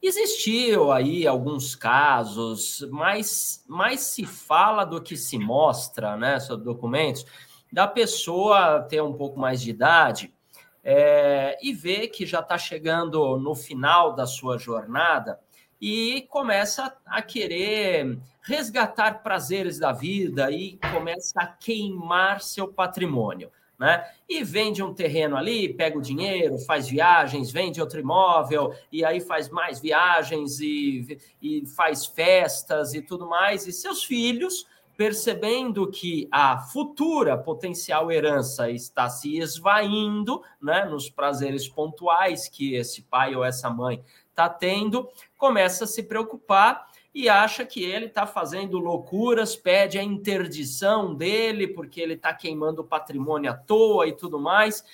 existiu 0.00 0.90
aí 0.90 1.26
alguns 1.26 1.76
casos, 1.76 2.88
mas 2.90 3.62
mais 3.68 4.00
se 4.00 4.24
fala 4.24 4.86
do 4.86 4.98
que 4.98 5.14
se 5.14 5.38
mostra, 5.38 6.16
né, 6.16 6.40
sobre 6.40 6.64
documentos, 6.64 7.26
da 7.70 7.86
pessoa 7.86 8.80
ter 8.88 9.02
um 9.02 9.12
pouco 9.12 9.38
mais 9.38 9.60
de 9.60 9.68
idade 9.68 10.34
é, 10.82 11.58
e 11.62 11.74
ver 11.74 12.08
que 12.08 12.24
já 12.24 12.40
está 12.40 12.56
chegando 12.56 13.36
no 13.36 13.54
final 13.54 14.14
da 14.14 14.26
sua 14.26 14.56
jornada 14.56 15.38
e 15.80 16.26
começa 16.28 16.94
a 17.06 17.22
querer 17.22 18.18
resgatar 18.42 19.22
prazeres 19.22 19.78
da 19.78 19.92
vida 19.92 20.50
e 20.50 20.78
começa 20.92 21.40
a 21.40 21.46
queimar 21.46 22.40
seu 22.40 22.68
patrimônio. 22.68 23.50
Né? 23.78 24.06
E 24.28 24.44
vende 24.44 24.82
um 24.82 24.92
terreno 24.92 25.38
ali, 25.38 25.72
pega 25.72 25.96
o 25.96 26.02
dinheiro, 26.02 26.58
faz 26.58 26.86
viagens, 26.86 27.50
vende 27.50 27.80
outro 27.80 27.98
imóvel, 27.98 28.74
e 28.92 29.02
aí 29.02 29.22
faz 29.22 29.48
mais 29.48 29.80
viagens 29.80 30.60
e, 30.60 31.18
e 31.40 31.64
faz 31.66 32.04
festas 32.04 32.92
e 32.92 33.00
tudo 33.00 33.26
mais. 33.26 33.66
E 33.66 33.72
seus 33.72 34.04
filhos, 34.04 34.66
percebendo 35.00 35.90
que 35.90 36.28
a 36.30 36.58
futura 36.58 37.38
potencial 37.38 38.12
herança 38.12 38.70
está 38.70 39.08
se 39.08 39.38
esvaindo 39.38 40.42
né, 40.60 40.84
nos 40.84 41.08
prazeres 41.08 41.66
pontuais 41.66 42.50
que 42.50 42.74
esse 42.74 43.00
pai 43.04 43.34
ou 43.34 43.42
essa 43.42 43.70
mãe 43.70 44.04
está 44.30 44.48
tendo, 44.48 45.08
começa 45.36 45.84
a 45.84 45.86
se 45.86 46.02
preocupar 46.02 46.88
e 47.14 47.28
acha 47.28 47.66
que 47.66 47.82
ele 47.82 48.06
está 48.06 48.26
fazendo 48.26 48.78
loucuras, 48.78 49.56
pede 49.56 49.98
a 49.98 50.02
interdição 50.02 51.14
dele 51.14 51.68
porque 51.68 52.00
ele 52.00 52.14
está 52.14 52.32
queimando 52.32 52.84
patrimônio 52.84 53.50
à 53.50 53.54
toa 53.54 54.06
e 54.06 54.12
tudo 54.12 54.38
mais. 54.38 54.84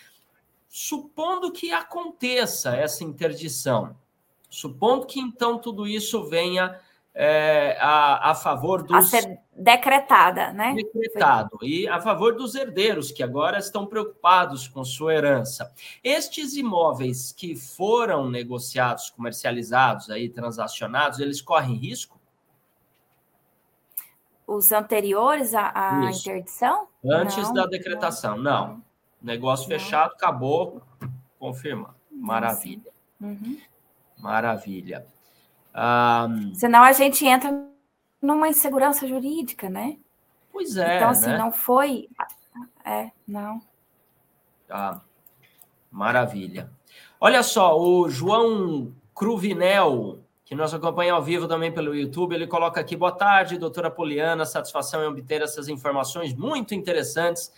Supondo 0.68 1.52
que 1.52 1.70
aconteça 1.72 2.74
essa 2.74 3.04
interdição, 3.04 3.96
supondo 4.48 5.06
que 5.06 5.20
então 5.20 5.58
tudo 5.58 5.86
isso 5.86 6.24
venha 6.24 6.80
é, 7.14 7.76
a, 7.80 8.30
a 8.30 8.34
favor 8.34 8.82
dos. 8.82 8.96
A 8.96 9.02
ser 9.02 9.45
decretada, 9.56 10.52
né? 10.52 10.74
Decretado. 10.74 11.58
E 11.62 11.88
a 11.88 12.00
favor 12.00 12.36
dos 12.36 12.54
herdeiros, 12.54 13.10
que 13.10 13.22
agora 13.22 13.58
estão 13.58 13.86
preocupados 13.86 14.68
com 14.68 14.84
sua 14.84 15.14
herança. 15.14 15.72
Estes 16.04 16.54
imóveis 16.56 17.32
que 17.32 17.56
foram 17.56 18.28
negociados, 18.28 19.10
comercializados, 19.10 20.10
aí, 20.10 20.28
transacionados, 20.28 21.18
eles 21.18 21.40
correm 21.40 21.74
risco? 21.74 22.20
Os 24.46 24.70
anteriores 24.70 25.54
à, 25.54 25.72
à 25.74 26.10
interdição? 26.10 26.86
Antes 27.04 27.48
não, 27.48 27.54
da 27.54 27.66
decretação, 27.66 28.36
não. 28.36 28.68
não. 28.68 28.86
Negócio 29.22 29.68
Não. 29.68 29.78
fechado, 29.78 30.12
acabou, 30.12 30.82
confirma. 31.38 31.96
Maravilha. 32.10 32.92
Uhum. 33.20 33.58
Maravilha. 34.18 35.06
Um... 35.74 36.54
Senão 36.54 36.82
a 36.82 36.92
gente 36.92 37.26
entra 37.26 37.50
numa 38.20 38.48
insegurança 38.48 39.06
jurídica, 39.06 39.68
né? 39.68 39.98
Pois 40.52 40.76
é. 40.76 40.96
Então, 40.96 41.10
assim, 41.10 41.28
né? 41.28 41.38
não 41.38 41.52
foi. 41.52 42.08
É, 42.84 43.10
não. 43.26 43.60
Tá. 44.66 45.02
Maravilha. 45.90 46.70
Olha 47.20 47.42
só, 47.42 47.78
o 47.78 48.08
João 48.08 48.92
Cruvinel, 49.14 50.20
que 50.44 50.54
nos 50.54 50.74
acompanha 50.74 51.14
ao 51.14 51.22
vivo 51.22 51.48
também 51.48 51.72
pelo 51.72 51.94
YouTube, 51.94 52.34
ele 52.34 52.46
coloca 52.46 52.80
aqui: 52.80 52.96
boa 52.96 53.12
tarde, 53.12 53.58
doutora 53.58 53.90
Poliana, 53.90 54.44
satisfação 54.44 55.02
em 55.02 55.06
obter 55.06 55.40
essas 55.40 55.68
informações 55.68 56.34
muito 56.34 56.74
interessantes, 56.74 57.52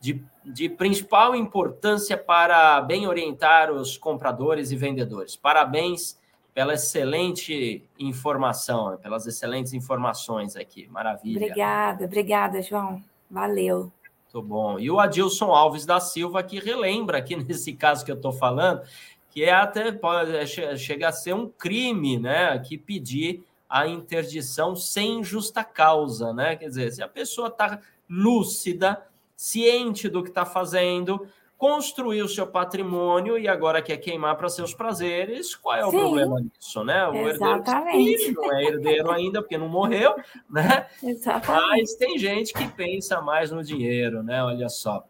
de, 0.00 0.24
de 0.44 0.68
principal 0.68 1.34
importância 1.34 2.16
para 2.16 2.80
bem 2.80 3.06
orientar 3.06 3.72
os 3.72 3.98
compradores 3.98 4.70
e 4.70 4.76
vendedores. 4.76 5.34
Parabéns 5.34 6.19
pela 6.52 6.74
excelente 6.74 7.82
informação, 7.98 8.96
pelas 8.98 9.26
excelentes 9.26 9.72
informações 9.72 10.56
aqui. 10.56 10.88
Maravilha. 10.88 11.38
Obrigada, 11.38 12.04
obrigada, 12.04 12.62
João. 12.62 13.02
Valeu. 13.30 13.92
Muito 14.32 14.46
bom. 14.46 14.78
E 14.78 14.90
o 14.90 15.00
Adilson 15.00 15.52
Alves 15.52 15.86
da 15.86 16.00
Silva 16.00 16.42
que 16.42 16.58
relembra 16.58 17.18
aqui 17.18 17.36
nesse 17.36 17.72
caso 17.72 18.04
que 18.04 18.10
eu 18.10 18.16
estou 18.16 18.32
falando, 18.32 18.82
que 19.30 19.44
é 19.44 19.52
até 19.52 19.92
pode 19.92 20.36
é, 20.36 20.46
chega 20.46 21.08
a 21.08 21.12
ser 21.12 21.34
um 21.34 21.48
crime, 21.48 22.18
né? 22.18 22.58
Que 22.58 22.76
pedir 22.76 23.44
a 23.68 23.86
interdição 23.86 24.74
sem 24.74 25.22
justa 25.22 25.62
causa, 25.62 26.32
né? 26.32 26.56
Quer 26.56 26.68
dizer, 26.68 26.92
se 26.92 27.02
a 27.02 27.08
pessoa 27.08 27.48
está 27.48 27.80
lúcida, 28.08 29.06
ciente 29.36 30.08
do 30.08 30.22
que 30.22 30.28
está 30.28 30.44
fazendo, 30.44 31.26
construiu 31.60 32.26
seu 32.26 32.46
patrimônio 32.46 33.38
e 33.38 33.46
agora 33.46 33.82
quer 33.82 33.98
queimar 33.98 34.34
para 34.34 34.48
seus 34.48 34.72
prazeres, 34.72 35.54
qual 35.54 35.76
é 35.76 35.84
o 35.84 35.90
Sim, 35.90 35.98
problema 35.98 36.40
nisso, 36.40 36.82
né? 36.82 37.06
O 37.06 37.28
exatamente. 37.28 38.14
herdeiro 38.14 38.32
não 38.32 38.52
é 38.54 38.64
herdeiro 38.64 39.10
ainda 39.10 39.42
porque 39.42 39.58
não 39.58 39.68
morreu, 39.68 40.16
né? 40.48 40.86
Exatamente. 41.02 41.68
Mas 41.68 41.94
tem 41.96 42.16
gente 42.16 42.54
que 42.54 42.66
pensa 42.66 43.20
mais 43.20 43.50
no 43.50 43.62
dinheiro, 43.62 44.22
né? 44.22 44.42
Olha 44.42 44.70
só. 44.70 45.04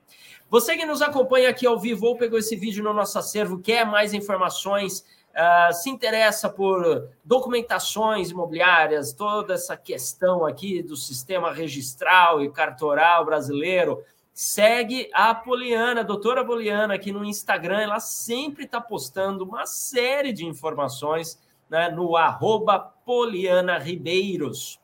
Você 0.51 0.77
que 0.77 0.85
nos 0.85 1.01
acompanha 1.01 1.49
aqui 1.49 1.69
ao 1.69 1.79
vivo 1.79 2.07
ou 2.07 2.19
pegou 2.19 2.37
esse 2.37 2.57
vídeo 2.57 2.83
no 2.83 2.93
nosso 2.93 3.17
acervo, 3.17 3.61
quer 3.61 3.87
mais 3.87 4.13
informações, 4.13 5.05
uh, 5.31 5.73
se 5.73 5.89
interessa 5.89 6.49
por 6.49 7.09
documentações 7.25 8.31
imobiliárias, 8.33 9.13
toda 9.13 9.55
essa 9.55 9.77
questão 9.77 10.45
aqui 10.45 10.83
do 10.83 10.97
sistema 10.97 11.53
registral 11.53 12.43
e 12.43 12.51
cartoral 12.51 13.25
brasileiro, 13.25 14.03
Segue 14.43 15.11
a 15.13 15.35
Poliana, 15.35 16.01
a 16.01 16.03
doutora 16.03 16.43
Poliana, 16.43 16.95
aqui 16.95 17.13
no 17.13 17.23
Instagram. 17.23 17.79
Ela 17.79 18.01
sempre 18.01 18.65
está 18.65 18.81
postando 18.81 19.45
uma 19.45 19.67
série 19.67 20.33
de 20.33 20.47
informações 20.47 21.39
né, 21.69 21.91
no 21.91 22.17
arroba 22.17 22.79
Poliana 22.79 23.77
Ribeiros. 23.77 24.81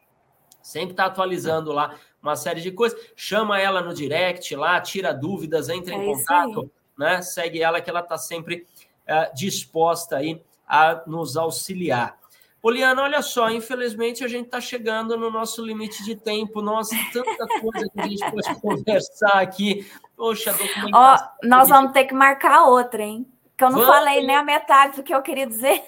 Sempre 0.60 0.90
está 0.90 1.06
atualizando 1.06 1.72
lá 1.72 1.98
uma 2.22 2.36
série 2.36 2.60
de 2.60 2.70
coisas. 2.70 3.00
Chama 3.16 3.58
ela 3.58 3.80
no 3.80 3.94
direct 3.94 4.54
lá, 4.54 4.78
tira 4.78 5.14
dúvidas, 5.14 5.70
entra 5.70 5.94
é 5.94 5.96
em 5.96 6.12
contato, 6.12 6.70
né? 6.94 7.22
Segue 7.22 7.62
ela 7.62 7.80
que 7.80 7.88
ela 7.88 8.00
está 8.00 8.18
sempre 8.18 8.66
uh, 9.08 9.34
disposta 9.34 10.18
aí 10.18 10.44
a 10.68 11.02
nos 11.06 11.34
auxiliar. 11.34 12.18
Poliana, 12.66 13.00
olha 13.02 13.22
só, 13.22 13.48
infelizmente 13.48 14.24
a 14.24 14.28
gente 14.28 14.46
está 14.46 14.60
chegando 14.60 15.16
no 15.16 15.30
nosso 15.30 15.64
limite 15.64 16.02
de 16.02 16.16
tempo. 16.16 16.60
Nossa, 16.60 16.96
tanta 17.12 17.46
coisa 17.60 17.88
que 17.88 18.00
a 18.00 18.08
gente 18.08 18.28
pode 18.28 18.54
conversar 18.60 19.40
aqui. 19.40 19.88
Poxa, 20.16 20.50
documentação. 20.52 21.28
Oh, 21.42 21.46
nós 21.46 21.68
vamos 21.68 21.92
ter 21.92 22.06
que 22.06 22.12
marcar 22.14 22.64
outra, 22.64 23.04
hein? 23.04 23.24
Que 23.56 23.62
eu 23.62 23.70
não 23.70 23.78
vamos. 23.78 23.94
falei 23.94 24.26
nem 24.26 24.34
a 24.34 24.42
metade 24.42 24.96
do 24.96 25.04
que 25.04 25.14
eu 25.14 25.22
queria 25.22 25.46
dizer. 25.46 25.80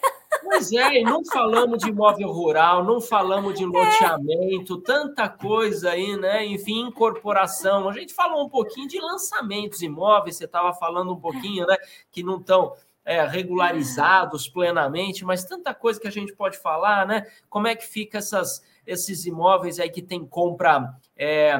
Pois 0.44 0.70
é, 0.70 1.00
não 1.02 1.24
falamos 1.24 1.80
de 1.80 1.88
imóvel 1.88 2.30
rural, 2.30 2.84
não 2.84 3.00
falamos 3.00 3.58
de 3.58 3.64
loteamento, 3.64 4.78
é. 4.78 4.86
tanta 4.86 5.28
coisa 5.28 5.90
aí, 5.90 6.16
né? 6.16 6.46
Enfim, 6.46 6.86
incorporação. 6.86 7.88
A 7.88 7.92
gente 7.92 8.14
falou 8.14 8.46
um 8.46 8.48
pouquinho 8.48 8.86
de 8.86 9.00
lançamentos 9.00 9.82
imóveis, 9.82 10.36
você 10.36 10.44
estava 10.44 10.72
falando 10.74 11.12
um 11.12 11.20
pouquinho, 11.20 11.66
né? 11.66 11.76
Que 12.08 12.22
não 12.22 12.36
estão 12.36 12.72
é, 13.08 13.26
regularizados 13.26 14.46
plenamente, 14.46 15.24
mas 15.24 15.42
tanta 15.42 15.72
coisa 15.72 15.98
que 15.98 16.06
a 16.06 16.12
gente 16.12 16.34
pode 16.34 16.58
falar, 16.58 17.06
né? 17.06 17.26
Como 17.48 17.66
é 17.66 17.74
que 17.74 17.86
fica 17.86 18.18
essas, 18.18 18.62
esses 18.86 19.24
imóveis 19.24 19.80
aí 19.80 19.88
que 19.88 20.02
tem 20.02 20.26
compra. 20.26 20.94
É, 21.16 21.58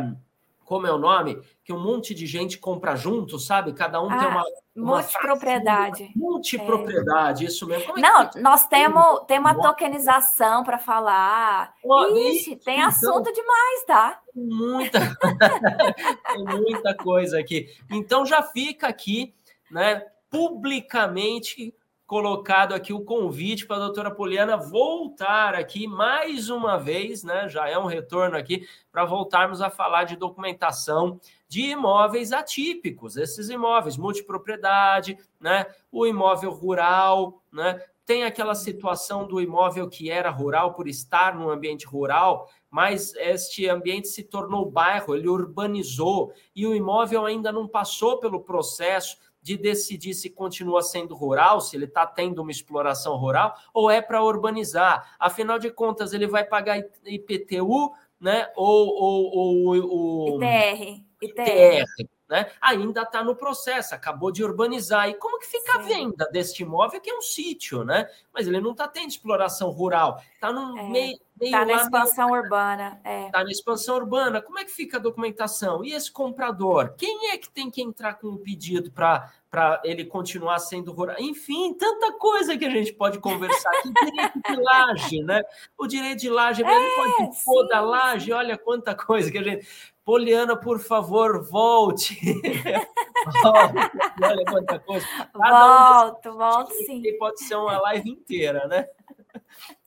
como 0.63 0.87
é 0.87 0.93
o 0.93 0.99
nome? 0.99 1.41
Que 1.65 1.73
um 1.73 1.83
monte 1.83 2.15
de 2.15 2.27
gente 2.27 2.59
compra 2.59 2.95
junto, 2.97 3.39
sabe? 3.39 3.73
Cada 3.73 3.99
um 4.03 4.11
ah, 4.11 4.19
tem 4.19 4.29
uma. 4.29 4.45
uma 4.77 4.97
multipropriedade. 4.97 6.11
Multipropriedade, 6.15 7.47
é. 7.47 7.49
isso 7.49 7.67
mesmo. 7.67 7.97
É 7.97 8.01
Não, 8.03 8.31
nós 8.43 8.67
temos, 8.67 9.21
temos 9.27 9.51
uma 9.51 9.59
tokenização 9.59 10.63
para 10.63 10.77
falar. 10.77 11.73
Oh, 11.83 12.09
Ixi, 12.09 12.57
tem 12.57 12.75
então, 12.75 12.89
assunto 12.89 13.33
demais, 13.33 13.85
tá? 13.87 14.21
Muita, 14.35 15.01
tem 16.29 16.45
muita 16.45 16.95
coisa 16.95 17.41
aqui. 17.41 17.75
Então 17.91 18.27
já 18.27 18.43
fica 18.43 18.87
aqui, 18.87 19.35
né? 19.71 20.05
Publicamente 20.31 21.75
colocado 22.09 22.73
aqui 22.73 22.91
o 22.91 23.05
convite 23.05 23.67
para 23.67 23.77
a 23.77 23.81
doutora 23.81 24.11
Poliana 24.11 24.57
voltar 24.57 25.55
aqui 25.55 25.87
mais 25.87 26.49
uma 26.49 26.79
vez, 26.79 27.23
né? 27.23 27.47
Já 27.51 27.69
é 27.69 27.79
um 27.79 27.85
retorno 27.85 28.35
aqui 28.35 28.67
para 28.91 29.05
voltarmos 29.05 29.61
a 29.61 29.69
falar 29.69 30.05
de 30.05 30.17
documentação 30.17 31.21
de 31.47 31.71
imóveis 31.71 32.33
atípicos, 32.33 33.19
esses 33.19 33.51
imóveis 33.51 33.99
multipropriedade, 33.99 35.19
né? 35.39 35.67
O 35.93 36.07
imóvel 36.07 36.51
rural, 36.51 37.43
né? 37.53 37.79
Tem 38.07 38.25
aquela 38.25 38.55
situação 38.55 39.27
do 39.29 39.39
imóvel 39.39 39.87
que 39.87 40.11
era 40.11 40.31
rural 40.31 40.73
por 40.73 40.89
estar 40.89 41.35
no 41.35 41.51
ambiente 41.51 41.87
rural, 41.87 42.49
mas 42.71 43.15
este 43.17 43.69
ambiente 43.69 44.09
se 44.09 44.23
tornou 44.23 44.71
bairro, 44.71 45.15
ele 45.15 45.29
urbanizou 45.29 46.33
e 46.57 46.67
o 46.67 46.75
imóvel 46.75 47.27
ainda 47.27 47.53
não 47.53 47.69
passou 47.69 48.19
pelo 48.19 48.41
processo 48.41 49.19
de 49.49 49.57
decidir 49.57 50.13
se 50.13 50.29
continua 50.29 50.83
sendo 50.83 51.15
rural, 51.15 51.63
se 51.63 51.75
ele 51.75 51.87
está 51.87 52.07
tendo 52.07 52.43
uma 52.43 52.51
exploração 52.51 53.17
rural, 53.17 53.55
ou 53.73 53.91
é 53.91 54.03
para 54.03 54.23
urbanizar. 54.23 55.17
Afinal 55.19 55.59
de 55.59 55.71
contas, 55.71 56.13
ele 56.13 56.27
vai 56.27 56.45
pagar 56.45 56.79
IPTU, 57.07 57.95
né? 58.21 58.51
Ou, 58.55 58.89
ou, 58.95 59.79
ou, 59.89 60.37
ITR. 60.37 61.03
ITR. 61.23 61.85
ITR 61.99 62.18
né? 62.29 62.51
Ainda 62.61 63.03
está 63.03 63.25
no 63.25 63.35
processo, 63.35 63.95
acabou 63.95 64.31
de 64.31 64.45
urbanizar. 64.45 65.09
E 65.09 65.15
como 65.15 65.39
que 65.39 65.47
fica 65.47 65.73
Sim. 65.73 65.79
a 65.79 65.83
venda 65.83 66.29
deste 66.31 66.63
imóvel, 66.63 67.01
que 67.01 67.11
é 67.11 67.17
um 67.17 67.23
sítio, 67.23 67.85
né? 67.85 68.09
Mas 68.33 68.47
ele 68.47 68.61
não 68.61 68.73
está 68.73 68.87
tendo 68.87 69.09
exploração 69.09 69.71
rural, 69.71 70.23
está 70.35 70.53
no 70.53 70.77
é. 70.79 70.89
meio 70.89 71.19
Está 71.41 71.65
na 71.65 71.75
expansão 71.75 72.31
urbana. 72.31 72.97
Está 72.99 73.11
é. 73.11 73.31
Tá 73.31 73.45
na 73.45 73.51
expansão 73.51 73.97
urbana. 73.97 74.43
Como 74.43 74.59
é 74.59 74.65
que 74.65 74.71
fica 74.71 74.97
a 74.97 75.01
documentação? 75.01 75.85
E 75.85 75.93
esse 75.93 76.11
comprador? 76.11 76.95
Quem 76.97 77.31
é 77.31 77.39
que 77.39 77.49
tem 77.49 77.71
que 77.71 77.81
entrar 77.81 78.15
com 78.15 78.29
o 78.29 78.39
pedido 78.39 78.91
para 78.91 79.31
ele 79.85 80.05
continuar 80.05 80.59
sendo 80.59 80.93
rural? 80.93 81.17
Enfim, 81.19 81.75
tanta 81.75 82.13
coisa 82.15 82.57
que 82.59 82.65
a 82.65 82.71
gente 82.71 82.93
pode 82.93 83.21
conversar 83.21 83.71
aqui. 83.71 83.93
direito 84.05 84.41
de 84.45 84.57
laje, 84.57 85.23
né? 85.23 85.43
O 85.77 85.87
direito 85.87 86.21
de 86.21 86.31
laje, 86.31 86.65
é, 86.65 86.67
ele 86.67 86.95
pode 86.97 87.45
pôr 87.45 87.69
da 87.69 87.81
laje, 87.81 88.33
olha 88.33 88.59
quanta 88.59 88.95
coisa 88.95 89.31
que 89.31 89.39
a 89.39 89.43
gente. 89.43 89.67
Poliana, 90.09 90.57
por 90.57 90.81
favor, 90.81 91.45
volte. 91.45 92.17
olha 94.25 94.45
quanta 94.47 94.79
coisa. 94.79 95.07
volto, 95.35 96.33
volto 96.33 96.73
sim. 96.87 97.03
Pode 97.19 97.45
ser 97.45 97.57
uma 97.57 97.79
live 97.79 98.09
inteira, 98.09 98.67
né? 98.67 98.89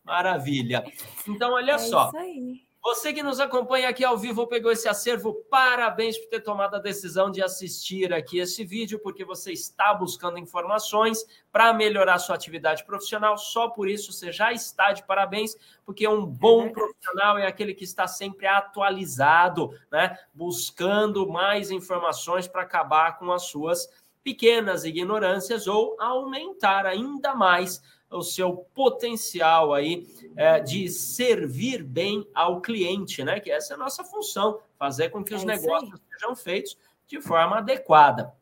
Maravilha. 0.03 0.83
Então, 1.27 1.53
olha 1.53 1.71
é 1.71 1.77
só. 1.79 2.09
Isso 2.09 2.17
aí. 2.17 2.61
Você 2.83 3.13
que 3.13 3.21
nos 3.21 3.39
acompanha 3.39 3.87
aqui 3.89 4.03
ao 4.03 4.17
vivo 4.17 4.47
pegou 4.47 4.71
esse 4.71 4.89
acervo, 4.89 5.35
parabéns 5.51 6.17
por 6.17 6.27
ter 6.29 6.39
tomado 6.41 6.75
a 6.75 6.79
decisão 6.79 7.29
de 7.29 7.39
assistir 7.39 8.11
aqui 8.11 8.39
esse 8.39 8.65
vídeo, 8.65 8.97
porque 8.97 9.23
você 9.23 9.53
está 9.53 9.93
buscando 9.93 10.39
informações 10.39 11.23
para 11.51 11.71
melhorar 11.73 12.17
sua 12.17 12.35
atividade 12.35 12.83
profissional. 12.83 13.37
Só 13.37 13.69
por 13.69 13.87
isso 13.87 14.11
você 14.11 14.31
já 14.31 14.51
está 14.51 14.93
de 14.93 15.05
parabéns, 15.05 15.55
porque 15.85 16.07
um 16.07 16.25
bom 16.25 16.65
é 16.65 16.69
profissional 16.69 17.37
é 17.37 17.45
aquele 17.45 17.75
que 17.75 17.83
está 17.83 18.07
sempre 18.07 18.47
atualizado, 18.47 19.69
né? 19.91 20.17
Buscando 20.33 21.29
mais 21.29 21.69
informações 21.69 22.47
para 22.47 22.63
acabar 22.63 23.19
com 23.19 23.31
as 23.31 23.43
suas 23.43 23.87
pequenas 24.23 24.85
ignorâncias 24.85 25.67
ou 25.67 25.95
aumentar 25.99 26.87
ainda 26.87 27.35
mais 27.35 27.79
o 28.11 28.21
seu 28.21 28.53
potencial 28.75 29.73
aí 29.73 30.05
é, 30.35 30.59
de 30.59 30.89
servir 30.89 31.83
bem 31.83 32.27
ao 32.33 32.61
cliente, 32.61 33.23
né? 33.23 33.39
Que 33.39 33.49
essa 33.49 33.73
é 33.73 33.75
a 33.75 33.79
nossa 33.79 34.03
função, 34.03 34.59
fazer 34.77 35.09
com 35.09 35.23
que 35.23 35.33
os 35.33 35.43
é 35.43 35.45
negócios 35.45 35.93
aí. 35.93 35.99
sejam 36.13 36.35
feitos 36.35 36.77
de 37.07 37.21
forma 37.21 37.57
adequada. 37.57 38.33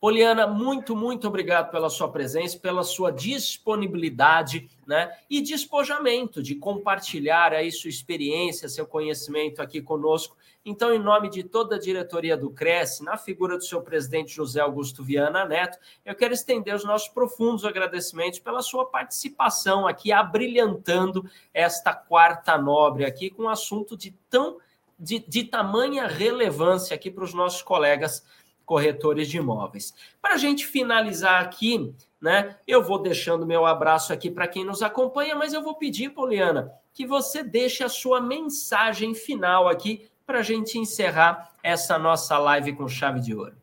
Poliana, 0.00 0.46
muito, 0.46 0.96
muito 0.96 1.28
obrigado 1.28 1.70
pela 1.70 1.90
sua 1.90 2.10
presença, 2.10 2.58
pela 2.58 2.82
sua 2.82 3.12
disponibilidade 3.12 4.66
né, 4.86 5.14
e 5.28 5.42
despojamento 5.42 6.42
de 6.42 6.54
compartilhar 6.54 7.52
aí 7.52 7.70
sua 7.70 7.90
experiência, 7.90 8.66
seu 8.66 8.86
conhecimento 8.86 9.60
aqui 9.60 9.82
conosco. 9.82 10.34
Então, 10.64 10.92
em 10.92 10.98
nome 10.98 11.30
de 11.30 11.42
toda 11.42 11.76
a 11.76 11.78
diretoria 11.78 12.36
do 12.36 12.50
Cresce, 12.50 13.02
na 13.02 13.16
figura 13.16 13.56
do 13.56 13.64
seu 13.64 13.80
presidente 13.80 14.34
José 14.34 14.60
Augusto 14.60 15.02
Viana 15.02 15.44
Neto, 15.46 15.78
eu 16.04 16.14
quero 16.14 16.34
estender 16.34 16.74
os 16.74 16.84
nossos 16.84 17.08
profundos 17.08 17.64
agradecimentos 17.64 18.38
pela 18.40 18.60
sua 18.60 18.84
participação 18.84 19.86
aqui, 19.86 20.12
abrilhantando 20.12 21.24
esta 21.54 21.94
quarta 21.94 22.58
nobre 22.58 23.06
aqui 23.06 23.30
com 23.30 23.44
um 23.44 23.48
assunto 23.48 23.96
de 23.96 24.10
tão 24.28 24.58
de, 24.98 25.18
de 25.18 25.44
tamanha 25.44 26.06
relevância 26.06 26.94
aqui 26.94 27.10
para 27.10 27.24
os 27.24 27.32
nossos 27.32 27.62
colegas 27.62 28.22
corretores 28.66 29.28
de 29.28 29.38
imóveis. 29.38 29.94
Para 30.20 30.34
a 30.34 30.36
gente 30.36 30.66
finalizar 30.66 31.42
aqui, 31.42 31.92
né? 32.20 32.56
Eu 32.66 32.84
vou 32.84 32.98
deixando 33.00 33.46
meu 33.46 33.64
abraço 33.64 34.12
aqui 34.12 34.30
para 34.30 34.46
quem 34.46 34.64
nos 34.64 34.82
acompanha, 34.82 35.34
mas 35.34 35.54
eu 35.54 35.62
vou 35.62 35.74
pedir, 35.74 36.10
Poliana, 36.10 36.70
que 36.92 37.06
você 37.06 37.42
deixe 37.42 37.82
a 37.82 37.88
sua 37.88 38.20
mensagem 38.20 39.14
final 39.14 39.66
aqui 39.66 40.09
para 40.30 40.38
a 40.38 40.42
gente 40.44 40.78
encerrar 40.78 41.50
essa 41.60 41.98
nossa 41.98 42.38
live 42.38 42.76
com 42.76 42.86
chave 42.86 43.18
de 43.18 43.34
ouro. 43.34 43.56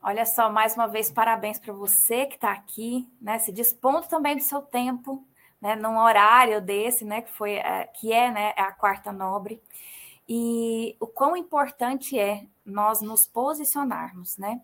Olha 0.00 0.24
só, 0.24 0.48
mais 0.48 0.76
uma 0.76 0.86
vez, 0.86 1.10
parabéns 1.10 1.58
para 1.58 1.72
você 1.72 2.24
que 2.24 2.36
está 2.36 2.52
aqui, 2.52 3.10
né? 3.20 3.40
Se 3.40 3.50
dispondo 3.50 4.06
também 4.06 4.36
do 4.36 4.44
seu 4.44 4.62
tempo, 4.62 5.26
né? 5.60 5.74
Num 5.74 5.98
horário 5.98 6.62
desse, 6.62 7.04
né? 7.04 7.20
Que 7.20 7.32
foi, 7.32 7.54
é, 7.54 7.88
que 7.88 8.12
é, 8.12 8.30
né? 8.30 8.54
A 8.56 8.70
quarta 8.70 9.10
nobre 9.10 9.60
e 10.28 10.96
o 11.00 11.08
quão 11.08 11.36
importante 11.36 12.16
é 12.16 12.46
nós 12.64 13.02
nos 13.02 13.26
posicionarmos, 13.26 14.38
né? 14.38 14.60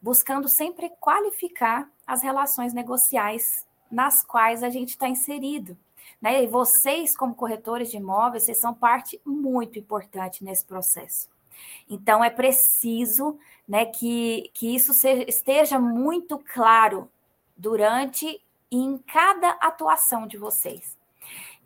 Buscando 0.00 0.48
sempre 0.48 0.88
qualificar 1.00 1.90
as 2.06 2.22
relações 2.22 2.72
negociais 2.72 3.66
nas 3.90 4.22
quais 4.22 4.62
a 4.62 4.70
gente 4.70 4.90
está 4.90 5.08
inserido. 5.08 5.76
Né? 6.20 6.44
E 6.44 6.46
vocês, 6.46 7.16
como 7.16 7.34
corretores 7.34 7.90
de 7.90 7.96
imóveis, 7.96 8.44
vocês 8.44 8.58
são 8.58 8.74
parte 8.74 9.20
muito 9.24 9.78
importante 9.78 10.44
nesse 10.44 10.64
processo. 10.64 11.28
Então, 11.88 12.22
é 12.22 12.30
preciso 12.30 13.38
né, 13.66 13.86
que, 13.86 14.50
que 14.54 14.74
isso 14.74 14.92
seja, 14.94 15.24
esteja 15.28 15.78
muito 15.78 16.38
claro 16.38 17.10
durante 17.56 18.40
e 18.70 18.76
em 18.76 18.98
cada 18.98 19.50
atuação 19.60 20.26
de 20.26 20.36
vocês. 20.36 20.96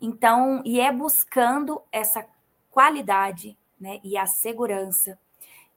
Então, 0.01 0.61
e 0.65 0.79
é 0.79 0.91
buscando 0.91 1.81
essa 1.91 2.25
qualidade 2.71 3.57
né, 3.79 3.99
e 4.03 4.17
a 4.17 4.25
segurança 4.25 5.17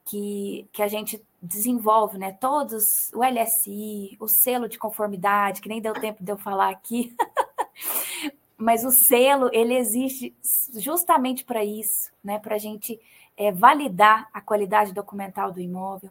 que, 0.05 0.67
que 0.73 0.83
a 0.83 0.89
gente 0.89 1.23
desenvolve, 1.43 2.17
né? 2.17 2.33
Todos, 2.33 3.13
o 3.13 3.23
LSI, 3.23 4.17
o 4.21 4.29
selo 4.29 4.69
de 4.69 4.79
conformidade, 4.79 5.61
que 5.61 5.69
nem 5.69 5.81
deu 5.81 5.93
tempo 5.93 6.23
de 6.23 6.31
eu 6.31 6.39
falar 6.39 6.71
aqui, 6.71 7.15
mas 8.57 8.85
o 8.85 8.91
selo, 8.91 9.51
ele 9.53 9.75
existe 9.75 10.35
justamente 10.75 11.45
para 11.45 11.65
isso, 11.65 12.11
né? 12.25 12.39
Para 12.39 12.55
a 12.55 12.59
gente 12.59 12.99
é, 13.37 13.53
validar 13.53 14.29
a 14.33 14.41
qualidade 14.41 14.93
documental 14.93 15.53
do 15.53 15.61
imóvel. 15.61 16.11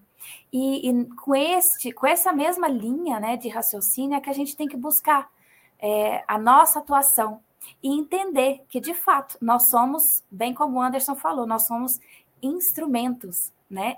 E, 0.53 0.89
e, 0.89 1.05
com, 1.15 1.35
este, 1.35 1.91
com 1.91 2.05
essa 2.05 2.31
mesma 2.31 2.67
linha 2.67 3.19
né, 3.19 3.35
de 3.35 3.49
raciocínio 3.49 4.15
é 4.15 4.21
que 4.21 4.29
a 4.29 4.33
gente 4.33 4.55
tem 4.55 4.67
que 4.67 4.77
buscar 4.77 5.29
é, 5.79 6.23
a 6.27 6.37
nossa 6.37 6.79
atuação 6.79 7.39
e 7.81 7.89
entender 7.89 8.63
que, 8.69 8.79
de 8.79 8.93
fato, 8.93 9.37
nós 9.41 9.63
somos, 9.63 10.23
bem 10.29 10.53
como 10.53 10.77
o 10.77 10.81
Anderson 10.81 11.15
falou, 11.15 11.47
nós 11.47 11.63
somos 11.63 11.99
instrumentos, 12.41 13.51
né? 13.67 13.97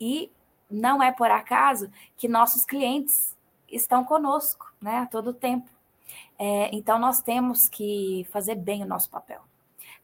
E 0.00 0.30
não 0.68 1.00
é 1.00 1.12
por 1.12 1.30
acaso 1.30 1.90
que 2.16 2.26
nossos 2.26 2.64
clientes 2.64 3.36
estão 3.68 4.04
conosco, 4.04 4.72
né, 4.80 4.98
a 4.98 5.06
todo 5.06 5.32
tempo. 5.32 5.70
É, 6.38 6.74
então, 6.74 6.98
nós 6.98 7.20
temos 7.20 7.68
que 7.68 8.26
fazer 8.30 8.56
bem 8.56 8.82
o 8.82 8.86
nosso 8.86 9.08
papel, 9.10 9.40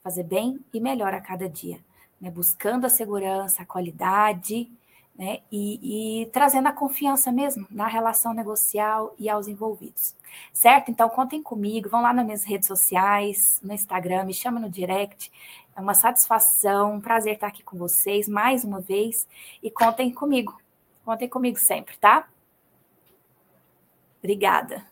fazer 0.02 0.22
bem 0.22 0.60
e 0.72 0.80
melhor 0.80 1.12
a 1.12 1.20
cada 1.20 1.48
dia, 1.48 1.80
né, 2.20 2.30
buscando 2.30 2.86
a 2.86 2.88
segurança, 2.88 3.62
a 3.62 3.66
qualidade, 3.66 4.70
né, 5.18 5.40
e, 5.50 6.22
e 6.22 6.26
trazendo 6.26 6.68
a 6.68 6.72
confiança 6.72 7.30
mesmo 7.32 7.66
na 7.70 7.86
relação 7.86 8.32
negocial 8.32 9.14
e 9.18 9.28
aos 9.28 9.48
envolvidos. 9.48 10.14
Certo? 10.52 10.90
Então, 10.90 11.08
contem 11.08 11.42
comigo, 11.42 11.88
vão 11.88 12.02
lá 12.02 12.12
nas 12.12 12.24
minhas 12.24 12.44
redes 12.44 12.68
sociais, 12.68 13.60
no 13.62 13.72
Instagram, 13.72 14.24
me 14.24 14.32
chama 14.32 14.60
no 14.60 14.70
direct. 14.70 15.30
É 15.76 15.80
uma 15.80 15.94
satisfação, 15.94 16.94
um 16.94 17.00
prazer 17.00 17.34
estar 17.34 17.48
aqui 17.48 17.62
com 17.62 17.76
vocês 17.76 18.28
mais 18.28 18.64
uma 18.64 18.80
vez. 18.80 19.26
E 19.62 19.70
contem 19.70 20.12
comigo. 20.12 20.60
Contem 21.04 21.28
comigo 21.28 21.58
sempre, 21.58 21.96
tá? 21.98 22.28
Obrigada. 24.20 24.84